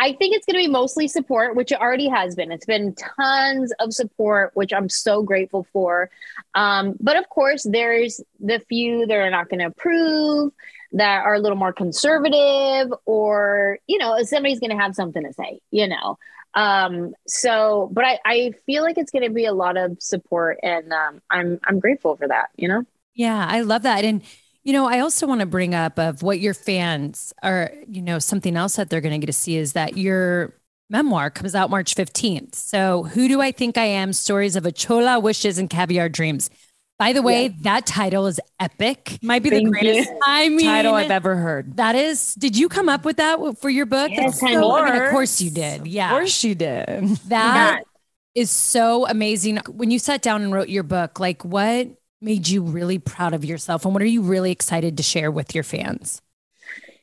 I 0.00 0.14
think 0.14 0.34
it's 0.34 0.46
going 0.46 0.54
to 0.54 0.66
be 0.66 0.72
mostly 0.72 1.08
support, 1.08 1.54
which 1.54 1.72
it 1.72 1.80
already 1.80 2.08
has 2.08 2.34
been. 2.34 2.50
It's 2.50 2.64
been 2.64 2.94
tons 2.94 3.70
of 3.80 3.92
support, 3.92 4.52
which 4.54 4.72
I'm 4.72 4.88
so 4.88 5.22
grateful 5.22 5.66
for. 5.74 6.10
Um, 6.54 6.96
but 6.98 7.18
of 7.18 7.28
course, 7.28 7.66
there's 7.68 8.18
the 8.40 8.60
few 8.60 9.06
that 9.06 9.14
are 9.14 9.28
not 9.28 9.50
going 9.50 9.60
to 9.60 9.66
approve, 9.66 10.54
that 10.92 11.24
are 11.26 11.34
a 11.34 11.38
little 11.38 11.58
more 11.58 11.74
conservative, 11.74 12.90
or, 13.04 13.78
you 13.86 13.98
know, 13.98 14.22
somebody's 14.22 14.58
going 14.58 14.70
to 14.70 14.82
have 14.82 14.94
something 14.94 15.22
to 15.22 15.34
say, 15.34 15.60
you 15.70 15.86
know. 15.86 16.16
Um, 16.54 17.12
so, 17.26 17.90
but 17.92 18.06
I, 18.06 18.18
I 18.24 18.52
feel 18.64 18.82
like 18.82 18.96
it's 18.96 19.10
going 19.10 19.24
to 19.24 19.30
be 19.30 19.44
a 19.44 19.52
lot 19.52 19.76
of 19.76 19.98
support, 20.00 20.58
and 20.62 20.92
um, 20.94 21.20
I'm 21.30 21.60
I'm 21.62 21.78
grateful 21.78 22.16
for 22.16 22.26
that, 22.26 22.48
you 22.56 22.68
know. 22.68 22.84
Yeah, 23.14 23.46
I 23.46 23.60
love 23.60 23.82
that. 23.82 24.04
And 24.04 24.22
you 24.64 24.72
know, 24.72 24.86
I 24.86 25.00
also 25.00 25.26
want 25.26 25.40
to 25.40 25.46
bring 25.46 25.74
up 25.74 25.98
of 25.98 26.22
what 26.22 26.40
your 26.40 26.54
fans 26.54 27.32
are, 27.42 27.72
you 27.88 28.02
know, 28.02 28.18
something 28.18 28.56
else 28.56 28.76
that 28.76 28.90
they're 28.90 29.00
going 29.00 29.12
to 29.12 29.18
get 29.18 29.26
to 29.26 29.32
see 29.32 29.56
is 29.56 29.72
that 29.72 29.96
your 29.96 30.54
memoir 30.90 31.30
comes 31.30 31.54
out 31.54 31.70
March 31.70 31.94
15th. 31.94 32.54
So, 32.54 33.04
Who 33.04 33.28
Do 33.28 33.40
I 33.40 33.52
Think 33.52 33.78
I 33.78 33.84
Am? 33.86 34.12
Stories 34.12 34.56
of 34.56 34.66
a 34.66 34.72
Chola 34.72 35.18
Wishes 35.20 35.58
and 35.58 35.70
Caviar 35.70 36.08
Dreams. 36.08 36.50
By 36.98 37.14
the 37.14 37.22
way, 37.22 37.48
that 37.62 37.86
title 37.86 38.26
is 38.26 38.38
epic. 38.60 39.18
Might 39.22 39.42
be 39.42 39.48
the 39.48 39.56
Thank 39.56 39.66
you. 39.68 39.70
greatest 39.72 40.10
I 40.22 40.50
mean, 40.50 40.66
title 40.66 40.92
I've 40.92 41.10
ever 41.10 41.34
heard. 41.34 41.78
That 41.78 41.94
is, 41.94 42.34
did 42.34 42.58
you 42.58 42.68
come 42.68 42.90
up 42.90 43.06
with 43.06 43.16
that 43.16 43.38
for 43.58 43.70
your 43.70 43.86
book? 43.86 44.10
Yes, 44.10 44.38
so- 44.40 44.46
I 44.46 44.50
mean, 44.50 44.58
of 44.60 44.98
course. 44.98 45.10
course 45.10 45.40
you 45.40 45.50
did. 45.50 45.86
Yeah. 45.86 46.10
Of 46.10 46.18
course 46.18 46.44
you 46.44 46.54
did. 46.54 47.06
That 47.28 47.84
is 48.34 48.50
so 48.50 49.06
amazing. 49.06 49.60
When 49.68 49.90
you 49.90 49.98
sat 49.98 50.20
down 50.20 50.42
and 50.42 50.52
wrote 50.52 50.68
your 50.68 50.82
book, 50.82 51.18
like 51.18 51.42
what 51.42 51.88
made 52.20 52.48
you 52.48 52.62
really 52.62 52.98
proud 52.98 53.34
of 53.34 53.44
yourself 53.44 53.84
and 53.84 53.94
what 53.94 54.02
are 54.02 54.06
you 54.06 54.22
really 54.22 54.52
excited 54.52 54.96
to 54.96 55.02
share 55.02 55.30
with 55.30 55.54
your 55.54 55.64
fans? 55.64 56.20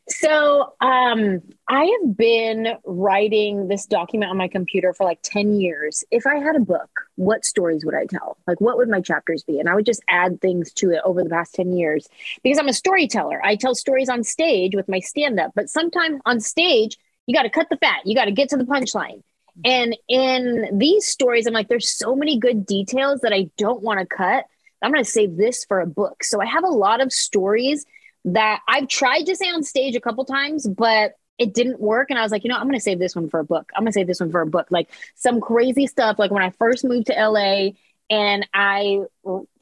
So, 0.09 0.73
um, 0.79 1.41
I 1.67 1.83
have 1.83 2.15
been 2.15 2.77
writing 2.85 3.67
this 3.67 3.85
document 3.85 4.31
on 4.31 4.37
my 4.37 4.47
computer 4.47 4.93
for 4.93 5.03
like 5.03 5.19
10 5.21 5.59
years. 5.59 6.01
If 6.11 6.25
I 6.25 6.37
had 6.37 6.55
a 6.55 6.61
book, 6.61 6.89
what 7.15 7.43
stories 7.43 7.83
would 7.83 7.93
I 7.93 8.05
tell? 8.05 8.37
Like, 8.47 8.61
what 8.61 8.77
would 8.77 8.87
my 8.87 9.01
chapters 9.01 9.43
be? 9.43 9.59
And 9.59 9.67
I 9.67 9.75
would 9.75 9.85
just 9.85 10.01
add 10.07 10.39
things 10.39 10.71
to 10.73 10.91
it 10.91 11.01
over 11.03 11.21
the 11.23 11.29
past 11.29 11.55
10 11.55 11.73
years 11.73 12.07
because 12.41 12.57
I'm 12.57 12.69
a 12.69 12.73
storyteller. 12.73 13.45
I 13.45 13.57
tell 13.57 13.75
stories 13.75 14.07
on 14.07 14.23
stage 14.23 14.75
with 14.75 14.87
my 14.87 15.01
stand 15.01 15.41
up, 15.41 15.51
but 15.55 15.69
sometimes 15.69 16.21
on 16.25 16.39
stage, 16.39 16.97
you 17.25 17.35
got 17.35 17.43
to 17.43 17.49
cut 17.49 17.67
the 17.69 17.77
fat, 17.77 17.99
you 18.05 18.15
got 18.15 18.25
to 18.25 18.31
get 18.31 18.47
to 18.49 18.57
the 18.57 18.63
punchline. 18.63 19.23
And 19.65 19.97
in 20.07 20.77
these 20.77 21.07
stories, 21.07 21.47
I'm 21.47 21.53
like, 21.53 21.67
there's 21.67 21.89
so 21.89 22.15
many 22.15 22.39
good 22.39 22.65
details 22.65 23.21
that 23.21 23.33
I 23.33 23.49
don't 23.57 23.81
want 23.81 23.99
to 23.99 24.05
cut. 24.05 24.45
I'm 24.81 24.91
going 24.91 25.03
to 25.03 25.09
save 25.09 25.37
this 25.37 25.65
for 25.65 25.79
a 25.79 25.87
book. 25.87 26.23
So 26.23 26.41
I 26.41 26.45
have 26.45 26.63
a 26.63 26.69
lot 26.69 27.01
of 27.01 27.11
stories 27.11 27.85
that 28.25 28.61
I've 28.67 28.87
tried 28.87 29.23
to 29.23 29.35
say 29.35 29.47
on 29.47 29.63
stage 29.63 29.95
a 29.95 30.01
couple 30.01 30.25
times, 30.25 30.67
but 30.67 31.13
it 31.37 31.53
didn't 31.53 31.79
work. 31.79 32.09
And 32.09 32.19
I 32.19 32.23
was 32.23 32.31
like, 32.31 32.43
you 32.43 32.49
know, 32.49 32.57
I'm 32.57 32.63
going 32.63 32.75
to 32.75 32.79
save 32.79 32.99
this 32.99 33.15
one 33.15 33.29
for 33.29 33.39
a 33.39 33.43
book. 33.43 33.69
I'm 33.75 33.83
going 33.83 33.91
to 33.91 33.93
save 33.93 34.07
this 34.07 34.19
one 34.19 34.31
for 34.31 34.41
a 34.41 34.47
book. 34.47 34.67
Like 34.69 34.89
some 35.15 35.39
crazy 35.39 35.87
stuff. 35.87 36.17
Like 36.19 36.31
when 36.31 36.43
I 36.43 36.49
first 36.51 36.83
moved 36.83 37.07
to 37.07 37.13
LA 37.13 37.71
and 38.09 38.47
I 38.53 39.01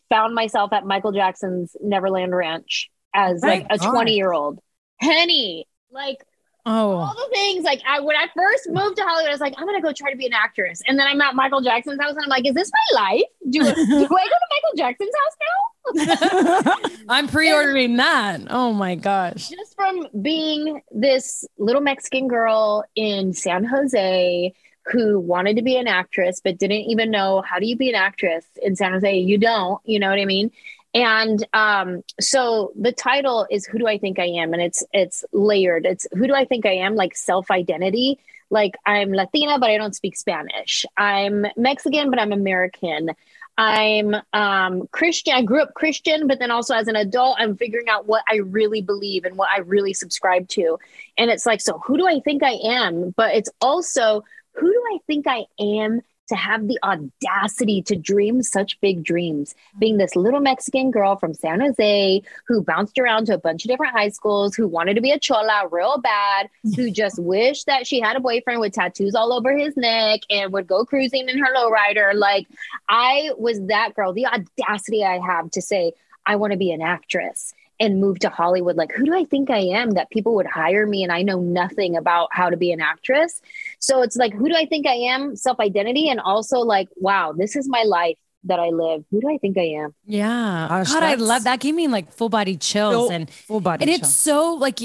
found 0.10 0.36
myself 0.36 0.72
at 0.74 0.86
Michael 0.86 1.12
Jackson's 1.12 1.76
Neverland 1.82 2.36
Ranch 2.36 2.90
as 3.14 3.42
like 3.42 3.66
a 3.70 3.78
20 3.78 4.14
year 4.14 4.32
old. 4.32 4.60
Henny, 5.00 5.68
like 5.92 6.26
Oh. 6.66 6.98
all 6.98 7.16
Oh, 7.16 7.30
the 7.30 7.36
things 7.36 7.64
like 7.64 7.82
I 7.88 8.00
when 8.00 8.16
I 8.16 8.28
first 8.36 8.70
moved 8.70 8.98
to 8.98 9.04
Hollywood, 9.04 9.30
I 9.30 9.34
was 9.34 9.42
like, 9.42 9.54
I'm 9.58 9.66
gonna 9.66 9.82
go 9.82 9.94
try 9.94 10.12
to 10.12 10.18
be 10.18 10.26
an 10.26 10.34
actress. 10.34 10.82
And 10.88 10.98
then 10.98 11.08
I'm 11.08 11.22
at 11.22 11.36
Michael 11.36 11.62
Jackson's 11.62 12.00
house 12.02 12.12
and 12.12 12.22
I'm 12.24 12.30
like, 12.30 12.48
is 12.48 12.56
this 12.56 12.72
my 12.72 13.02
life? 13.02 13.24
Do, 13.50 13.60
do 13.64 13.70
I 13.70 13.74
go 13.74 14.08
to 14.08 14.08
Michael 14.08 14.76
Jackson's 14.78 15.12
house 15.22 15.36
now? 15.42 16.96
I'm 17.10 17.28
pre-ordering 17.28 17.98
that. 17.98 18.42
Oh 18.50 18.74
my 18.74 18.96
gosh. 18.96 19.50
Just 19.50 19.76
from 19.76 20.08
being 20.22 20.82
this 20.92 21.46
little 21.60 21.82
Mexican 21.82 22.28
girl 22.28 22.84
in 22.96 23.34
San 23.34 23.64
Jose 23.64 24.54
who 24.92 25.20
wanted 25.20 25.56
to 25.56 25.64
be 25.64 25.78
an 25.78 25.88
actress 25.88 26.42
but 26.44 26.58
didn't 26.58 26.90
even 26.90 27.10
know 27.12 27.42
how 27.42 27.60
do 27.60 27.66
you 27.66 27.76
be 27.76 27.90
an 27.90 27.96
actress 27.96 28.46
in 28.62 28.76
San 28.76 28.94
Jose. 28.94 29.18
You 29.18 29.38
don't, 29.38 29.80
you 29.86 30.00
know 30.00 30.10
what 30.10 30.20
I 30.20 30.26
mean? 30.26 30.52
And 30.96 31.46
um, 31.54 32.04
so 32.22 32.72
the 32.80 32.94
title 32.94 33.46
is 33.52 33.66
"Who 33.66 33.78
Do 33.78 33.88
I 33.88 33.98
Think 33.98 34.18
I 34.18 34.28
Am?" 34.28 34.54
and 34.54 34.62
it's 34.62 34.82
it's 34.94 35.26
layered. 35.34 35.86
It's 35.86 36.08
"Who 36.14 36.26
Do 36.26 36.34
I 36.34 36.46
Think 36.46 36.66
I 36.66 36.72
Am?" 36.72 36.96
like 36.96 37.16
self 37.18 37.52
identity. 37.52 38.18
Like 38.50 38.76
I'm 38.86 39.12
Latina, 39.12 39.60
but 39.60 39.70
I 39.70 39.78
don't 39.78 39.94
speak 39.94 40.16
Spanish. 40.16 40.86
I'm 40.96 41.46
Mexican, 41.58 42.10
but 42.10 42.20
I'm 42.20 42.32
American. 42.32 43.10
I'm 43.58 44.16
um, 44.34 44.88
Christian. 44.92 45.34
I 45.34 45.42
grew 45.42 45.62
up 45.62 45.74
Christian, 45.74 46.28
but 46.28 46.40
then 46.40 46.52
also 46.52 46.74
as 46.76 46.88
an 46.88 46.96
adult, 46.96 47.38
I'm 47.40 47.58
figuring 47.58 47.90
out 47.90 48.06
what 48.06 48.24
I 48.30 48.38
really 48.38 48.82
believe 48.82 49.26
and 49.26 49.38
what 49.38 49.50
I 49.50 49.60
really 49.60 49.94
subscribe 49.94 50.48
to. 50.50 50.78
And 51.18 51.30
it's 51.30 51.46
like, 51.46 51.62
so 51.62 51.80
who 51.80 51.98
do 51.98 52.08
I 52.08 52.20
think 52.20 52.44
I 52.44 52.58
am? 52.64 53.12
But 53.16 53.36
it's 53.36 53.50
also 53.62 54.24
who 54.54 54.72
do 54.72 54.84
I 54.94 55.00
think 55.08 55.26
I 55.28 55.46
am 55.60 56.02
to 56.28 56.36
have 56.36 56.68
the 56.68 56.80
audacity 56.84 57.82
to 57.84 57.96
dream 57.96 58.42
such 58.42 58.80
big 58.82 59.04
dreams. 59.04 59.56
Being 59.80 59.98
this 59.98 60.16
little 60.16 60.40
Mexican 60.40 60.92
girl 60.92 61.16
from 61.16 61.34
San 61.34 61.62
Jose 61.62 62.22
who 62.48 62.64
bounced 62.64 62.98
around 62.98 63.26
to 63.26 63.34
a 63.34 63.38
bunch 63.38 63.66
of 63.66 63.70
different 63.70 63.96
high 63.96 64.10
schools, 64.10 64.56
who 64.56 64.68
wanted 64.68 64.96
to 64.96 65.02
be 65.02 65.12
a 65.12 65.20
chola 65.20 65.68
real 65.72 66.00
bad, 66.00 66.50
who 66.76 66.92
just 67.06 67.20
wished 67.20 67.66
that 67.66 67.88
she 67.88 68.00
had 68.00 68.16
a 68.16 68.20
boyfriend 68.20 68.60
with 68.60 68.74
tattoos 68.74 69.16
all 69.16 69.34
over 69.34 69.56
his 69.56 69.76
neck 69.78 70.22
and 70.30 70.54
would 70.54 70.68
go 70.68 70.86
cruising 70.86 71.30
in 71.30 71.38
her 71.38 71.54
lowrider. 71.56 72.14
Like, 72.14 72.48
I 72.90 73.32
was 73.38 73.62
that 73.68 73.94
girl. 73.96 74.14
The 74.14 74.28
audacity 74.28 75.04
I 75.04 75.20
have 75.20 75.52
to 75.52 75.62
say, 75.62 75.94
I 76.26 76.38
want 76.38 76.52
to 76.52 76.58
be 76.58 76.72
an 76.72 76.82
actress 76.82 77.54
and 77.80 78.00
move 78.00 78.20
to 78.20 78.30
Hollywood. 78.30 78.76
Like, 78.78 78.92
who 78.94 79.06
do 79.06 79.14
I 79.16 79.26
think 79.26 79.50
I 79.50 79.60
am 79.60 79.92
that 79.92 80.10
people 80.10 80.36
would 80.36 80.46
hire 80.48 80.86
me 80.88 81.04
and 81.04 81.12
I 81.12 81.22
know 81.24 81.40
nothing 81.40 81.98
about 81.98 82.30
how 82.32 82.50
to 82.50 82.58
be 82.58 82.72
an 82.72 82.80
actress? 82.82 83.42
So 83.80 84.02
it's 84.02 84.16
like, 84.16 84.34
who 84.34 84.48
do 84.48 84.56
I 84.56 84.66
think 84.66 84.88
I 84.88 84.94
am? 84.94 85.36
Self 85.36 85.60
identity. 85.60 86.10
And 86.10 86.20
also, 86.20 86.60
like, 86.60 86.88
wow, 86.96 87.34
this 87.34 87.56
is 87.56 87.68
my 87.68 87.84
life 87.84 88.18
that 88.46 88.60
I 88.60 88.70
live. 88.70 89.04
Who 89.12 89.22
do 89.22 89.30
I 89.30 89.38
think 89.40 89.58
I 89.58 89.64
am? 89.84 89.94
Yeah. 90.06 90.68
Gosh, 90.70 90.92
God, 90.94 91.04
I 91.04 91.16
love 91.16 91.44
that. 91.46 91.60
Gave 91.60 91.74
me 91.76 91.88
like 91.88 92.12
full 92.14 92.30
body 92.30 92.58
chills 92.58 92.94
Full- 92.94 93.12
and 93.12 93.30
full 93.30 93.60
body 93.60 93.84
And 93.84 93.90
chill. 93.92 94.00
it's 94.00 94.16
so 94.16 94.54
like 94.54 94.80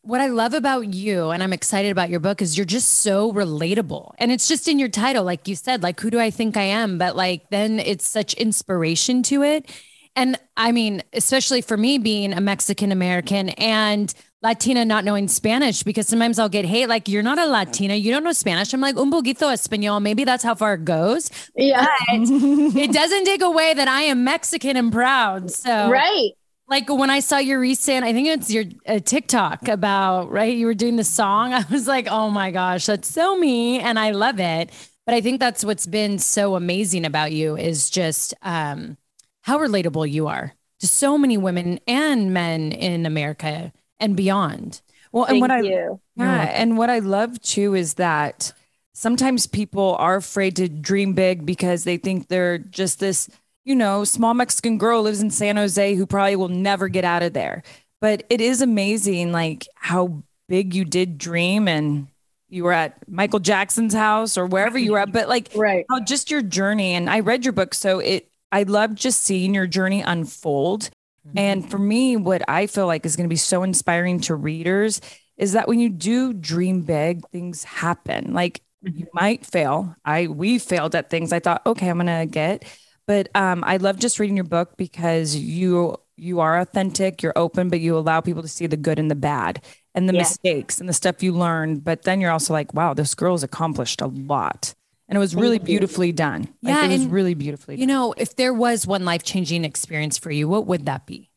what 0.00 0.20
I 0.20 0.26
love 0.26 0.52
about 0.54 0.92
you 0.92 1.30
and 1.30 1.42
I'm 1.44 1.52
excited 1.52 1.92
about 1.92 2.10
your 2.10 2.18
book 2.20 2.42
is 2.42 2.56
you're 2.56 2.64
just 2.64 2.88
so 2.88 3.30
relatable. 3.32 4.12
And 4.18 4.32
it's 4.32 4.48
just 4.48 4.66
in 4.66 4.78
your 4.80 4.88
title, 4.88 5.22
like 5.24 5.46
you 5.46 5.54
said, 5.54 5.82
like 5.82 6.00
who 6.00 6.10
do 6.10 6.18
I 6.18 6.30
think 6.30 6.56
I 6.56 6.62
am? 6.62 6.98
But 6.98 7.14
like 7.14 7.48
then 7.50 7.78
it's 7.78 8.08
such 8.08 8.34
inspiration 8.34 9.22
to 9.24 9.42
it. 9.42 9.70
And 10.14 10.38
I 10.56 10.72
mean, 10.72 11.02
especially 11.12 11.62
for 11.62 11.76
me 11.76 11.98
being 11.98 12.32
a 12.32 12.40
Mexican 12.40 12.92
American 12.92 13.48
and 13.50 14.12
Latina 14.42 14.84
not 14.84 15.04
knowing 15.04 15.28
Spanish, 15.28 15.82
because 15.84 16.08
sometimes 16.08 16.38
I'll 16.38 16.48
get 16.48 16.64
hate, 16.64 16.88
like, 16.88 17.08
you're 17.08 17.22
not 17.22 17.38
a 17.38 17.46
Latina, 17.46 17.94
you 17.94 18.10
don't 18.10 18.24
know 18.24 18.32
Spanish. 18.32 18.72
I'm 18.74 18.80
like, 18.80 18.96
un 18.96 19.10
poquito 19.10 19.52
español. 19.52 20.02
Maybe 20.02 20.24
that's 20.24 20.42
how 20.42 20.54
far 20.56 20.74
it 20.74 20.84
goes. 20.84 21.30
Yeah. 21.54 21.86
It 22.10 22.92
doesn't 22.92 23.24
take 23.24 23.40
away 23.42 23.72
that 23.74 23.86
I 23.88 24.02
am 24.02 24.24
Mexican 24.24 24.76
and 24.76 24.92
proud. 24.92 25.50
So, 25.50 25.88
Right. 25.90 26.32
like 26.68 26.88
when 26.90 27.08
I 27.08 27.20
saw 27.20 27.38
your 27.38 27.60
recent, 27.60 28.04
I 28.04 28.12
think 28.12 28.28
it's 28.28 28.50
your 28.50 28.64
uh, 28.86 28.98
TikTok 28.98 29.68
about, 29.68 30.30
right? 30.32 30.54
You 30.56 30.66
were 30.66 30.74
doing 30.74 30.96
the 30.96 31.04
song. 31.04 31.52
I 31.54 31.64
was 31.70 31.86
like, 31.86 32.08
oh 32.10 32.28
my 32.28 32.50
gosh, 32.50 32.86
that's 32.86 33.08
so 33.08 33.36
me. 33.36 33.78
And 33.78 33.98
I 33.98 34.10
love 34.10 34.40
it. 34.40 34.70
But 35.06 35.14
I 35.14 35.20
think 35.20 35.38
that's 35.40 35.64
what's 35.64 35.86
been 35.86 36.18
so 36.18 36.56
amazing 36.56 37.04
about 37.04 37.32
you 37.32 37.56
is 37.56 37.90
just 37.90 38.34
um, 38.42 38.96
how 39.42 39.58
relatable 39.58 40.10
you 40.10 40.28
are 40.28 40.54
to 40.80 40.86
so 40.86 41.16
many 41.16 41.36
women 41.36 41.78
and 41.86 42.32
men 42.34 42.72
in 42.72 43.06
America 43.06 43.72
and 44.00 44.16
beyond. 44.16 44.80
Well, 45.12 45.24
and 45.24 45.34
Thank 45.34 45.40
what 45.42 45.50
I 45.50 45.60
you. 45.60 46.00
Yeah, 46.16 46.42
and 46.54 46.76
what 46.76 46.90
I 46.90 46.98
love 46.98 47.40
too 47.40 47.74
is 47.74 47.94
that 47.94 48.52
sometimes 48.92 49.46
people 49.46 49.96
are 49.98 50.16
afraid 50.16 50.56
to 50.56 50.68
dream 50.68 51.12
big 51.12 51.46
because 51.46 51.84
they 51.84 51.96
think 51.98 52.28
they're 52.28 52.58
just 52.58 52.98
this, 53.00 53.28
you 53.64 53.74
know, 53.74 54.04
small 54.04 54.34
Mexican 54.34 54.78
girl 54.78 55.02
lives 55.02 55.20
in 55.20 55.30
San 55.30 55.56
Jose 55.56 55.94
who 55.94 56.06
probably 56.06 56.36
will 56.36 56.48
never 56.48 56.88
get 56.88 57.04
out 57.04 57.22
of 57.22 57.32
there. 57.32 57.62
But 58.00 58.24
it 58.30 58.40
is 58.40 58.60
amazing 58.60 59.32
like 59.32 59.68
how 59.74 60.22
big 60.48 60.74
you 60.74 60.84
did 60.84 61.18
dream 61.18 61.68
and 61.68 62.08
you 62.48 62.64
were 62.64 62.72
at 62.72 63.08
Michael 63.08 63.38
Jackson's 63.38 63.94
house 63.94 64.36
or 64.36 64.46
wherever 64.46 64.78
you 64.78 64.92
were 64.92 64.98
at, 64.98 65.12
but 65.12 65.28
like 65.28 65.50
Right. 65.54 65.86
how 65.88 66.00
just 66.00 66.30
your 66.30 66.42
journey 66.42 66.92
and 66.94 67.08
I 67.08 67.20
read 67.20 67.44
your 67.44 67.52
book 67.52 67.72
so 67.72 68.00
it 68.00 68.28
I 68.52 68.64
love 68.64 68.94
just 68.94 69.22
seeing 69.24 69.54
your 69.54 69.66
journey 69.66 70.02
unfold. 70.02 70.90
And 71.36 71.68
for 71.68 71.78
me 71.78 72.16
what 72.16 72.42
I 72.48 72.66
feel 72.66 72.86
like 72.86 73.06
is 73.06 73.16
going 73.16 73.24
to 73.26 73.32
be 73.32 73.36
so 73.36 73.62
inspiring 73.62 74.20
to 74.22 74.34
readers 74.34 75.00
is 75.38 75.52
that 75.52 75.66
when 75.68 75.80
you 75.80 75.88
do 75.88 76.32
dream 76.34 76.82
big 76.82 77.22
things 77.32 77.64
happen. 77.64 78.34
Like 78.34 78.60
you 78.94 79.06
might 79.14 79.46
fail. 79.46 79.96
I 80.04 80.26
we 80.28 80.58
failed 80.58 80.94
at 80.94 81.10
things 81.10 81.32
I 81.32 81.40
thought 81.40 81.62
okay 81.66 81.88
I'm 81.88 81.98
going 81.98 82.06
to 82.06 82.26
get 82.30 82.64
but 83.06 83.28
um 83.34 83.64
I 83.66 83.78
love 83.78 83.98
just 83.98 84.18
reading 84.18 84.36
your 84.36 84.44
book 84.44 84.76
because 84.76 85.34
you 85.34 85.96
you 86.16 86.40
are 86.40 86.60
authentic, 86.60 87.22
you're 87.22 87.32
open 87.36 87.70
but 87.70 87.80
you 87.80 87.96
allow 87.96 88.20
people 88.20 88.42
to 88.42 88.48
see 88.48 88.66
the 88.66 88.76
good 88.76 88.98
and 88.98 89.10
the 89.10 89.14
bad 89.16 89.64
and 89.94 90.08
the 90.08 90.12
Yeah. 90.12 90.18
mistakes 90.18 90.80
and 90.80 90.88
the 90.88 90.92
stuff 90.92 91.22
you 91.22 91.32
learned 91.32 91.84
but 91.84 92.02
then 92.02 92.20
you're 92.20 92.30
also 92.30 92.52
like 92.52 92.74
wow 92.74 92.94
this 92.94 93.14
girl's 93.14 93.42
accomplished 93.42 94.00
a 94.02 94.06
lot. 94.06 94.74
And 95.12 95.18
it 95.18 95.20
was 95.20 95.34
really 95.34 95.58
beautifully 95.58 96.10
done. 96.10 96.48
Like, 96.62 96.72
Yeah, 96.72 96.86
it 96.86 96.92
was 96.92 97.04
really 97.04 97.34
beautifully 97.34 97.76
You 97.76 97.86
know, 97.86 98.14
if 98.16 98.34
there 98.36 98.54
was 98.54 98.86
one 98.86 99.04
life 99.04 99.22
changing 99.22 99.62
experience 99.62 100.16
for 100.16 100.30
you, 100.30 100.48
what 100.48 100.66
would 100.66 100.86
that 100.86 101.04
be? 101.04 101.30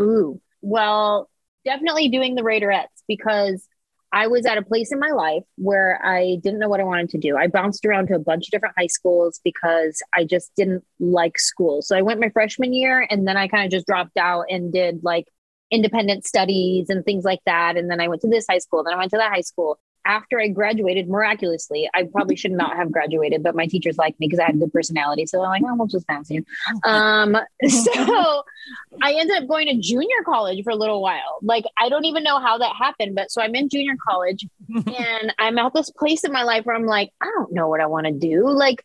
Ooh, 0.00 0.40
well, 0.62 1.28
definitely 1.62 2.08
doing 2.08 2.36
the 2.36 2.40
Raiderettes 2.40 2.86
because 3.06 3.68
I 4.14 4.28
was 4.28 4.46
at 4.46 4.56
a 4.56 4.62
place 4.62 4.92
in 4.92 4.98
my 4.98 5.10
life 5.10 5.42
where 5.56 6.00
I 6.02 6.38
didn't 6.42 6.58
know 6.58 6.70
what 6.70 6.80
I 6.80 6.84
wanted 6.84 7.10
to 7.10 7.18
do. 7.18 7.36
I 7.36 7.48
bounced 7.48 7.84
around 7.84 8.06
to 8.06 8.14
a 8.14 8.18
bunch 8.18 8.46
of 8.46 8.50
different 8.50 8.76
high 8.78 8.86
schools 8.86 9.42
because 9.44 10.02
I 10.16 10.24
just 10.24 10.50
didn't 10.56 10.82
like 10.98 11.38
school. 11.38 11.82
So 11.82 11.94
I 11.94 12.00
went 12.00 12.18
my 12.18 12.30
freshman 12.30 12.72
year 12.72 13.06
and 13.10 13.28
then 13.28 13.36
I 13.36 13.46
kind 13.46 13.66
of 13.66 13.70
just 13.70 13.86
dropped 13.86 14.16
out 14.16 14.46
and 14.48 14.72
did 14.72 15.04
like 15.04 15.26
independent 15.70 16.24
studies 16.24 16.88
and 16.88 17.04
things 17.04 17.24
like 17.24 17.40
that. 17.44 17.76
And 17.76 17.90
then 17.90 18.00
I 18.00 18.08
went 18.08 18.22
to 18.22 18.28
this 18.28 18.46
high 18.50 18.56
school, 18.56 18.82
then 18.82 18.94
I 18.94 18.96
went 18.96 19.10
to 19.10 19.18
that 19.18 19.32
high 19.32 19.42
school. 19.42 19.78
After 20.04 20.40
I 20.40 20.48
graduated, 20.48 21.08
miraculously, 21.08 21.88
I 21.94 22.04
probably 22.04 22.36
should 22.36 22.52
not 22.52 22.76
have 22.76 22.90
graduated, 22.90 23.42
but 23.42 23.54
my 23.54 23.66
teachers 23.66 23.98
liked 23.98 24.18
me 24.18 24.26
because 24.26 24.40
I 24.40 24.46
had 24.46 24.56
a 24.56 24.58
good 24.58 24.72
personality. 24.72 25.26
So 25.26 25.42
I'm 25.42 25.50
like, 25.50 25.62
oh, 25.64 25.74
we'll 25.76 25.86
just 25.86 26.06
fancy 26.06 26.34
you. 26.34 26.44
Um, 26.84 27.36
so 27.68 28.42
I 29.02 29.14
ended 29.14 29.42
up 29.42 29.48
going 29.48 29.68
to 29.68 29.80
junior 29.80 30.22
college 30.24 30.62
for 30.64 30.70
a 30.70 30.76
little 30.76 31.00
while. 31.00 31.38
Like, 31.42 31.64
I 31.78 31.88
don't 31.88 32.04
even 32.04 32.24
know 32.24 32.40
how 32.40 32.58
that 32.58 32.74
happened, 32.76 33.14
but 33.14 33.30
so 33.30 33.40
I'm 33.40 33.54
in 33.54 33.68
junior 33.68 33.94
college 34.08 34.46
and 34.74 35.34
I'm 35.38 35.58
at 35.58 35.72
this 35.74 35.90
place 35.90 36.24
in 36.24 36.32
my 36.32 36.42
life 36.42 36.64
where 36.64 36.76
I'm 36.76 36.86
like, 36.86 37.10
I 37.20 37.26
don't 37.36 37.52
know 37.52 37.68
what 37.68 37.80
I 37.80 37.86
want 37.86 38.06
to 38.06 38.12
do. 38.12 38.48
Like, 38.50 38.84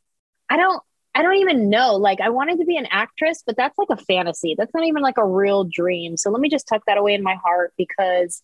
I 0.50 0.58
don't, 0.58 0.82
I 1.16 1.24
don't 1.24 1.38
even 1.38 1.70
know. 1.70 1.96
Like, 1.96 2.22
I 2.22 2.30
wanted 2.30 2.60
to 2.60 2.66
be 2.66 2.78
an 2.78 2.88
actress, 2.92 3.42
but 3.46 3.58
that's 3.58 3.78
like 3.78 3.90
a 3.90 3.98
fantasy. 3.98 4.54
That's 4.56 4.74
not 4.74 4.86
even 4.86 5.02
like 5.02 5.18
a 5.18 5.26
real 5.26 5.64
dream. 5.64 6.16
So 6.16 6.30
let 6.30 6.42
me 6.42 6.50
just 6.50 6.68
tuck 6.68 6.84
that 6.86 6.98
away 6.98 7.16
in 7.16 7.24
my 7.24 7.36
heart 7.44 7.74
because 7.76 8.44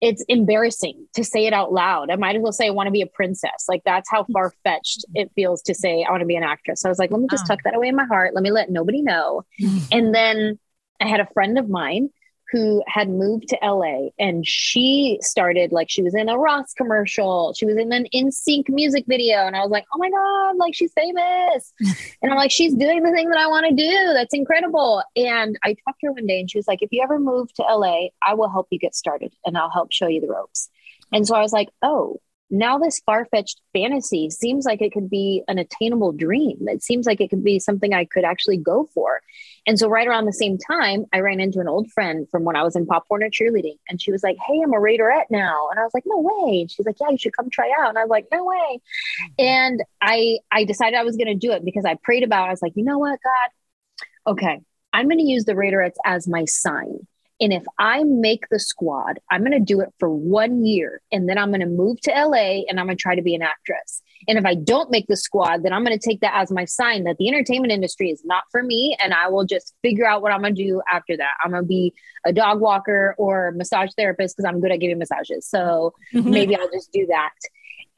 it's 0.00 0.24
embarrassing 0.28 1.06
to 1.14 1.24
say 1.24 1.46
it 1.46 1.52
out 1.52 1.72
loud. 1.72 2.10
I 2.10 2.16
might 2.16 2.36
as 2.36 2.42
well 2.42 2.52
say 2.52 2.66
I 2.66 2.70
want 2.70 2.88
to 2.88 2.90
be 2.92 3.00
a 3.00 3.06
princess. 3.06 3.64
Like 3.68 3.82
that's 3.84 4.10
how 4.10 4.24
far 4.32 4.52
fetched 4.64 5.04
it 5.14 5.30
feels 5.34 5.62
to 5.62 5.74
say 5.74 6.04
I 6.06 6.10
want 6.10 6.20
to 6.20 6.26
be 6.26 6.36
an 6.36 6.42
actress. 6.42 6.80
So 6.82 6.88
I 6.88 6.90
was 6.90 6.98
like, 6.98 7.10
let 7.10 7.20
me 7.20 7.28
just 7.30 7.44
Oh. 7.46 7.54
tuck 7.54 7.62
that 7.64 7.74
away 7.74 7.88
in 7.88 7.96
my 7.96 8.04
heart. 8.04 8.34
Let 8.34 8.42
me 8.42 8.50
let 8.50 8.70
nobody 8.70 9.02
know. 9.02 9.42
and 9.92 10.14
then 10.14 10.58
I 11.00 11.08
had 11.08 11.20
a 11.20 11.28
friend 11.32 11.58
of 11.58 11.68
mine 11.68 12.10
who 12.54 12.84
had 12.86 13.08
moved 13.08 13.48
to 13.48 13.58
LA 13.60 14.10
and 14.16 14.46
she 14.46 15.18
started 15.20 15.72
like 15.72 15.90
she 15.90 16.04
was 16.04 16.14
in 16.14 16.28
a 16.28 16.38
Ross 16.38 16.72
commercial. 16.72 17.52
She 17.52 17.66
was 17.66 17.76
in 17.76 17.92
an 17.92 18.06
NSYNC 18.14 18.68
music 18.68 19.06
video. 19.08 19.38
And 19.38 19.56
I 19.56 19.60
was 19.62 19.72
like, 19.72 19.84
oh 19.92 19.98
my 19.98 20.08
God, 20.08 20.56
like 20.56 20.72
she's 20.72 20.92
famous. 20.92 21.72
and 22.22 22.30
I'm 22.30 22.36
like, 22.36 22.52
she's 22.52 22.72
doing 22.72 23.02
the 23.02 23.10
thing 23.10 23.28
that 23.30 23.38
I 23.38 23.48
want 23.48 23.66
to 23.68 23.74
do. 23.74 24.12
That's 24.14 24.32
incredible. 24.32 25.02
And 25.16 25.58
I 25.64 25.70
talked 25.84 25.98
to 26.02 26.06
her 26.06 26.12
one 26.12 26.26
day 26.26 26.38
and 26.38 26.48
she 26.48 26.56
was 26.56 26.68
like, 26.68 26.80
if 26.80 26.90
you 26.92 27.02
ever 27.02 27.18
move 27.18 27.52
to 27.54 27.62
LA, 27.62 28.10
I 28.24 28.34
will 28.34 28.48
help 28.48 28.68
you 28.70 28.78
get 28.78 28.94
started 28.94 29.32
and 29.44 29.58
I'll 29.58 29.70
help 29.70 29.92
show 29.92 30.06
you 30.06 30.20
the 30.20 30.28
ropes. 30.28 30.68
And 31.12 31.26
so 31.26 31.34
I 31.34 31.40
was 31.40 31.52
like, 31.52 31.70
oh, 31.82 32.20
now 32.50 32.78
this 32.78 33.00
far 33.04 33.24
fetched 33.24 33.60
fantasy 33.72 34.30
seems 34.30 34.64
like 34.64 34.80
it 34.80 34.92
could 34.92 35.10
be 35.10 35.42
an 35.48 35.58
attainable 35.58 36.12
dream. 36.12 36.68
It 36.68 36.84
seems 36.84 37.04
like 37.04 37.20
it 37.20 37.30
could 37.30 37.42
be 37.42 37.58
something 37.58 37.92
I 37.92 38.04
could 38.04 38.24
actually 38.24 38.58
go 38.58 38.88
for. 38.94 39.22
And 39.66 39.78
so, 39.78 39.88
right 39.88 40.06
around 40.06 40.26
the 40.26 40.32
same 40.32 40.58
time, 40.58 41.06
I 41.12 41.20
ran 41.20 41.40
into 41.40 41.60
an 41.60 41.68
old 41.68 41.90
friend 41.90 42.28
from 42.30 42.44
when 42.44 42.56
I 42.56 42.62
was 42.62 42.76
in 42.76 42.86
Pop 42.86 43.04
Warner 43.08 43.30
cheerleading. 43.30 43.78
And 43.88 44.00
she 44.00 44.12
was 44.12 44.22
like, 44.22 44.36
Hey, 44.46 44.60
I'm 44.62 44.72
a 44.72 44.76
Raiderette 44.76 45.30
now. 45.30 45.68
And 45.70 45.80
I 45.80 45.82
was 45.82 45.92
like, 45.94 46.04
No 46.06 46.18
way. 46.18 46.60
And 46.60 46.70
she's 46.70 46.86
like, 46.86 46.96
Yeah, 47.00 47.10
you 47.10 47.18
should 47.18 47.36
come 47.36 47.50
try 47.50 47.70
out. 47.80 47.88
And 47.88 47.98
I 47.98 48.02
was 48.02 48.10
like, 48.10 48.26
No 48.32 48.44
way. 48.44 48.56
Mm-hmm. 48.56 49.34
And 49.38 49.82
I 50.00 50.38
I 50.52 50.64
decided 50.64 50.98
I 50.98 51.04
was 51.04 51.16
going 51.16 51.28
to 51.28 51.34
do 51.34 51.52
it 51.52 51.64
because 51.64 51.84
I 51.84 51.96
prayed 52.02 52.22
about 52.22 52.44
it. 52.44 52.48
I 52.48 52.50
was 52.50 52.62
like, 52.62 52.72
You 52.76 52.84
know 52.84 52.98
what, 52.98 53.18
God? 53.22 54.32
Okay, 54.32 54.60
I'm 54.92 55.08
going 55.08 55.18
to 55.18 55.24
use 55.24 55.44
the 55.44 55.52
Raiderettes 55.52 55.96
as 56.04 56.28
my 56.28 56.44
sign. 56.44 57.06
And 57.44 57.52
if 57.52 57.64
I 57.78 58.04
make 58.04 58.48
the 58.48 58.58
squad, 58.58 59.20
I'm 59.30 59.42
going 59.42 59.52
to 59.52 59.60
do 59.60 59.82
it 59.82 59.90
for 59.98 60.08
one 60.08 60.64
year. 60.64 61.02
And 61.12 61.28
then 61.28 61.36
I'm 61.36 61.50
going 61.50 61.60
to 61.60 61.66
move 61.66 62.00
to 62.00 62.10
LA 62.10 62.62
and 62.66 62.80
I'm 62.80 62.86
going 62.86 62.96
to 62.96 63.02
try 63.02 63.14
to 63.14 63.20
be 63.20 63.34
an 63.34 63.42
actress. 63.42 64.00
And 64.26 64.38
if 64.38 64.46
I 64.46 64.54
don't 64.54 64.90
make 64.90 65.08
the 65.08 65.16
squad, 65.18 65.62
then 65.62 65.74
I'm 65.74 65.84
going 65.84 65.98
to 65.98 66.02
take 66.02 66.20
that 66.20 66.32
as 66.34 66.50
my 66.50 66.64
sign 66.64 67.04
that 67.04 67.18
the 67.18 67.28
entertainment 67.28 67.70
industry 67.70 68.08
is 68.08 68.24
not 68.24 68.44
for 68.50 68.62
me. 68.62 68.96
And 68.98 69.12
I 69.12 69.28
will 69.28 69.44
just 69.44 69.74
figure 69.82 70.06
out 70.06 70.22
what 70.22 70.32
I'm 70.32 70.40
going 70.40 70.54
to 70.54 70.64
do 70.64 70.80
after 70.90 71.18
that. 71.18 71.32
I'm 71.44 71.50
going 71.50 71.64
to 71.64 71.68
be 71.68 71.92
a 72.24 72.32
dog 72.32 72.60
walker 72.60 73.14
or 73.18 73.52
massage 73.52 73.90
therapist 73.94 74.38
because 74.38 74.48
I'm 74.48 74.62
good 74.62 74.72
at 74.72 74.80
giving 74.80 74.98
massages. 74.98 75.46
So 75.46 75.92
maybe 76.14 76.56
I'll 76.56 76.70
just 76.70 76.92
do 76.92 77.04
that. 77.08 77.32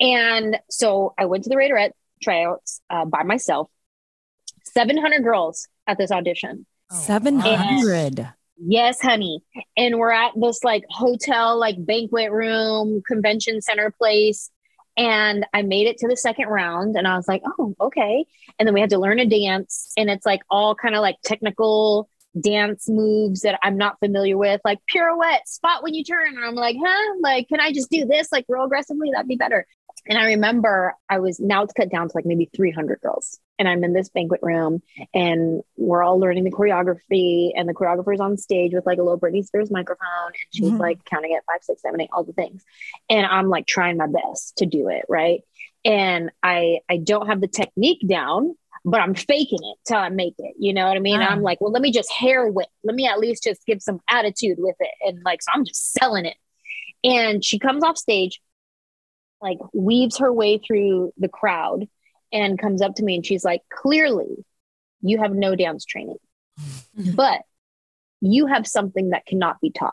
And 0.01 0.59
so 0.69 1.15
I 1.17 1.27
went 1.27 1.45
to 1.45 1.51
the 1.51 1.57
Raiderette 1.57 1.93
tryouts 2.21 2.81
uh, 2.91 3.05
by 3.05 3.23
myself. 3.23 3.71
700 4.65 5.23
girls 5.23 5.69
at 5.87 5.99
this 5.99 6.11
audition. 6.11 6.67
Seven 6.91 7.41
hundred. 7.41 8.33
Yes, 8.59 9.01
honey. 9.01 9.43
And 9.77 9.99
we're 9.99 10.13
at 10.13 10.33
this 10.35 10.65
like 10.65 10.85
hotel, 10.91 11.59
like 11.59 11.77
banquet 11.79 12.33
room, 12.33 13.03
convention 13.07 13.61
center 13.61 13.91
place. 13.91 14.51
And 14.97 15.45
I 15.53 15.61
made 15.63 15.87
it 15.87 15.99
to 15.99 16.09
the 16.09 16.17
second 16.17 16.49
round 16.49 16.97
and 16.97 17.07
I 17.07 17.17
was 17.17 17.29
like, 17.29 17.43
oh, 17.59 17.75
okay. 17.81 18.25
And 18.59 18.67
then 18.67 18.73
we 18.73 18.81
had 18.81 18.91
to 18.91 18.99
learn 18.99 19.19
a 19.19 19.27
dance. 19.27 19.93
And 19.99 20.09
it's 20.09 20.25
like 20.25 20.41
all 20.51 20.75
kind 20.75 20.95
of 20.95 21.03
like 21.03 21.17
technical 21.23 22.09
dance 22.41 22.89
moves 22.89 23.43
that 23.43 23.59
I'm 23.63 23.77
not 23.77 23.99
familiar 23.99 24.39
with, 24.39 24.63
like 24.65 24.79
pirouette, 24.87 25.47
spot 25.49 25.83
when 25.83 25.93
you 25.93 26.03
turn. 26.03 26.37
And 26.37 26.45
I'm 26.45 26.55
like, 26.55 26.77
huh? 26.83 27.15
Like, 27.21 27.49
can 27.49 27.61
I 27.61 27.73
just 27.73 27.91
do 27.91 28.07
this 28.07 28.33
like 28.33 28.47
real 28.49 28.65
aggressively? 28.65 29.11
That'd 29.13 29.29
be 29.29 29.37
better. 29.37 29.67
And 30.09 30.19
I 30.19 30.25
remember 30.27 30.95
I 31.09 31.19
was 31.19 31.41
now 31.41 31.63
it's 31.65 31.73
cut 31.73 31.91
down 31.91 32.09
to 32.09 32.13
like 32.17 32.27
maybe 32.27 32.49
300 32.55 33.01
girls. 33.01 33.39
And 33.59 33.67
I'm 33.67 33.83
in 33.85 33.93
this 33.95 34.09
banquet 34.11 34.41
room 34.43 34.83
and 35.15 35.63
we're 35.77 36.03
all 36.03 36.19
learning 36.21 36.45
the 36.45 36.51
choreography. 36.51 37.51
And 37.57 37.69
the 37.69 37.73
choreographer's 37.75 38.21
on 38.21 38.37
stage 38.37 38.73
with 38.75 38.85
like 38.87 38.99
a 38.99 39.03
little 39.03 39.19
Britney 39.19 39.45
Spears 39.45 39.71
microphone. 39.71 40.07
And 40.27 40.35
she's 40.53 40.71
Mhm. 40.71 40.79
like 40.79 41.05
counting 41.07 41.35
at 41.35 41.45
five, 41.47 41.63
six, 41.63 41.81
seven, 41.83 42.01
eight, 42.03 42.11
all 42.13 42.25
the 42.25 42.33
things. 42.35 42.65
And 43.09 43.27
I'm 43.27 43.49
like 43.49 43.67
trying 43.67 43.97
my 43.97 44.07
best 44.07 44.59
to 44.59 44.67
do 44.67 44.89
it. 44.89 45.05
Right. 45.09 45.43
And 45.85 46.31
I 46.43 46.81
I 46.89 46.99
don't 46.99 47.29
have 47.29 47.41
the 47.41 47.49
technique 47.49 48.07
down, 48.07 48.55
but 48.85 49.01
I'm 49.01 49.15
faking 49.15 49.61
it 49.63 49.79
till 49.87 49.97
I 49.99 50.11
make 50.11 50.35
it. 50.39 50.55
You 50.59 50.75
know 50.75 50.87
what 50.87 50.97
I 50.97 51.01
mean? 51.01 51.21
Wow. 51.21 51.29
I'm 51.29 51.43
like, 51.43 51.61
well, 51.61 51.73
let 51.73 51.83
me 51.83 51.91
just 51.93 52.13
hair 52.13 52.47
whip. 52.49 52.69
Let 52.85 52.95
me 52.95 53.07
at 53.09 53.19
least 53.19 53.43
just 53.45 53.65
give 53.67 53.81
some 53.81 54.01
attitude 54.09 54.59
with 54.59 54.77
it. 54.81 54.91
And 55.01 55.23
like, 55.25 55.43
so 55.43 55.51
I'm 55.55 55.65
just 55.65 55.93
selling 55.95 56.27
it. 56.27 56.37
And 57.05 57.45
she 57.45 57.59
comes 57.59 57.83
off 57.85 57.97
stage, 57.97 58.41
like 59.41 59.59
weaves 59.72 60.18
her 60.18 60.32
way 60.32 60.59
through 60.59 61.12
the 61.18 61.28
crowd 61.28 61.87
and 62.32 62.59
comes 62.59 62.82
up 62.82 62.95
to 62.97 63.05
me 63.05 63.16
and 63.16 63.26
she's 63.26 63.45
like, 63.45 63.62
clearly 63.72 64.45
you 65.03 65.18
have 65.18 65.32
no 65.32 65.55
dance 65.55 65.84
training, 65.84 66.18
but 67.14 67.41
you 68.20 68.47
have 68.47 68.66
something 68.66 69.11
that 69.11 69.26
cannot 69.26 69.61
be 69.61 69.70
taught. 69.70 69.93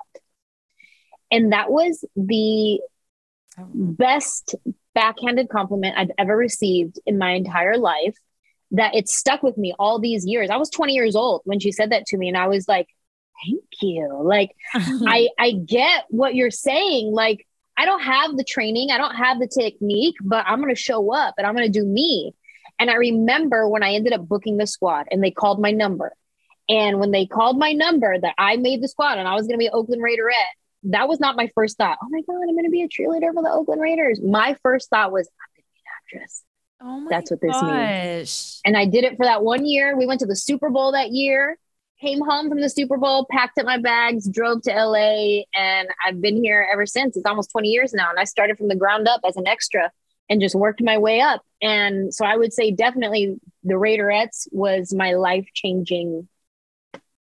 And 1.32 1.52
that 1.52 1.72
was 1.72 2.06
the 2.16 2.80
best 3.58 4.56
backhanded 4.94 5.50
compliment 5.50 5.98
I've 5.98 6.12
ever 6.18 6.36
received 6.36 7.00
in 7.06 7.18
my 7.18 7.32
entire 7.32 7.78
life. 7.78 8.16
That 8.72 8.96
it 8.96 9.08
stuck 9.08 9.44
with 9.44 9.56
me 9.56 9.76
all 9.78 10.00
these 10.00 10.26
years. 10.26 10.50
I 10.50 10.58
was 10.58 10.72
20 10.72 10.94
years 10.94 11.16
old 11.16 11.42
when 11.46 11.60
she 11.60 11.72
said 11.72 11.92
that 11.92 12.08
to 12.08 12.18
me, 12.18 12.28
and 12.28 12.36
I 12.36 12.48
was 12.48 12.68
like, 12.68 12.88
"Thank 13.46 13.64
you." 13.84 14.20
Like, 14.24 14.56
I 14.74 15.30
I 15.38 15.52
get 15.52 16.06
what 16.10 16.34
you're 16.34 16.50
saying. 16.50 17.12
Like, 17.12 17.46
I 17.78 17.86
don't 17.86 18.02
have 18.02 18.38
the 18.38 18.44
training, 18.44 18.92
I 18.92 18.98
don't 18.98 19.16
have 19.16 19.40
the 19.40 19.48
technique, 19.48 20.16
but 20.22 20.46
I'm 20.48 20.60
gonna 20.60 20.76
show 20.76 21.14
up 21.14 21.36
and 21.38 21.48
I'm 21.48 21.56
gonna 21.56 21.70
do 21.70 21.86
me. 21.86 22.34
And 22.80 22.90
I 22.90 22.96
remember 22.96 23.68
when 23.68 23.84
I 23.84 23.94
ended 23.94 24.14
up 24.14 24.28
booking 24.28 24.58
the 24.58 24.68
squad, 24.68 25.08
and 25.12 25.24
they 25.24 25.32
called 25.32 25.62
my 25.62 25.72
number. 25.72 26.14
And 26.70 27.00
when 27.00 27.12
they 27.12 27.26
called 27.26 27.58
my 27.58 27.74
number, 27.74 28.18
that 28.20 28.34
I 28.38 28.56
made 28.56 28.82
the 28.82 28.88
squad, 28.88 29.18
and 29.18 29.28
I 29.28 29.36
was 29.36 29.48
gonna 29.48 29.58
be 29.58 29.70
Oakland 29.70 30.02
Raiderette 30.02 30.56
that 30.84 31.08
was 31.08 31.20
not 31.20 31.36
my 31.36 31.50
first 31.56 31.78
thought. 31.78 31.98
Oh 32.02 32.08
my 32.10 32.22
God, 32.22 32.42
I'm 32.48 32.56
going 32.56 32.66
to 32.66 32.72
be 32.72 32.84
a 32.84 32.88
cheerleader 32.88 33.34
for 33.34 33.42
the 33.42 33.52
Oakland 33.52 33.82
Raiders. 33.82 34.20
My 34.22 34.56
first 34.64 34.90
thought 34.90 35.12
was, 35.12 35.28
I'm 35.28 35.56
going 35.56 35.64
to 35.64 35.72
be 35.72 35.80
an 35.80 36.20
actress. 36.22 36.44
Oh 36.82 37.00
my 37.00 37.10
That's 37.10 37.32
what 37.32 37.42
this 37.42 37.62
means. 37.62 38.62
And 38.66 38.78
I 38.78 38.86
did 38.86 39.06
it 39.06 39.16
for 39.16 39.26
that 39.26 39.44
one 39.44 39.66
year. 39.66 39.98
We 39.98 40.06
went 40.06 40.20
to 40.20 40.26
the 40.26 40.36
Super 40.36 40.70
Bowl 40.70 40.92
that 40.92 41.12
year, 41.12 41.58
came 42.04 42.20
home 42.20 42.50
from 42.50 42.60
the 42.60 42.70
Super 42.70 42.98
Bowl, 42.98 43.26
packed 43.32 43.58
up 43.58 43.66
my 43.66 43.78
bags, 43.78 44.28
drove 44.28 44.62
to 44.64 44.72
LA, 44.72 45.44
and 45.56 45.88
I've 46.06 46.20
been 46.22 46.44
here 46.44 46.68
ever 46.72 46.86
since. 46.86 47.16
It's 47.16 47.26
almost 47.26 47.52
20 47.52 47.70
years 47.70 47.94
now. 47.94 48.10
And 48.10 48.20
I 48.20 48.26
started 48.26 48.58
from 48.58 48.68
the 48.68 48.76
ground 48.76 49.08
up 49.08 49.22
as 49.26 49.38
an 49.38 49.48
extra 49.48 49.90
and 50.30 50.42
just 50.42 50.54
worked 50.54 50.82
my 50.84 50.98
way 50.98 51.22
up. 51.22 51.42
And 51.62 52.14
so 52.14 52.26
I 52.26 52.36
would 52.36 52.52
say 52.52 52.72
definitely 52.72 53.40
the 53.64 53.76
Raiderettes 53.76 54.48
was 54.52 54.94
my 54.94 55.14
life 55.14 55.48
changing. 55.54 56.28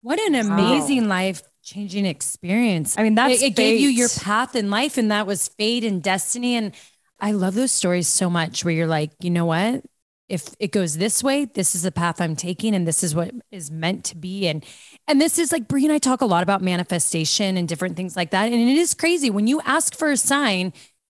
What 0.02 0.20
an 0.20 0.36
amazing 0.36 1.10
life 1.10 1.44
changing 1.64 2.06
experience. 2.06 2.98
I 2.98 3.04
mean, 3.04 3.16
that's 3.16 3.42
it, 3.42 3.48
it 3.48 3.56
gave 3.56 3.80
you 3.80 3.90
your 3.90 4.10
path 4.10 4.56
in 4.56 4.70
life, 4.70 4.98
and 4.98 5.12
that 5.12 5.28
was 5.28 5.50
fate 5.50 5.84
and 5.84 6.02
destiny. 6.02 6.56
And 6.56 6.72
I 7.20 7.34
love 7.34 7.56
those 7.56 7.72
stories 7.72 8.08
so 8.08 8.30
much 8.30 8.66
where 8.66 8.74
you're 8.74 8.88
like, 8.88 9.12
you 9.20 9.30
know 9.30 9.46
what? 9.46 9.84
If 10.32 10.56
it 10.60 10.72
goes 10.72 10.98
this 10.98 11.22
way, 11.22 11.44
this 11.44 11.76
is 11.76 11.82
the 11.82 11.92
path 11.92 12.22
I'm 12.22 12.38
taking, 12.38 12.74
and 12.74 12.88
this 12.88 13.04
is 13.04 13.14
what 13.14 13.32
is 13.52 13.70
meant 13.70 14.06
to 14.06 14.16
be. 14.16 14.48
And 14.48 14.64
and 15.08 15.20
this 15.20 15.38
is 15.38 15.52
like 15.52 15.68
Brie 15.68 15.84
and 15.84 15.92
I 15.92 15.98
talk 15.98 16.22
a 16.22 16.26
lot 16.26 16.42
about 16.42 16.62
manifestation 16.62 17.58
and 17.58 17.68
different 17.68 17.98
things 17.98 18.16
like 18.16 18.32
that. 18.32 18.46
And 18.46 18.70
it 18.70 18.78
is 18.78 18.94
crazy 18.94 19.30
when 19.30 19.48
you 19.48 19.60
ask 19.66 19.94
for 19.94 20.10
a 20.10 20.16
sign, 20.16 20.72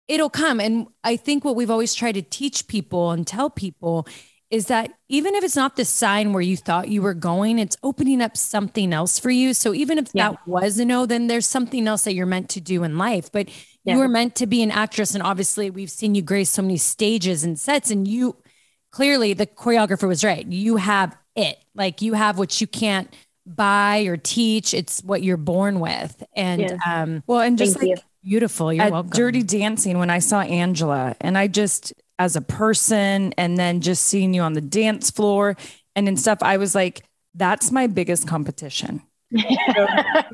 it'll 0.09 0.31
come. 0.31 0.61
And 0.61 0.87
I 1.05 1.17
think 1.17 1.45
what 1.45 1.57
we've 1.57 1.71
always 1.71 1.95
tried 1.95 2.13
to 2.13 2.23
teach 2.23 2.69
people 2.69 3.11
and 3.11 3.27
tell 3.27 3.51
people 3.51 4.07
is 4.51 4.67
that 4.67 4.93
even 5.09 5.35
if 5.35 5.45
it's 5.45 5.57
not 5.57 5.77
the 5.77 5.85
sign 5.85 6.33
where 6.33 6.43
you 6.43 6.57
thought 6.57 6.89
you 6.89 7.03
were 7.03 7.15
going, 7.15 7.59
it's 7.59 7.77
opening 7.83 8.21
up 8.23 8.37
something 8.37 8.93
else 8.93 9.19
for 9.19 9.31
you. 9.31 9.55
So 9.55 9.73
even 9.75 9.99
if 9.99 10.09
Yeah. 10.13 10.31
that 10.31 10.47
was 10.47 10.79
a 10.79 10.85
no, 10.85 11.07
then 11.07 11.27
there's 11.27 11.47
something 11.47 11.87
else 11.87 12.05
that 12.05 12.15
you're 12.15 12.27
meant 12.27 12.51
to 12.51 12.61
do 12.61 12.83
in 12.85 12.99
life. 12.99 13.31
But 13.33 13.49
Yeah. 13.85 13.95
you 13.95 14.01
were 14.01 14.09
meant 14.09 14.35
to 14.37 14.47
be 14.47 14.63
an 14.63 14.71
actress. 14.71 15.15
And 15.15 15.23
obviously, 15.23 15.71
we've 15.71 15.91
seen 15.91 16.15
you 16.15 16.23
grace 16.23 16.51
so 16.51 16.63
many 16.63 16.77
stages 16.77 17.45
and 17.45 17.59
sets. 17.59 17.91
And 17.91 18.07
you 18.07 18.37
clearly, 18.93 19.35
the 19.35 19.47
choreographer 19.47 20.07
was 20.07 20.23
right. 20.23 20.47
You 20.47 20.77
have 20.77 21.17
it. 21.35 21.59
Like 21.75 22.01
you 22.03 22.13
have 22.15 22.39
what 22.39 22.61
you 22.61 22.67
can't 22.67 23.13
buy 23.47 24.03
or 24.03 24.17
teach. 24.17 24.73
It's 24.75 25.03
what 25.03 25.23
you're 25.23 25.37
born 25.37 25.81
with. 25.81 26.23
And 26.37 26.61
Yes. 26.61 26.79
um, 26.87 27.23
Well, 27.27 27.41
and 27.41 27.59
just 27.59 27.79
Thank 27.79 27.91
like 27.97 27.99
you. 27.99 28.31
beautiful. 28.31 28.73
You're 28.73 28.85
at 28.85 28.93
welcome. 28.93 29.11
Dirty 29.11 29.43
Dancing 29.43 29.99
when 29.99 30.11
I 30.11 30.21
saw 30.21 30.43
Anjelah, 30.45 31.17
and 31.21 31.37
I 31.37 31.49
just 31.49 31.93
as 32.19 32.37
a 32.37 32.41
person, 32.43 33.33
and 33.37 33.57
then 33.59 33.81
just 33.81 34.05
seeing 34.05 34.33
you 34.33 34.43
on 34.43 34.53
the 34.53 34.61
dance 34.61 35.11
floor 35.11 35.57
and 35.97 36.07
in 36.07 36.17
stuff, 36.17 36.39
I 36.43 36.57
was 36.57 36.73
like, 36.75 37.03
that's 37.35 37.73
my 37.73 37.87
biggest 37.89 38.29
competition. 38.29 39.03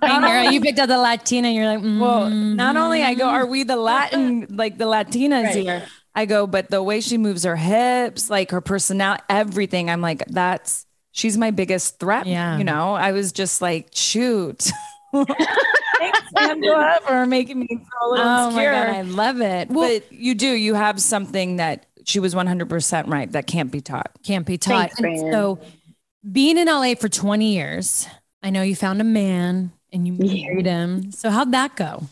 And 0.02 0.52
you're- 0.52 0.60
picked 0.60 0.78
out 0.78 0.88
the 0.88 0.98
Latina. 0.98 1.48
And 1.48 1.56
you're 1.56 1.66
like, 1.66 1.80
Well, 1.82 2.30
mm, 2.30 2.54
not 2.56 2.76
only 2.76 3.02
I 3.02 3.14
go, 3.14 3.26
are 3.28 3.46
we 3.46 3.62
the 3.62 3.76
Latin, 3.76 4.46
like 4.50 4.78
the 4.78 4.84
Latinas 4.84 5.44
Right. 5.44 5.54
here? 5.56 5.82
I 6.14 6.26
go, 6.26 6.46
but 6.46 6.70
the 6.70 6.82
way 6.82 7.00
she 7.00 7.18
moves 7.18 7.44
her 7.44 7.56
hips, 7.56 8.28
like 8.30 8.50
her 8.50 8.60
personality, 8.60 9.22
everything. 9.28 9.88
I'm 9.90 10.00
like, 10.00 10.24
that's 10.26 10.84
she's 11.12 11.36
my 11.38 11.50
biggest 11.50 11.98
threat. 12.00 12.26
Yeah. 12.26 12.58
You 12.58 12.64
know, 12.64 12.94
I 12.94 13.12
was 13.12 13.32
just 13.32 13.62
like, 13.62 13.88
shoot. 13.92 14.70
Thanks, 15.12 16.20
Anjelah, 16.36 17.00
for 17.02 17.26
making 17.26 17.60
me 17.60 17.66
feel 17.68 17.78
a 18.02 18.08
little 18.10 18.26
oh 18.26 18.50
my. 18.50 18.64
God, 18.64 18.88
I 18.88 19.02
love 19.02 19.40
it. 19.40 19.68
Well, 19.68 19.88
but 19.88 20.12
you 20.12 20.34
do, 20.34 20.48
you 20.48 20.74
have 20.74 21.00
something 21.00 21.56
that 21.56 21.86
she 22.04 22.20
was 22.20 22.34
100% 22.34 23.06
right 23.08 23.30
that 23.32 23.46
can't 23.46 23.70
be 23.70 23.80
taught. 23.80 24.10
can't 24.22 24.46
be 24.46 24.58
taught. 24.58 24.92
Thanks, 24.92 25.22
And 25.22 25.32
so, 25.32 25.58
being 26.30 26.58
in 26.58 26.66
LA 26.66 26.94
for 26.94 27.08
20 27.08 27.52
years, 27.54 28.06
I 28.42 28.50
know 28.50 28.62
you 28.62 28.74
found 28.76 29.00
a 29.00 29.04
man 29.04 29.72
and 29.92 30.06
you 30.06 30.14
Yeah. 30.18 30.46
married 30.48 30.66
him. 30.66 31.12
So, 31.12 31.30
how'd 31.30 31.52
that 31.52 31.76
go? 31.76 32.02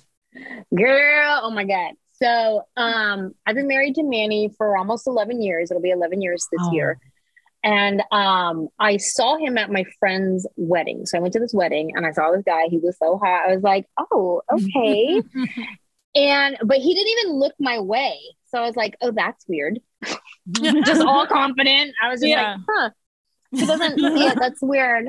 Girl, 0.74 1.40
oh 1.42 1.50
my 1.50 1.64
God. 1.64 1.92
So 2.22 2.62
um 2.76 3.34
I've 3.46 3.54
been 3.56 3.68
married 3.68 3.94
to 3.96 4.02
Manny 4.02 4.50
for 4.56 4.76
almost 4.76 5.06
11 5.06 5.42
years. 5.42 5.70
It'll 5.70 5.82
be 5.82 5.90
11 5.90 6.22
years 6.22 6.46
this 6.50 6.60
Oh. 6.64 6.72
year. 6.72 6.98
And 7.64 8.02
um 8.12 8.68
I 8.78 8.96
saw 8.96 9.36
him 9.36 9.58
at 9.58 9.70
my 9.70 9.84
friend's 9.98 10.46
wedding. 10.56 11.04
So 11.06 11.18
I 11.18 11.20
went 11.20 11.32
to 11.34 11.40
this 11.40 11.54
wedding 11.54 11.92
and 11.94 12.06
I 12.06 12.12
saw 12.12 12.30
this 12.32 12.42
guy. 12.44 12.66
He 12.68 12.78
was 12.78 12.96
so 12.98 13.18
hot. 13.18 13.48
I 13.48 13.54
was 13.54 13.62
like, 13.62 13.86
"Oh, 13.98 14.42
okay." 14.52 15.22
and 16.14 16.56
but 16.64 16.78
he 16.78 16.94
didn't 16.94 17.18
even 17.18 17.38
look 17.38 17.54
my 17.58 17.80
way. 17.80 18.18
So 18.46 18.58
I 18.58 18.66
was 18.66 18.76
like, 18.76 18.96
"Oh, 19.02 19.10
that's 19.10 19.44
weird." 19.48 19.80
just 20.52 21.02
all 21.02 21.26
confident. 21.30 21.94
I 22.02 22.08
was 22.10 22.20
just 22.20 22.30
Yeah. 22.30 22.52
like, 22.54 22.60
"Huh." 22.68 22.90
He 23.52 23.64
doesn't 23.66 23.98
see 23.98 24.26
it. 24.26 24.38
That's 24.40 24.60
weird. 24.62 25.08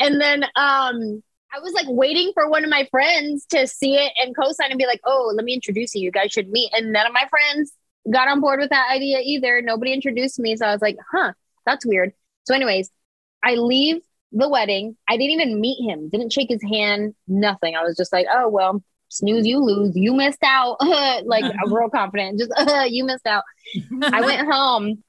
And 0.00 0.20
then 0.20 0.44
um 0.56 1.22
I 1.54 1.60
was 1.60 1.72
like 1.74 1.86
waiting 1.88 2.32
for 2.34 2.48
one 2.48 2.64
of 2.64 2.70
my 2.70 2.86
friends 2.90 3.44
to 3.50 3.66
see 3.66 3.94
it 3.94 4.12
and 4.16 4.34
co-sign 4.34 4.70
and 4.70 4.78
be 4.78 4.86
like, 4.86 5.00
"Oh, 5.04 5.32
let 5.34 5.44
me 5.44 5.52
introduce 5.52 5.94
you. 5.94 6.02
You 6.02 6.10
guys 6.10 6.32
should 6.32 6.48
meet." 6.48 6.70
And 6.72 6.92
none 6.92 7.06
of 7.06 7.12
my 7.12 7.26
friends 7.28 7.72
got 8.10 8.28
on 8.28 8.40
board 8.40 8.60
with 8.60 8.70
that 8.70 8.90
idea 8.90 9.20
either. 9.22 9.60
Nobody 9.60 9.92
introduced 9.92 10.38
me, 10.38 10.56
so 10.56 10.66
I 10.66 10.72
was 10.72 10.82
like, 10.82 10.96
"Huh, 11.12 11.32
that's 11.66 11.84
weird." 11.84 12.12
So, 12.44 12.54
anyways, 12.54 12.90
I 13.42 13.54
leave 13.54 14.02
the 14.32 14.48
wedding. 14.48 14.96
I 15.08 15.16
didn't 15.16 15.40
even 15.40 15.60
meet 15.60 15.82
him. 15.86 16.08
Didn't 16.08 16.32
shake 16.32 16.48
his 16.48 16.62
hand. 16.62 17.14
Nothing. 17.28 17.76
I 17.76 17.82
was 17.82 17.96
just 17.96 18.12
like, 18.12 18.26
"Oh 18.32 18.48
well, 18.48 18.82
snooze, 19.08 19.46
you 19.46 19.58
lose. 19.58 19.92
You 19.94 20.14
missed 20.14 20.42
out." 20.42 20.78
like 20.80 21.44
I'm 21.44 21.72
real 21.72 21.90
confident. 21.90 22.38
Just 22.38 22.52
uh, 22.56 22.86
you 22.88 23.04
missed 23.04 23.26
out. 23.26 23.44
I 24.02 24.22
went 24.22 24.50
home 24.50 25.04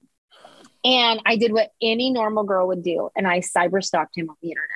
and 0.84 1.22
I 1.26 1.38
did 1.38 1.54
what 1.54 1.70
any 1.82 2.12
normal 2.12 2.44
girl 2.44 2.68
would 2.68 2.84
do, 2.84 3.10
and 3.16 3.28
I 3.28 3.39
cyber 3.39 3.82
stalked 3.84 4.18
him 4.18 4.30
on 4.30 4.36
the 4.41 4.50
internet. 4.50 4.70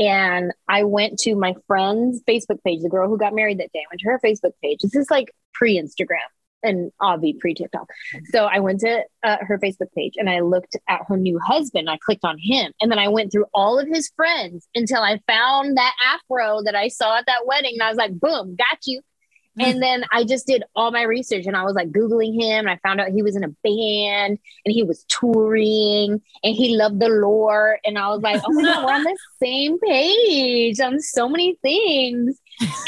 And 0.00 0.52
I 0.66 0.84
went 0.84 1.18
to 1.20 1.34
my 1.34 1.54
friend's 1.66 2.22
Facebook 2.22 2.62
page, 2.64 2.80
the 2.82 2.88
girl 2.88 3.08
who 3.08 3.18
got 3.18 3.34
married 3.34 3.58
that 3.58 3.70
day. 3.72 3.80
I 3.80 3.92
went 3.92 4.00
to 4.00 4.08
her 4.08 4.20
Facebook 4.24 4.52
page. 4.62 4.78
This 4.82 4.96
is 4.96 5.10
like 5.10 5.30
pre 5.52 5.78
Instagram 5.78 6.18
and 6.62 6.90
Avi 7.00 7.34
pre 7.34 7.52
TikTok. 7.52 7.86
So 8.32 8.46
I 8.46 8.60
went 8.60 8.80
to 8.80 9.02
uh, 9.22 9.36
her 9.42 9.58
Facebook 9.58 9.92
page 9.94 10.14
and 10.16 10.30
I 10.30 10.40
looked 10.40 10.74
at 10.88 11.00
her 11.06 11.18
new 11.18 11.38
husband. 11.38 11.90
I 11.90 11.98
clicked 11.98 12.24
on 12.24 12.38
him, 12.38 12.72
and 12.80 12.90
then 12.90 12.98
I 12.98 13.08
went 13.08 13.30
through 13.30 13.46
all 13.52 13.78
of 13.78 13.88
his 13.88 14.10
friends 14.16 14.66
until 14.74 15.02
I 15.02 15.20
found 15.26 15.76
that 15.76 15.94
afro 16.06 16.62
that 16.64 16.74
I 16.74 16.88
saw 16.88 17.18
at 17.18 17.26
that 17.26 17.46
wedding. 17.46 17.74
And 17.74 17.82
I 17.82 17.88
was 17.88 17.98
like, 17.98 18.18
boom, 18.18 18.56
got 18.56 18.78
you. 18.86 19.02
And 19.58 19.82
then 19.82 20.04
I 20.12 20.24
just 20.24 20.46
did 20.46 20.62
all 20.74 20.90
my 20.90 21.02
research 21.02 21.46
and 21.46 21.56
I 21.56 21.64
was 21.64 21.74
like 21.74 21.90
Googling 21.90 22.34
him 22.40 22.66
and 22.66 22.70
I 22.70 22.78
found 22.82 23.00
out 23.00 23.08
he 23.08 23.22
was 23.22 23.36
in 23.36 23.44
a 23.44 23.48
band 23.48 24.38
and 24.64 24.72
he 24.72 24.82
was 24.82 25.04
touring 25.08 26.22
and 26.42 26.54
he 26.54 26.76
loved 26.76 27.00
the 27.00 27.08
lore. 27.08 27.78
And 27.84 27.98
I 27.98 28.08
was 28.08 28.22
like, 28.22 28.40
oh 28.46 28.52
my 28.52 28.62
God, 28.62 28.84
we're 28.84 28.92
on 28.92 29.02
the 29.02 29.18
same 29.42 29.78
page 29.80 30.80
on 30.80 31.00
so 31.00 31.28
many 31.28 31.56
things. 31.62 32.38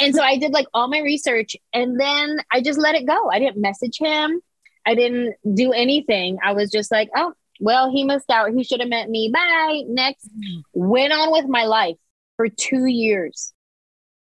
And 0.01 0.15
so 0.15 0.23
I 0.23 0.37
did 0.39 0.53
like 0.53 0.67
all 0.73 0.89
my 0.89 1.01
research 1.01 1.57
and 1.73 1.99
then 1.99 2.39
I 2.53 2.61
just 2.61 2.79
let 2.79 2.95
it 2.95 3.07
go. 3.07 3.31
I 3.31 3.39
didn't 3.39 3.61
message 3.61 3.99
him. 3.99 4.41
I 4.87 4.95
didn't 4.95 5.35
do 5.55 5.73
anything. 5.73 6.39
I 6.43 6.53
was 6.53 6.71
just 6.71 6.91
like, 6.91 7.11
oh, 7.15 7.33
well, 7.61 7.91
he 7.91 8.05
missed 8.05 8.31
out. 8.31 8.51
He 8.53 8.65
should 8.65 8.81
have 8.81 8.89
met 8.89 9.09
me. 9.09 9.31
Bye. 9.33 9.83
Next. 9.87 10.29
Mm-hmm. 10.29 10.61
Went 10.73 11.13
on 11.13 11.33
with 11.33 11.47
my 11.47 11.65
life 11.65 11.97
for 12.37 12.49
two 12.49 12.87
years. 12.87 13.53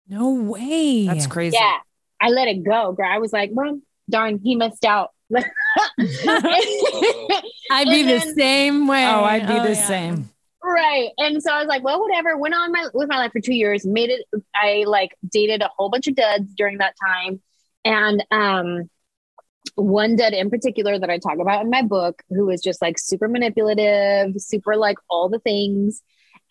No 0.08 0.34
way. 0.34 1.08
That's 1.08 1.28
crazy. 1.28 1.58
Yeah. 1.60 1.78
I 2.22 2.30
let 2.30 2.48
it 2.48 2.64
go, 2.64 2.92
girl. 2.94 3.10
I 3.10 3.18
was 3.20 3.34
like, 3.34 3.50
well, 3.54 3.80
darn, 4.10 4.40
he 4.44 4.56
missed 4.56 4.86
out. 4.86 5.10
I'd 5.36 5.46
be 7.86 8.02
And 8.02 8.10
the 8.10 8.34
same 8.38 8.88
way. 8.88 9.06
Oh, 9.08 9.24
I'd 9.24 9.48
be 9.48 9.54
the 9.54 9.76
yeah. 9.76 9.88
same. 9.88 10.30
right. 10.64 11.10
And 11.18 11.42
so 11.42 11.52
I 11.52 11.60
was 11.60 11.68
like, 11.68 11.84
well, 11.84 12.00
whatever. 12.02 12.38
Went 12.38 12.54
on 12.54 12.72
my 12.72 12.88
with 12.94 13.10
my 13.10 13.18
life 13.18 13.32
for 13.32 13.40
two 13.40 13.56
years. 13.56 13.86
Made 13.86 14.10
it. 14.10 14.26
I 14.54 14.84
like 14.86 15.16
dated 15.30 15.62
a 15.62 15.70
whole 15.78 15.90
bunch 15.90 16.08
of 16.08 16.16
duds 16.16 16.54
during 16.56 16.80
that 16.80 16.96
time, 17.02 17.42
and 17.86 18.26
um, 18.30 18.90
one 19.76 20.16
dud 20.16 20.34
in 20.34 20.50
particular 20.50 21.00
that 21.00 21.10
I 21.10 21.18
talk 21.18 21.40
about 21.40 21.64
in 21.64 21.70
my 21.70 21.82
book, 21.82 22.22
who 22.30 22.46
was 22.46 22.62
just 22.62 22.82
like 22.82 23.00
super 23.00 23.28
manipulative, 23.28 24.34
super 24.38 24.76
like 24.76 24.98
all 25.10 25.30
the 25.30 25.40
things, 25.40 26.02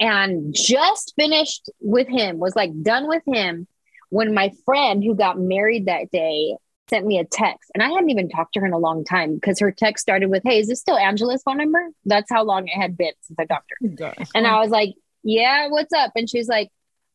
and 0.01 0.55
just 0.55 1.13
finished 1.17 1.71
with 1.81 2.09
him. 2.09 2.39
Was 2.39 2.57
like 2.57 2.71
done 2.83 3.09
with 3.09 3.23
him 3.27 3.67
when 4.11 4.35
my 4.35 4.51
friend 4.65 5.03
who 5.03 5.15
got 5.15 5.39
married 5.39 5.87
that 5.87 6.11
day 6.13 6.57
sent 6.89 7.07
me 7.07 7.19
a 7.19 7.25
text 7.25 7.71
and 7.75 7.83
I 7.83 7.89
hadn't 7.89 8.11
even 8.11 8.29
talked 8.29 8.55
to 8.55 8.61
her 8.61 8.67
in 8.67 8.73
a 8.73 8.79
long 8.79 9.05
time 9.05 9.35
because 9.37 9.59
her 9.61 9.71
text 9.71 10.03
started 10.03 10.29
with, 10.31 10.43
Hey, 10.45 10.59
is 10.59 10.67
this 10.69 10.81
still 10.81 10.97
Anjelah's 10.99 11.43
phone 11.43 11.59
number? 11.59 11.89
That's 12.05 12.29
how 12.31 12.43
long 12.45 12.67
it 12.67 12.73
had 12.77 12.97
been 12.97 13.13
since 13.23 13.39
I 13.39 13.45
talked 13.47 13.69
to 13.69 13.75
her. 13.89 13.89
And 14.35 14.47
I 14.47 14.59
was 14.61 14.71
like, 14.71 14.95
Yeah, 15.23 15.69
what's 15.69 15.93
up? 15.93 16.13
And 16.17 16.29
she's 16.29 16.49
like, 16.49 16.69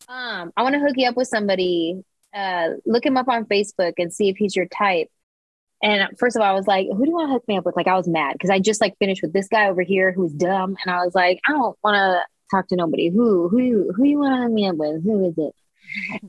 um, 0.08 0.52
I 0.56 0.64
want 0.64 0.74
to 0.76 0.80
hook 0.80 0.94
you 0.96 1.08
up 1.10 1.18
with 1.18 1.28
somebody. 1.28 2.02
Uh, 2.34 2.72
look 2.86 3.06
him 3.06 3.18
up 3.18 3.28
on 3.30 3.46
Facebook 3.46 3.94
and 3.98 4.14
see 4.14 4.30
if 4.30 4.38
he's 4.38 4.56
your 4.56 4.68
type. 4.68 5.10
And 5.84 6.08
first 6.18 6.36
of 6.36 6.42
all, 6.42 6.48
I 6.50 6.54
was 6.54 6.68
like, 6.68 6.88
who 6.90 7.04
do 7.04 7.10
you 7.10 7.16
want 7.16 7.30
to 7.30 7.34
hook 7.34 7.44
me 7.48 7.58
up 7.58 7.66
with? 7.66 7.76
Like, 7.76 7.88
I 7.88 7.96
was 7.96 8.08
mad 8.08 8.34
because 8.34 8.50
I 8.50 8.60
just 8.60 8.82
like 8.82 8.98
finished 8.98 9.22
with 9.22 9.34
this 9.34 9.48
guy 9.48 9.68
over 9.70 9.82
here 9.82 10.12
who's 10.12 10.32
dumb. 10.34 10.76
And 10.84 10.94
I 10.94 11.04
was 11.04 11.14
like, 11.14 11.40
I 11.48 11.52
don't 11.52 11.78
want 11.84 11.96
to 11.96 12.22
talk 12.56 12.68
to 12.70 12.76
nobody. 12.76 13.10
Who, 13.10 13.50
who, 13.50 13.60
you- 13.60 13.94
who 13.96 14.04
you 14.06 14.20
want 14.20 14.36
to 14.36 14.44
hook 14.44 14.52
me 14.52 14.68
up 14.68 14.76
with? 14.78 15.04
Who 15.04 15.28
is 15.28 15.34
it? 15.38 15.54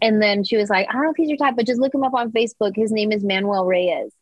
And 0.02 0.20
then 0.22 0.44
she 0.44 0.56
was 0.56 0.70
like, 0.70 0.88
I 0.88 0.92
don't 0.92 1.02
know 1.02 1.10
if 1.10 1.16
he's 1.16 1.28
your 1.28 1.38
type, 1.38 1.54
but 1.56 1.66
just 1.66 1.80
look 1.80 1.94
him 1.94 2.04
up 2.04 2.14
on 2.14 2.32
Facebook. 2.32 2.72
His 2.74 2.92
name 2.92 3.12
is 3.12 3.24
Manuel 3.24 3.64
Reyes. 3.64 4.12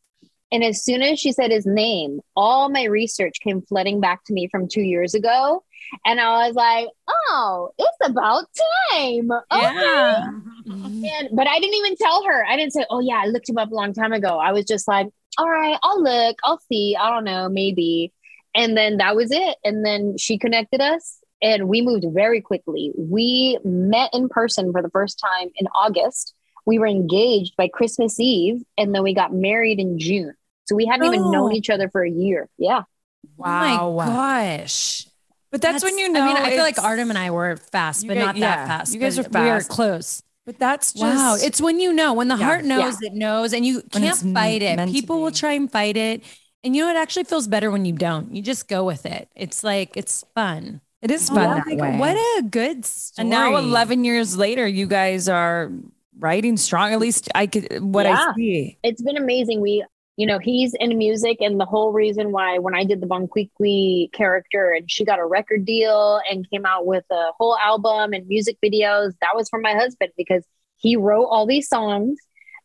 And 0.52 0.62
as 0.62 0.84
soon 0.84 1.02
as 1.02 1.18
she 1.18 1.32
said 1.32 1.50
his 1.50 1.66
name, 1.66 2.20
all 2.36 2.68
my 2.68 2.84
research 2.84 3.40
came 3.40 3.62
flooding 3.62 4.00
back 4.00 4.24
to 4.26 4.32
me 4.32 4.48
from 4.48 4.68
two 4.68 4.82
years 4.82 5.14
ago. 5.14 5.64
And 6.06 6.20
I 6.20 6.46
was 6.46 6.54
like, 6.54 6.88
oh, 7.08 7.70
it's 7.76 8.10
about 8.10 8.44
time. 8.92 9.30
Okay. 9.30 9.42
Yeah. 9.50 10.30
And, 10.66 11.28
but 11.32 11.48
I 11.48 11.58
didn't 11.58 11.74
even 11.74 11.96
tell 11.96 12.24
her. 12.24 12.46
I 12.46 12.56
didn't 12.56 12.72
say, 12.72 12.86
oh, 12.88 13.00
yeah, 13.00 13.20
I 13.22 13.26
looked 13.26 13.48
him 13.48 13.58
up 13.58 13.70
a 13.70 13.74
long 13.74 13.92
time 13.94 14.12
ago. 14.12 14.38
I 14.38 14.52
was 14.52 14.64
just 14.64 14.86
like, 14.86 15.08
all 15.38 15.50
right, 15.50 15.76
I'll 15.82 16.02
look, 16.02 16.38
I'll 16.44 16.60
see. 16.70 16.96
I 16.98 17.10
don't 17.10 17.24
know, 17.24 17.48
maybe. 17.48 18.12
And 18.54 18.76
then 18.76 18.98
that 18.98 19.16
was 19.16 19.32
it. 19.32 19.56
And 19.64 19.84
then 19.84 20.16
she 20.16 20.38
connected 20.38 20.80
us 20.80 21.18
and 21.44 21.68
we 21.68 21.80
moved 21.82 22.04
very 22.12 22.40
quickly. 22.40 22.92
We 22.96 23.58
met 23.64 24.10
in 24.14 24.28
person 24.28 24.72
for 24.72 24.80
the 24.82 24.90
first 24.90 25.20
time 25.20 25.50
in 25.56 25.66
August. 25.68 26.34
We 26.66 26.78
were 26.80 26.86
engaged 26.88 27.54
by 27.56 27.68
Christmas 27.68 28.18
Eve 28.18 28.62
and 28.78 28.94
then 28.94 29.02
we 29.04 29.12
got 29.14 29.32
married 29.34 29.78
in 29.78 29.98
June. 29.98 30.34
So 30.64 30.74
we 30.74 30.86
hadn't 30.86 31.06
even 31.06 31.20
Oh. 31.20 31.30
known 31.30 31.52
each 31.52 31.68
other 31.70 31.88
for 31.90 32.02
a 32.02 32.10
year. 32.10 32.48
Yeah. 32.58 32.82
Oh 32.82 33.28
Wow. 33.36 33.94
my 33.96 34.06
gosh. 34.06 35.06
But 35.52 35.60
that's, 35.62 35.84
when 35.84 35.98
you 35.98 36.08
know. 36.10 36.22
I 36.22 36.26
mean, 36.26 36.36
I 36.36 36.50
feel 36.50 36.64
like 36.64 36.82
Artem 36.82 37.10
and 37.10 37.18
I 37.18 37.30
were 37.30 37.56
fast, 37.56 38.06
but 38.08 38.14
guys- 38.14 38.24
not 38.26 38.36
yeah, 38.36 38.56
that 38.56 38.66
fast. 38.66 38.94
you 38.94 38.98
guys 38.98 39.16
but 39.16 39.36
are 39.36 39.42
We 39.44 39.50
are 39.50 39.60
close. 39.62 40.22
But 40.46 40.58
that's 40.58 40.92
just 40.92 41.02
wow. 41.04 41.36
It's 41.40 41.60
when 41.60 41.78
you 41.80 41.92
know, 41.92 42.12
when 42.14 42.28
the 42.28 42.36
Yeah. 42.36 42.44
heart 42.44 42.64
knows, 42.64 43.00
it 43.02 43.14
knows, 43.14 43.52
and 43.54 43.64
you 43.64 43.74
When 43.92 44.02
can't 44.02 44.04
it's 44.06 44.24
m- 44.24 44.34
fight 44.34 44.62
it. 44.62 44.78
People 44.90 45.20
will 45.22 45.30
try 45.30 45.52
and 45.52 45.70
fight 45.70 45.96
it. 45.96 46.22
And 46.64 46.74
you 46.74 46.82
know, 46.84 46.90
it 46.90 46.96
actually 46.96 47.24
feels 47.24 47.46
better 47.46 47.70
when 47.70 47.84
you 47.84 47.92
don't. 47.92 48.34
You 48.34 48.42
just 48.42 48.68
go 48.68 48.84
with 48.84 49.06
it. 49.06 49.28
It's 49.36 49.62
like, 49.62 49.96
it's 49.96 50.24
fun. 50.34 50.80
It 51.04 51.10
is 51.10 51.30
Oh, 51.30 51.34
fun 51.34 51.58
that 51.58 51.66
like, 51.66 51.78
way. 51.78 51.96
What 51.98 52.16
a 52.38 52.42
good 52.42 52.84
story. 52.84 53.22
and 53.22 53.30
now 53.30 53.56
11 53.56 54.04
years 54.04 54.36
later, 54.36 54.66
you 54.66 54.86
guys 54.86 55.28
are 55.28 55.70
writing 56.18 56.56
strong. 56.56 56.92
At 56.92 56.98
least 56.98 57.28
I 57.34 57.46
could 57.46 57.82
what 57.82 58.06
Yeah. 58.06 58.26
I 58.30 58.32
see. 58.34 58.78
it's 58.82 59.02
been 59.02 59.16
amazing. 59.18 59.60
We, 59.60 59.84
you 60.16 60.26
know, 60.26 60.38
he's 60.38 60.74
in 60.74 60.96
music, 60.96 61.38
and 61.40 61.60
the 61.60 61.64
whole 61.66 61.92
reason 61.92 62.32
why 62.32 62.58
when 62.58 62.74
I 62.74 62.84
did 62.84 63.00
the 63.00 63.06
Bonquiqui 63.06 64.12
character 64.12 64.72
and 64.72 64.90
she 64.90 65.04
got 65.04 65.18
a 65.18 65.26
record 65.26 65.64
deal 65.64 66.20
and 66.30 66.48
came 66.50 66.64
out 66.64 66.86
with 66.86 67.04
a 67.10 67.32
whole 67.38 67.56
album 67.58 68.12
and 68.12 68.26
music 68.26 68.56
videos, 68.64 69.12
that 69.20 69.34
was 69.34 69.48
from 69.48 69.62
my 69.62 69.72
husband 69.74 70.12
because 70.16 70.44
he 70.76 70.96
wrote 70.96 71.26
all 71.26 71.46
these 71.46 71.68
songs 71.68 72.16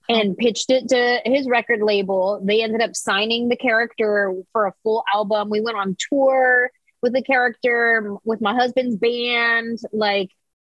and 0.08 0.32
oh. 0.32 0.36
pitched 0.40 0.70
it 0.70 0.88
to 0.90 1.22
his 1.26 1.48
record 1.48 1.82
label. 1.82 2.40
They 2.44 2.62
ended 2.62 2.82
up 2.82 2.96
signing 2.96 3.50
the 3.50 3.56
character 3.58 4.34
for 4.54 4.68
a 4.68 4.74
full 4.84 5.04
album. 5.14 5.50
We 5.50 5.60
went 5.60 5.78
on 5.78 5.98
tour 6.10 6.70
with 7.02 7.14
the 7.14 7.22
character 7.22 8.16
with 8.24 8.42
my 8.42 8.54
husband's 8.54 8.98
band. 8.98 9.80
Like 9.92 10.30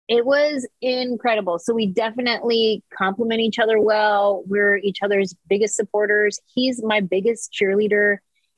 it 0.07 0.25
was 0.25 0.67
incredible. 0.81 1.59
So 1.59 1.73
we 1.73 1.87
definitely 1.87 2.83
complement 2.95 3.41
each 3.41 3.59
other 3.59 3.79
well. 3.79 4.43
We're 4.45 4.77
each 4.77 5.01
other's 5.01 5.33
biggest 5.49 5.75
supporters. 5.75 6.39
He's 6.53 6.83
my 6.83 7.01
biggest 7.01 7.51
cheerleader. 7.51 8.17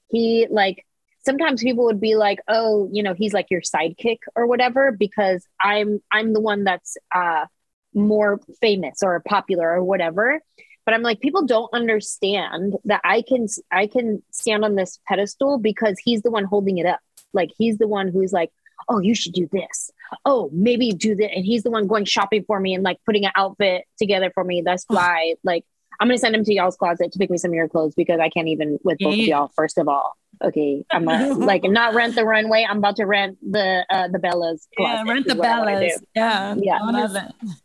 He 0.09 0.47
like 0.49 0.85
sometimes 1.19 1.61
people 1.63 1.85
would 1.85 2.01
be 2.01 2.15
like, 2.15 2.39
"Oh, 2.47 2.89
you 2.91 3.03
know, 3.03 3.13
he's 3.13 3.33
like 3.33 3.49
your 3.51 3.61
sidekick 3.61 4.19
or 4.35 4.47
whatever," 4.47 4.91
because 4.91 5.45
I'm 5.61 6.01
I'm 6.11 6.33
the 6.33 6.41
one 6.41 6.63
that's 6.63 6.97
uh 7.13 7.45
more 7.93 8.39
famous 8.61 9.01
or 9.03 9.19
popular 9.21 9.69
or 9.69 9.83
whatever. 9.83 10.41
But 10.85 10.93
I'm 10.93 11.01
like, 11.01 11.19
people 11.19 11.45
don't 11.45 11.69
understand 11.73 12.75
that 12.85 13.01
I 13.03 13.21
can 13.21 13.47
I 13.71 13.87
can 13.87 14.23
stand 14.31 14.63
on 14.65 14.75
this 14.75 14.99
pedestal 15.07 15.59
because 15.59 15.97
he's 16.03 16.21
the 16.21 16.31
one 16.31 16.45
holding 16.45 16.77
it 16.77 16.85
up. 16.85 16.99
Like 17.33 17.51
he's 17.57 17.77
the 17.77 17.87
one 17.87 18.07
who's 18.09 18.33
like, 18.33 18.51
oh, 18.89 18.99
you 18.99 19.15
should 19.15 19.33
do 19.33 19.47
this. 19.51 19.91
Oh, 20.25 20.49
maybe 20.53 20.91
do 20.91 21.15
that. 21.15 21.31
And 21.33 21.45
he's 21.45 21.63
the 21.63 21.71
one 21.71 21.87
going 21.87 22.05
shopping 22.05 22.43
for 22.45 22.59
me 22.59 22.73
and 22.73 22.83
like 22.83 22.97
putting 23.05 23.25
an 23.25 23.31
outfit 23.35 23.85
together 23.97 24.31
for 24.33 24.43
me. 24.43 24.61
That's 24.65 24.85
why, 24.87 25.35
like, 25.43 25.65
I'm 25.99 26.07
gonna 26.07 26.17
send 26.19 26.35
him 26.35 26.43
to 26.43 26.53
y'all's 26.53 26.75
closet 26.77 27.11
to 27.11 27.19
pick 27.19 27.29
me 27.29 27.37
some 27.37 27.51
of 27.51 27.55
your 27.55 27.67
clothes 27.67 27.95
because 27.95 28.19
I 28.19 28.29
can't 28.29 28.47
even 28.47 28.77
with 28.83 28.99
both 28.99 29.13
of 29.13 29.19
y'all. 29.19 29.51
First 29.55 29.77
of 29.77 29.87
all, 29.87 30.15
okay, 30.43 30.85
I'm 30.91 31.07
a, 31.07 31.33
like 31.33 31.63
not 31.63 31.95
rent 31.95 32.15
the 32.15 32.23
runway. 32.23 32.65
I'm 32.69 32.77
about 32.77 32.97
to 32.97 33.05
rent 33.05 33.37
the 33.41 33.83
uh 33.89 34.07
the 34.07 34.19
Bellas. 34.19 34.67
Yeah, 34.77 35.03
rent 35.03 35.25
the 35.25 35.33
is 35.33 35.37
what 35.37 35.47
I 35.47 35.59
wanna 35.59 35.71
Bellas. 35.71 36.03
Yeah. 36.15 36.55
Yeah. 36.59 36.79
I 36.81 36.91
love 36.91 37.15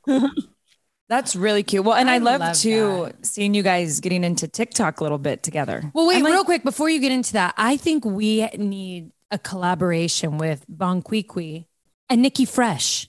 it. 0.06 0.30
That's 1.08 1.36
really 1.36 1.62
cute. 1.62 1.84
Well, 1.84 1.96
and 1.96 2.08
I, 2.08 2.14
I 2.14 2.18
love, 2.18 2.40
love 2.40 2.56
too 2.56 3.10
seeing 3.20 3.52
you 3.52 3.62
guys 3.62 4.00
getting 4.00 4.24
into 4.24 4.48
TikTok 4.48 5.00
a 5.00 5.02
little 5.02 5.18
bit 5.18 5.42
together. 5.42 5.90
Well, 5.92 6.06
wait, 6.06 6.22
like- 6.22 6.32
real 6.32 6.44
quick 6.44 6.64
before 6.64 6.88
you 6.88 7.00
get 7.00 7.12
into 7.12 7.34
that, 7.34 7.52
I 7.58 7.76
think 7.76 8.06
we 8.06 8.46
need 8.56 9.10
a 9.32 9.38
collaboration 9.38 10.38
with 10.38 10.64
Bonquiqui 10.68 11.66
and 12.08 12.22
Nikki 12.22 12.44
Fresh. 12.44 13.08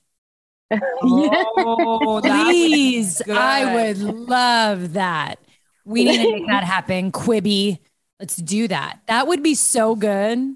Oh, 0.71 2.19
that 2.24 2.32
would 2.36 2.45
be 2.49 2.67
Please, 2.69 3.21
good. 3.24 3.36
I 3.36 3.76
would 3.76 3.99
love 3.99 4.93
that. 4.93 5.38
We 5.86 6.05
need 6.05 6.24
to 6.24 6.32
make 6.32 6.47
that 6.47 6.63
happen. 6.63 7.11
Quibi, 7.11 7.78
let's 8.19 8.38
do 8.38 8.67
that. 8.69 9.01
That 9.07 9.28
would 9.28 9.43
be 9.43 9.53
so 9.53 9.95
good. 9.95 10.55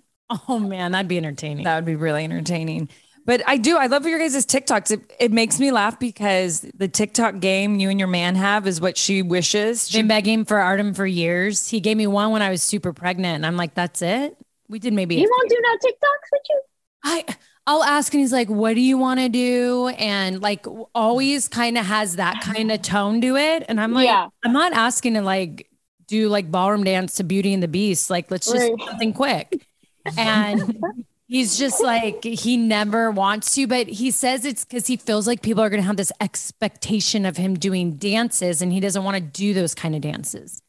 Oh 0.49 0.59
man, 0.59 0.93
that'd 0.93 1.07
be 1.07 1.17
entertaining. 1.17 1.65
That 1.65 1.75
would 1.75 1.85
be 1.85 1.95
really 1.95 2.23
entertaining. 2.23 2.89
But 3.25 3.43
I 3.45 3.57
do. 3.57 3.77
I 3.77 3.87
love 3.87 4.05
your 4.07 4.19
guys' 4.19 4.45
TikToks. 4.45 4.89
It, 4.89 5.13
it 5.19 5.31
makes 5.33 5.59
me 5.59 5.71
laugh 5.71 5.99
because 5.99 6.61
the 6.75 6.87
TikTok 6.87 7.39
game 7.39 7.77
you 7.79 7.89
and 7.89 7.99
your 7.99 8.07
man 8.07 8.35
have 8.35 8.65
is 8.67 8.79
what 8.79 8.97
she 8.97 9.21
wishes. 9.21 9.89
She, 9.89 9.99
Been 9.99 10.07
begging 10.07 10.45
for 10.45 10.57
Artem 10.57 10.93
for 10.93 11.05
years. 11.05 11.67
He 11.67 11.81
gave 11.81 11.97
me 11.97 12.07
one 12.07 12.31
when 12.31 12.41
I 12.41 12.49
was 12.49 12.63
super 12.63 12.93
pregnant, 12.93 13.35
and 13.35 13.45
I'm 13.45 13.57
like, 13.57 13.73
"That's 13.73 14.01
it." 14.01 14.37
We 14.69 14.79
did 14.79 14.93
maybe. 14.93 15.15
You 15.15 15.29
won't 15.29 15.49
do 15.49 15.57
no 15.61 15.73
TikToks 15.75 16.29
with 16.31 16.41
you? 16.49 16.61
I 17.03 17.25
I'll 17.65 17.83
ask 17.83 18.13
and 18.13 18.21
he's 18.21 18.31
like, 18.31 18.49
"What 18.49 18.75
do 18.75 18.81
you 18.81 18.97
want 18.97 19.19
to 19.19 19.29
do?" 19.29 19.87
And 19.97 20.41
like 20.41 20.65
always 20.95 21.47
kind 21.47 21.77
of 21.77 21.85
has 21.85 22.15
that 22.15 22.41
kind 22.41 22.71
of 22.71 22.81
tone 22.81 23.21
to 23.21 23.35
it. 23.35 23.65
And 23.67 23.79
I'm 23.79 23.93
like, 23.93 24.05
Yeah. 24.05 24.27
I'm 24.43 24.53
not 24.53 24.73
asking 24.73 25.13
to 25.15 25.21
like 25.21 25.69
do 26.07 26.29
like 26.29 26.49
ballroom 26.49 26.83
dance 26.85 27.15
to 27.15 27.23
Beauty 27.23 27.53
and 27.53 27.61
the 27.61 27.67
Beast. 27.67 28.09
Like 28.09 28.31
let's 28.31 28.47
just 28.47 28.57
Right. 28.57 28.73
do 28.77 28.85
something 28.85 29.13
quick. 29.13 29.67
And 30.17 30.81
he's 31.27 31.57
just 31.57 31.83
like 31.83 32.23
he 32.23 32.55
never 32.55 33.11
wants 33.11 33.53
to, 33.55 33.67
but 33.67 33.87
he 33.87 34.11
says 34.11 34.45
it's 34.45 34.63
because 34.63 34.87
he 34.87 34.95
feels 34.95 35.27
like 35.27 35.41
people 35.41 35.61
are 35.61 35.69
going 35.69 35.81
to 35.81 35.87
have 35.87 35.97
this 35.97 36.13
expectation 36.21 37.25
of 37.25 37.35
him 37.35 37.55
doing 37.55 37.97
dances, 37.97 38.61
and 38.61 38.71
he 38.71 38.79
doesn't 38.79 39.03
want 39.03 39.15
to 39.15 39.21
do 39.21 39.53
those 39.53 39.75
kind 39.75 39.95
of 39.95 40.01
dances. 40.01 40.61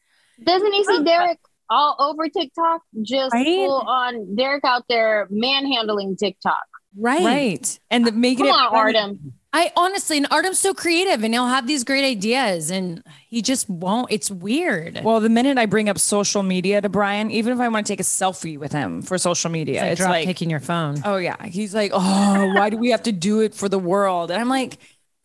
Doesn't 0.43 0.73
he 0.73 0.83
see 0.83 1.03
Derek 1.03 1.39
all 1.69 1.95
over 1.99 2.27
TikTok? 2.29 2.81
Just 3.01 3.33
Right? 3.33 3.45
full 3.45 3.81
on 3.87 4.35
Derek 4.35 4.63
out 4.65 4.83
there 4.89 5.27
manhandling 5.29 6.15
TikTok. 6.17 6.57
Right. 6.97 7.23
right. 7.23 7.79
And 7.91 8.05
the, 8.07 8.11
making 8.11 8.45
Come 8.45 8.47
it 8.47 8.51
on, 8.57 8.69
funny. 8.71 8.97
Artem. 8.97 9.33
I 9.51 9.71
honestly, 9.75 10.17
and 10.17 10.27
Artem's 10.29 10.59
so 10.59 10.73
creative 10.75 11.23
and 11.23 11.33
he'll 11.33 11.47
have 11.47 11.65
these 11.65 11.83
great 11.83 12.03
ideas 12.05 12.69
and 12.69 13.03
he 13.29 13.41
just 13.41 13.67
won't. 13.69 14.11
It's 14.11 14.29
weird. 14.29 15.01
Well, 15.03 15.19
the 15.19 15.29
minute 15.29 15.57
I 15.57 15.65
bring 15.65 15.89
up 15.89 15.97
social 15.97 16.43
media 16.43 16.81
to 16.81 16.89
Bryan, 16.89 17.31
even 17.31 17.53
if 17.53 17.59
I 17.59 17.67
want 17.67 17.85
to 17.87 17.91
take 17.93 17.99
a 17.99 18.03
selfie 18.03 18.59
with 18.59 18.71
him 18.71 19.01
for 19.01 19.17
social 19.17 19.49
media, 19.49 19.83
it's, 19.85 19.93
it's 19.93 20.01
like, 20.01 20.09
like, 20.09 20.25
taking 20.25 20.49
your 20.51 20.59
phone. 20.59 21.01
oh 21.03 21.17
yeah, 21.17 21.43
he's 21.45 21.73
like, 21.73 21.91
oh, 21.95 22.53
why 22.55 22.69
do 22.69 22.77
we 22.77 22.89
have 22.91 23.03
to 23.03 23.11
do 23.11 23.39
it 23.41 23.55
for 23.55 23.67
the 23.69 23.79
world? 23.79 24.29
And 24.29 24.39
I'm 24.39 24.49
like, 24.49 24.73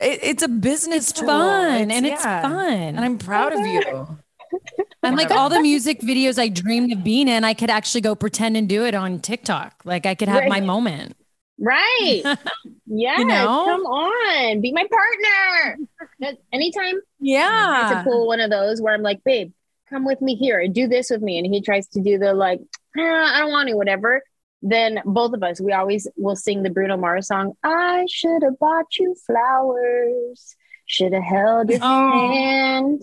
it, 0.01 0.21
it's 0.23 0.43
a 0.43 0.49
business 0.49 1.11
It's 1.11 1.21
tool. 1.21 1.29
fun, 1.29 1.91
and 1.91 2.07
it's 2.07 2.23
fun. 2.23 2.73
and 2.73 3.01
I'm 3.01 3.19
proud 3.19 3.53
of 3.53 3.61
you. 3.67 4.07
I'm 5.05 5.17
like 5.17 5.31
all 5.31 5.49
the 5.49 5.61
music 5.61 6.01
videos 6.01 6.39
I 6.39 6.49
dreamed 6.49 6.93
of 6.93 7.05
being 7.05 7.29
in, 7.29 7.45
I 7.45 7.55
could 7.55 7.71
actually 7.71 8.01
go 8.01 8.15
pretend 8.15 8.57
and 8.57 8.69
do 8.69 8.85
it 8.85 8.95
on 8.95 9.21
TikTok. 9.21 9.83
Like 9.85 10.07
I 10.07 10.15
could 10.15 10.29
have 10.29 10.41
Right. 10.41 10.49
my 10.49 10.61
moment. 10.61 11.17
Right. 11.59 12.23
Yes. 12.87 13.19
know? 13.21 13.65
Come 13.67 13.81
on. 13.87 14.61
Be 14.61 14.71
my 14.73 14.87
partner. 14.87 16.37
Anytime 16.53 17.01
Yeah. 17.19 17.91
to 18.05 18.09
pull 18.09 18.27
one 18.29 18.39
of 18.41 18.51
those 18.51 18.81
where 18.81 18.95
I'm 18.95 19.03
like, 19.03 19.25
babe, 19.25 19.53
come 19.91 20.05
with 20.05 20.21
me 20.21 20.37
here 20.37 20.61
and 20.61 20.73
do 20.75 20.87
this 20.87 21.11
with 21.11 21.21
me. 21.23 21.39
And 21.39 21.47
he 21.53 21.61
tries 21.61 21.89
to 21.89 22.01
do 22.01 22.19
the 22.19 22.35
like, 22.35 22.61
"Ah, 22.97 23.37
I 23.37 23.41
don't 23.41 23.51
want 23.51 23.69
to, 23.69 23.75
whatever. 23.75 24.23
Then 24.63 25.01
both 25.05 25.33
of 25.35 25.43
us, 25.43 25.61
we 25.61 25.73
always 25.73 26.07
will 26.17 26.37
sing 26.37 26.63
the 26.63 26.71
Bruno 26.71 26.97
Mars 26.97 27.27
song. 27.29 27.55
I 27.65 28.07
should 28.09 28.43
have 28.45 28.59
bought 28.61 28.97
you 28.99 29.17
flowers. 29.27 30.55
Should 30.87 31.13
have 31.15 31.23
held 31.25 31.71
your 31.71 31.81
Oh. 31.83 32.33
hand. 32.33 33.03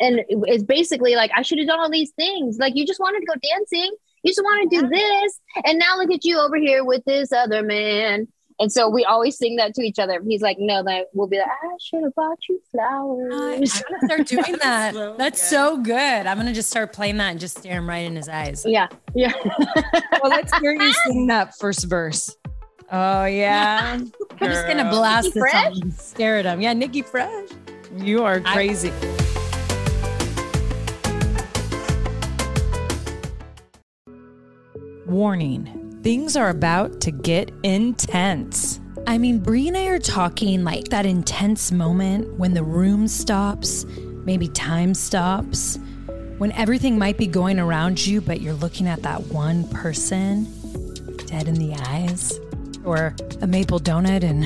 And 0.00 0.20
it- 0.20 0.26
it's 0.28 0.64
basically 0.64 1.14
like, 1.16 1.30
I 1.36 1.42
should 1.42 1.58
have 1.58 1.66
done 1.68 1.80
all 1.80 1.90
these 1.90 2.12
things. 2.12 2.58
Like, 2.58 2.74
you 2.76 2.86
just 2.86 3.00
wanted 3.00 3.20
to 3.20 3.26
go 3.26 3.34
dancing. 3.56 3.90
You 4.22 4.30
just 4.32 4.42
want 4.42 4.70
to 4.70 4.80
do 4.80 4.88
this. 4.88 5.40
And 5.64 5.78
now 5.78 5.96
look 5.98 6.10
at 6.10 6.24
you 6.24 6.38
over 6.38 6.56
here 6.56 6.84
with 6.84 7.04
this 7.04 7.32
other 7.32 7.62
man. 7.62 8.28
And 8.58 8.72
so 8.72 8.88
we 8.88 9.04
always 9.04 9.36
sing 9.36 9.56
that 9.56 9.74
to 9.74 9.82
each 9.82 9.98
other. 9.98 10.18
He's 10.26 10.40
like, 10.40 10.56
no, 10.58 10.82
that 10.82 11.08
we'll 11.12 11.26
be 11.26 11.36
like, 11.38 11.46
I 11.46 11.76
should 11.78 12.02
have 12.04 12.14
bought 12.14 12.38
you 12.48 12.58
flowers. 12.72 13.30
I'm 13.30 13.50
gonna 13.56 14.06
start 14.06 14.26
doing 14.26 14.56
that. 14.62 15.14
That's 15.18 15.42
so 15.42 15.76
good. 15.76 15.94
I'm 16.26 16.38
gonna 16.38 16.54
just 16.54 16.70
start 16.70 16.92
playing 16.94 17.18
that 17.18 17.30
and 17.32 17.38
just 17.38 17.58
stare 17.58 17.74
him 17.76 17.86
right 17.88 18.06
in 18.06 18.16
his 18.16 18.28
eyes. 18.30 18.64
yeah. 18.66 18.88
Yeah. 19.14 19.32
Well, 20.22 20.30
let's 20.30 20.56
hear 20.58 20.72
you 20.72 20.92
sing 21.04 21.26
that 21.26 21.54
first 21.58 21.84
verse. 21.84 22.34
Oh 22.90 23.26
yeah. 23.26 23.80
I'm 23.92 24.10
just 24.40 24.66
gonna 24.66 24.88
blast 24.90 25.26
Nikki 25.26 25.34
this 25.34 25.50
Fresh? 25.50 25.64
song 25.74 25.82
and 25.82 25.92
stare 25.94 26.38
at 26.38 26.46
him. 26.46 26.60
Yeah, 26.62 26.72
Nikki 26.72 27.02
Fresh. 27.02 27.50
You 27.94 28.24
are 28.24 28.40
I- 28.44 28.54
Warning 35.06 36.00
things 36.02 36.36
are 36.36 36.50
about 36.50 37.00
to 37.00 37.12
get 37.12 37.52
intense. 37.62 38.80
I 39.06 39.18
mean, 39.18 39.38
Brie 39.38 39.68
and 39.68 39.76
I 39.76 39.86
are 39.86 40.00
talking 40.00 40.64
like 40.64 40.88
that 40.88 41.06
intense 41.06 41.70
moment 41.70 42.32
when 42.34 42.54
the 42.54 42.64
room 42.64 43.06
stops, 43.06 43.84
maybe 44.24 44.48
time 44.48 44.94
stops, 44.94 45.78
when 46.38 46.50
everything 46.52 46.98
might 46.98 47.18
be 47.18 47.28
going 47.28 47.60
around 47.60 48.04
you, 48.04 48.20
but 48.20 48.40
you're 48.40 48.54
looking 48.54 48.88
at 48.88 49.02
that 49.02 49.26
one 49.28 49.68
person 49.68 50.44
dead 51.26 51.46
in 51.46 51.54
the 51.54 51.74
eyes, 51.88 52.40
or 52.84 53.14
a 53.40 53.46
maple 53.46 53.78
donut 53.78 54.24
in 54.24 54.42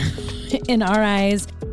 in 0.69 0.83
our 0.83 1.03
eyes. 1.03 1.47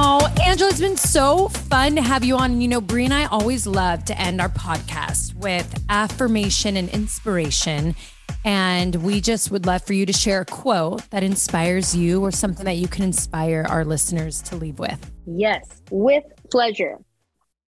Oh, 0.00 0.32
Anjelah, 0.36 0.70
it's 0.70 0.78
been 0.78 0.96
so 0.96 1.48
fun 1.48 1.96
to 1.96 2.02
have 2.02 2.22
you 2.22 2.36
on. 2.36 2.52
And 2.52 2.62
you 2.62 2.68
know, 2.68 2.80
Brie 2.80 3.04
and 3.04 3.12
I 3.12 3.24
always 3.24 3.66
love 3.66 4.04
to 4.04 4.16
end 4.16 4.40
our 4.40 4.48
podcast 4.48 5.34
with 5.34 5.84
affirmation 5.88 6.76
and 6.76 6.88
inspiration. 6.90 7.96
And 8.44 8.94
we 9.02 9.20
just 9.20 9.50
would 9.50 9.66
love 9.66 9.82
for 9.82 9.94
you 9.94 10.06
to 10.06 10.12
share 10.12 10.42
a 10.42 10.44
quote 10.44 11.10
that 11.10 11.24
inspires 11.24 11.96
you 11.96 12.22
or 12.22 12.30
something 12.30 12.64
that 12.64 12.76
you 12.76 12.86
can 12.86 13.02
inspire 13.02 13.66
our 13.68 13.84
listeners 13.84 14.40
to 14.42 14.54
leave 14.54 14.78
with. 14.78 15.10
Yes, 15.26 15.82
with 15.90 16.22
pleasure. 16.48 16.98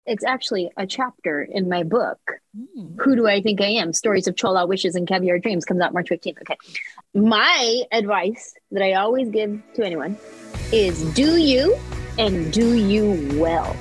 It's 0.05 0.23
actually 0.23 0.69
a 0.77 0.85
chapter 0.85 1.41
in 1.41 1.67
my 1.67 1.81
book. 1.81 2.19
Hmm. 2.55 2.95
Who 2.99 3.15
do 3.15 3.27
I 3.27 3.41
think 3.41 3.59
I 3.59 3.69
am? 3.69 3.91
Stories 3.91 4.27
of 4.27 4.35
Chola 4.35 4.67
Wishes 4.67 4.93
and 4.93 5.07
Caviar 5.07 5.39
Dreams 5.39 5.65
comes 5.65 5.81
out 5.81 5.93
March 5.93 6.09
15th. 6.09 6.41
Okay. 6.41 6.57
My 7.15 7.81
advice 7.91 8.53
that 8.69 8.83
I 8.83 8.93
always 8.93 9.29
give 9.29 9.59
to 9.73 9.83
anyone 9.83 10.15
is 10.71 11.03
do 11.15 11.37
you 11.37 11.75
and 12.19 12.53
do 12.53 12.75
you 12.75 13.39
well 13.39 13.75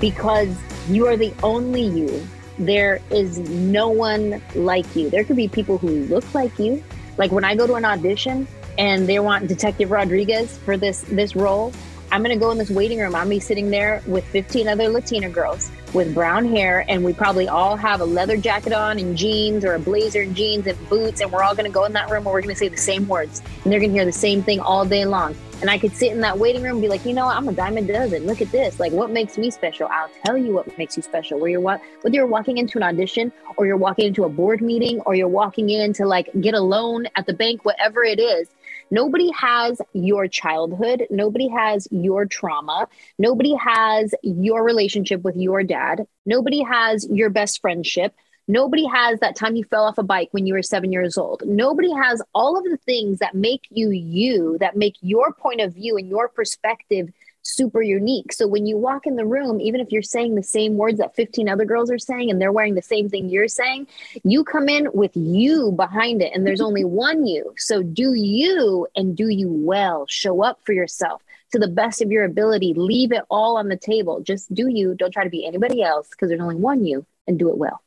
because 0.00 0.48
you 0.88 1.06
are 1.06 1.16
the 1.16 1.32
only 1.44 1.82
you. 1.82 2.26
There 2.58 3.00
is 3.10 3.38
no 3.38 3.88
one 3.88 4.42
like 4.54 4.96
you. 4.96 5.10
There 5.10 5.22
could 5.22 5.36
be 5.36 5.48
people 5.48 5.78
who 5.78 6.04
look 6.06 6.34
like 6.34 6.58
you. 6.58 6.82
Like 7.18 7.30
when 7.30 7.44
I 7.44 7.54
go 7.54 7.66
to 7.66 7.74
an 7.74 7.84
audition 7.84 8.48
and 8.78 9.06
they 9.06 9.20
want 9.20 9.46
Detective 9.46 9.90
Rodriguez 9.90 10.58
for 10.58 10.76
this 10.76 11.02
this 11.02 11.36
role, 11.36 11.72
I'm 12.10 12.22
gonna 12.22 12.36
go 12.36 12.50
in 12.50 12.58
this 12.58 12.70
waiting 12.70 12.98
room. 12.98 13.14
I'm 13.14 13.22
gonna 13.22 13.30
be 13.30 13.40
sitting 13.40 13.70
there 13.70 14.02
with 14.06 14.24
15 14.26 14.68
other 14.68 14.88
Latina 14.88 15.30
girls 15.30 15.70
with 15.94 16.14
brown 16.14 16.46
hair, 16.46 16.84
and 16.88 17.04
we 17.04 17.12
probably 17.12 17.48
all 17.48 17.76
have 17.76 18.00
a 18.00 18.04
leather 18.04 18.36
jacket 18.36 18.72
on 18.72 18.98
and 18.98 19.16
jeans 19.16 19.64
or 19.64 19.74
a 19.74 19.78
blazer 19.78 20.22
and 20.22 20.34
jeans 20.34 20.66
and 20.66 20.88
boots, 20.88 21.20
and 21.20 21.30
we're 21.30 21.42
all 21.42 21.54
gonna 21.54 21.70
go 21.70 21.84
in 21.84 21.92
that 21.92 22.10
room 22.10 22.26
and 22.26 22.32
we're 22.32 22.42
gonna 22.42 22.56
say 22.56 22.68
the 22.68 22.76
same 22.76 23.06
words, 23.08 23.40
and 23.62 23.72
they're 23.72 23.80
gonna 23.80 23.92
hear 23.92 24.04
the 24.04 24.12
same 24.12 24.42
thing 24.42 24.58
all 24.58 24.84
day 24.84 25.04
long. 25.04 25.34
And 25.62 25.70
I 25.70 25.78
could 25.78 25.94
sit 25.94 26.10
in 26.10 26.20
that 26.22 26.40
waiting 26.40 26.64
room 26.64 26.72
and 26.72 26.82
be 26.82 26.88
like, 26.88 27.06
you 27.06 27.14
know, 27.14 27.26
what? 27.26 27.36
I'm 27.36 27.48
a 27.48 27.52
diamond 27.52 27.86
dozen. 27.86 28.26
Look 28.26 28.42
at 28.42 28.50
this. 28.50 28.80
Like, 28.80 28.90
what 28.90 29.10
makes 29.12 29.38
me 29.38 29.48
special? 29.48 29.86
I'll 29.92 30.10
tell 30.26 30.36
you 30.36 30.52
what 30.52 30.76
makes 30.76 30.96
you 30.96 31.04
special. 31.04 31.38
Where 31.38 31.50
you're 31.50 31.60
wa- 31.60 31.78
whether 32.00 32.16
you're 32.16 32.26
walking 32.26 32.58
into 32.58 32.78
an 32.78 32.82
audition 32.82 33.30
or 33.56 33.64
you're 33.64 33.76
walking 33.76 34.06
into 34.06 34.24
a 34.24 34.28
board 34.28 34.60
meeting 34.60 34.98
or 35.02 35.14
you're 35.14 35.28
walking 35.28 35.70
in 35.70 35.92
to 35.92 36.04
like 36.04 36.28
get 36.40 36.54
a 36.54 36.60
loan 36.60 37.06
at 37.14 37.26
the 37.26 37.32
bank, 37.32 37.64
whatever 37.64 38.02
it 38.02 38.18
is. 38.18 38.48
Nobody 38.90 39.30
has 39.38 39.80
your 39.92 40.26
childhood. 40.26 41.06
Nobody 41.10 41.46
has 41.46 41.86
your 41.92 42.26
trauma. 42.26 42.88
Nobody 43.16 43.54
has 43.54 44.16
your 44.24 44.64
relationship 44.64 45.22
with 45.22 45.36
your 45.36 45.62
dad. 45.62 46.06
Nobody 46.26 46.62
has 46.62 47.06
your 47.08 47.30
best 47.30 47.60
friendship. 47.60 48.14
Nobody 48.48 48.84
has 48.86 49.20
that 49.20 49.36
time 49.36 49.56
you 49.56 49.64
fell 49.64 49.84
off 49.84 49.98
a 49.98 50.02
bike 50.02 50.28
when 50.32 50.46
you 50.46 50.54
were 50.54 50.62
seven 50.62 50.92
years 50.92 51.16
old. 51.16 51.42
Nobody 51.46 51.92
has 51.92 52.20
all 52.34 52.58
of 52.58 52.64
the 52.64 52.76
things 52.78 53.18
that 53.20 53.34
make 53.34 53.62
you 53.70 53.90
you, 53.90 54.58
that 54.58 54.76
make 54.76 54.96
your 55.00 55.32
point 55.32 55.60
of 55.60 55.74
view 55.74 55.96
and 55.96 56.08
your 56.08 56.28
perspective 56.28 57.10
super 57.42 57.82
unique. 57.82 58.32
So 58.32 58.46
when 58.46 58.66
you 58.66 58.76
walk 58.76 59.06
in 59.06 59.16
the 59.16 59.26
room, 59.26 59.60
even 59.60 59.80
if 59.80 59.90
you're 59.90 60.02
saying 60.02 60.34
the 60.34 60.42
same 60.42 60.76
words 60.76 60.98
that 60.98 61.14
15 61.14 61.48
other 61.48 61.64
girls 61.64 61.90
are 61.90 61.98
saying 61.98 62.30
and 62.30 62.40
they're 62.40 62.52
wearing 62.52 62.74
the 62.74 62.82
same 62.82 63.08
thing 63.08 63.28
you're 63.28 63.48
saying, 63.48 63.88
you 64.24 64.44
come 64.44 64.68
in 64.68 64.88
with 64.92 65.12
you 65.14 65.72
behind 65.72 66.22
it 66.22 66.32
and 66.34 66.46
there's 66.46 66.60
only 66.68 66.84
one 66.84 67.26
you. 67.26 67.54
So 67.58 67.82
do 67.82 68.14
you 68.14 68.86
and 68.96 69.16
do 69.16 69.28
you 69.28 69.48
well. 69.48 70.06
Show 70.08 70.42
up 70.42 70.60
for 70.64 70.72
yourself 70.72 71.22
to 71.52 71.58
the 71.58 71.68
best 71.68 72.00
of 72.00 72.10
your 72.10 72.24
ability. 72.24 72.74
Leave 72.74 73.12
it 73.12 73.24
all 73.28 73.56
on 73.56 73.68
the 73.68 73.76
table. 73.76 74.20
Just 74.22 74.52
do 74.54 74.68
you. 74.68 74.94
Don't 74.94 75.12
try 75.12 75.24
to 75.24 75.30
be 75.30 75.46
anybody 75.46 75.82
else 75.82 76.08
because 76.10 76.28
there's 76.28 76.40
only 76.40 76.56
one 76.56 76.84
you 76.84 77.04
and 77.26 77.38
do 77.38 77.48
it 77.50 77.58
well. 77.58 77.81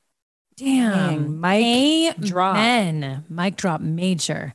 Damn. 0.58 1.39
Mic 1.41 2.18
drop. 2.18 2.56
Amen. 2.56 3.26
Mic 3.30 3.56
drop 3.58 3.82
major. 3.82 4.53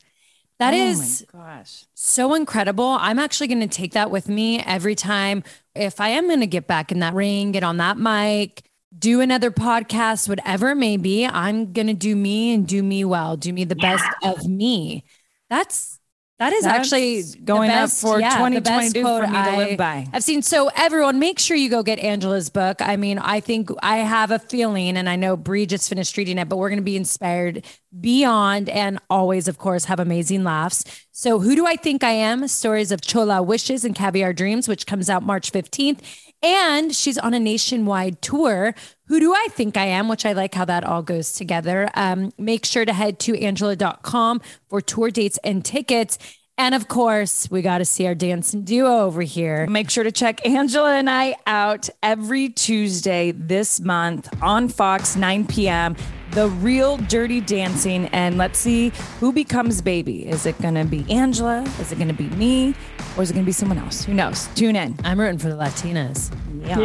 That 0.59 0.75
Oh 0.75 0.77
is 0.77 1.25
gosh. 1.33 1.85
so 1.95 2.35
incredible. 2.35 2.85
I'm 3.01 3.19
actually 3.19 3.47
going 3.47 3.61
to 3.61 3.69
take 3.69 3.93
that 3.93 4.11
with 4.11 4.29
me 4.29 4.61
every 4.61 4.95
time. 4.95 5.43
If 5.75 6.01
I 6.01 6.09
am 6.11 6.27
going 6.27 6.41
to 6.41 6.47
get 6.47 6.67
back 6.67 6.93
in 6.93 6.99
that 7.01 7.15
ring, 7.15 7.53
get 7.53 7.63
on 7.63 7.79
that 7.79 7.97
mic, 7.97 8.65
do 8.99 9.21
another 9.21 9.51
podcast, 9.51 10.29
whatever 10.29 10.71
it 10.71 10.77
may 10.77 10.97
be, 10.97 11.25
I'm 11.27 11.73
going 11.73 11.87
to 11.87 11.95
do 11.95 12.17
me 12.17 12.53
and 12.55 12.67
do 12.67 12.83
me 12.83 13.05
well, 13.05 13.37
do 13.37 13.53
me 13.53 13.65
the 13.65 13.77
best 13.77 14.05
of 14.23 14.47
me. 14.49 15.05
That's 15.49 16.00
That 16.41 16.55
is 16.55 16.65
That's 16.65 16.79
actually 16.91 17.23
going 17.45 17.69
the 17.69 17.77
up 17.77 17.91
for 17.91 18.19
yeah, 18.19 18.31
the 18.49 18.61
2022 18.63 19.03
for 19.03 19.27
me 19.27 19.45
to 19.45 19.57
live 19.59 19.77
by. 19.77 20.07
I've 20.11 20.25
seen. 20.25 20.41
So 20.41 20.71
everyone, 20.75 21.19
make 21.19 21.39
sure 21.39 21.55
you 21.55 21.69
go 21.69 21.83
get 21.83 21.99
Anjelah's 21.99 22.49
book. 22.49 22.81
I 22.81 22.97
mean, 22.97 23.19
I 23.19 23.41
think 23.41 23.69
I 23.83 23.99
have 23.99 24.31
a 24.31 24.39
feeling, 24.39 24.97
and 24.97 25.07
I 25.07 25.17
know 25.17 25.37
Brie 25.37 25.67
just 25.67 25.87
finished 25.87 26.17
reading 26.17 26.39
it, 26.39 26.49
but 26.49 26.57
we're 26.57 26.71
going 26.71 26.79
to 26.79 26.83
be 26.83 26.97
inspired 26.97 27.67
beyond, 28.01 28.71
and 28.71 28.99
always, 29.11 29.49
of 29.49 29.59
course, 29.59 29.85
have 29.85 30.01
amazing 30.01 30.43
laughs. 30.43 30.83
So, 31.13 31.41
who 31.41 31.55
do 31.55 31.67
I 31.67 31.77
think 31.77 32.03
I 32.03 32.13
am? 32.13 32.49
Stories 32.49 32.91
of 32.91 33.03
Chola 33.03 33.43
wishes 33.43 33.85
and 33.85 33.95
caviar 33.95 34.33
dreams, 34.33 34.67
which 34.67 34.87
comes 34.87 35.11
out 35.11 35.23
March 35.23 35.51
fifteenth. 35.51 36.03
And 36.43 36.95
she's 36.95 37.19
on 37.19 37.35
a 37.35 37.41
nationwide 37.41 38.23
tour. 38.23 38.75
Who 39.09 39.21
do 39.21 39.35
I 39.35 39.49
think 39.51 39.77
I 39.77 39.85
am? 39.87 40.09
Which 40.09 40.25
I 40.25 40.33
like 40.33 40.55
how 40.55 40.65
that 40.65 40.85
all 40.85 41.03
goes 41.03 41.33
together. 41.33 41.91
Um, 41.95 42.33
make 42.39 42.65
sure 42.65 42.85
to 42.85 42.93
head 42.93 43.19
to 43.21 43.33
anjelah.com 43.33 44.41
for 44.69 44.81
tour 44.81 45.11
dates 45.11 45.39
and 45.45 45.65
tickets. 45.65 46.19
And 46.61 46.75
of 46.75 46.89
course, 46.89 47.51
we 47.51 47.63
got 47.63 47.79
to 47.79 47.87
see 47.87 48.07
our 48.07 48.15
dancing 48.15 48.65
duo 48.65 48.99
over 48.99 49.23
here. 49.23 49.67
Make 49.67 49.89
sure 49.89 50.05
to 50.05 50.13
check 50.13 50.43
Anjelah 50.45 50.99
and 50.99 51.09
I 51.09 51.37
out 51.47 51.89
every 52.03 52.51
Tuesday 52.51 53.31
this 53.31 53.81
month 53.81 54.29
on 54.43 54.69
Fox, 54.69 55.17
9 55.17 55.47
p.m. 55.47 55.97
The 56.33 56.49
Real 56.49 56.99
Dirty 56.99 57.41
Dancing. 57.41 58.09
And 58.09 58.37
let's 58.37 58.59
see 58.59 58.93
who 59.21 59.33
becomes 59.33 59.81
baby. 59.81 60.29
Is 60.29 60.45
it 60.45 60.61
going 60.61 60.75
to 60.75 60.85
be 60.85 61.01
Anjelah? 61.05 61.67
Is 61.81 61.93
it 61.93 61.97
going 61.97 62.09
to 62.09 62.15
be 62.15 62.29
me? 62.37 62.75
Or 63.17 63.23
is 63.23 63.31
it 63.31 63.33
going 63.33 63.47
to 63.47 63.49
be 63.49 63.53
someone 63.53 63.79
else? 63.79 64.05
Who 64.05 64.13
knows? 64.13 64.47
Tune 64.49 64.77
in. 64.77 64.99
I'm 65.03 65.19
rooting 65.19 65.39
for 65.39 65.49
the 65.49 65.57
Latinas. 65.57 66.31
Yeah. 66.63 66.77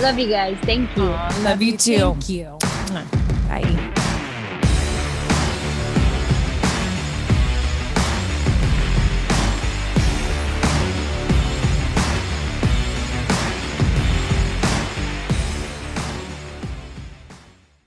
Love 0.02 0.18
you 0.18 0.30
guys. 0.30 0.56
Thank 0.62 0.96
you. 0.96 1.04
Love 1.44 1.60
you 1.60 1.76
too. 1.76 1.98
Thank 1.98 2.30
you. 2.30 2.58
Bye. 3.48 3.94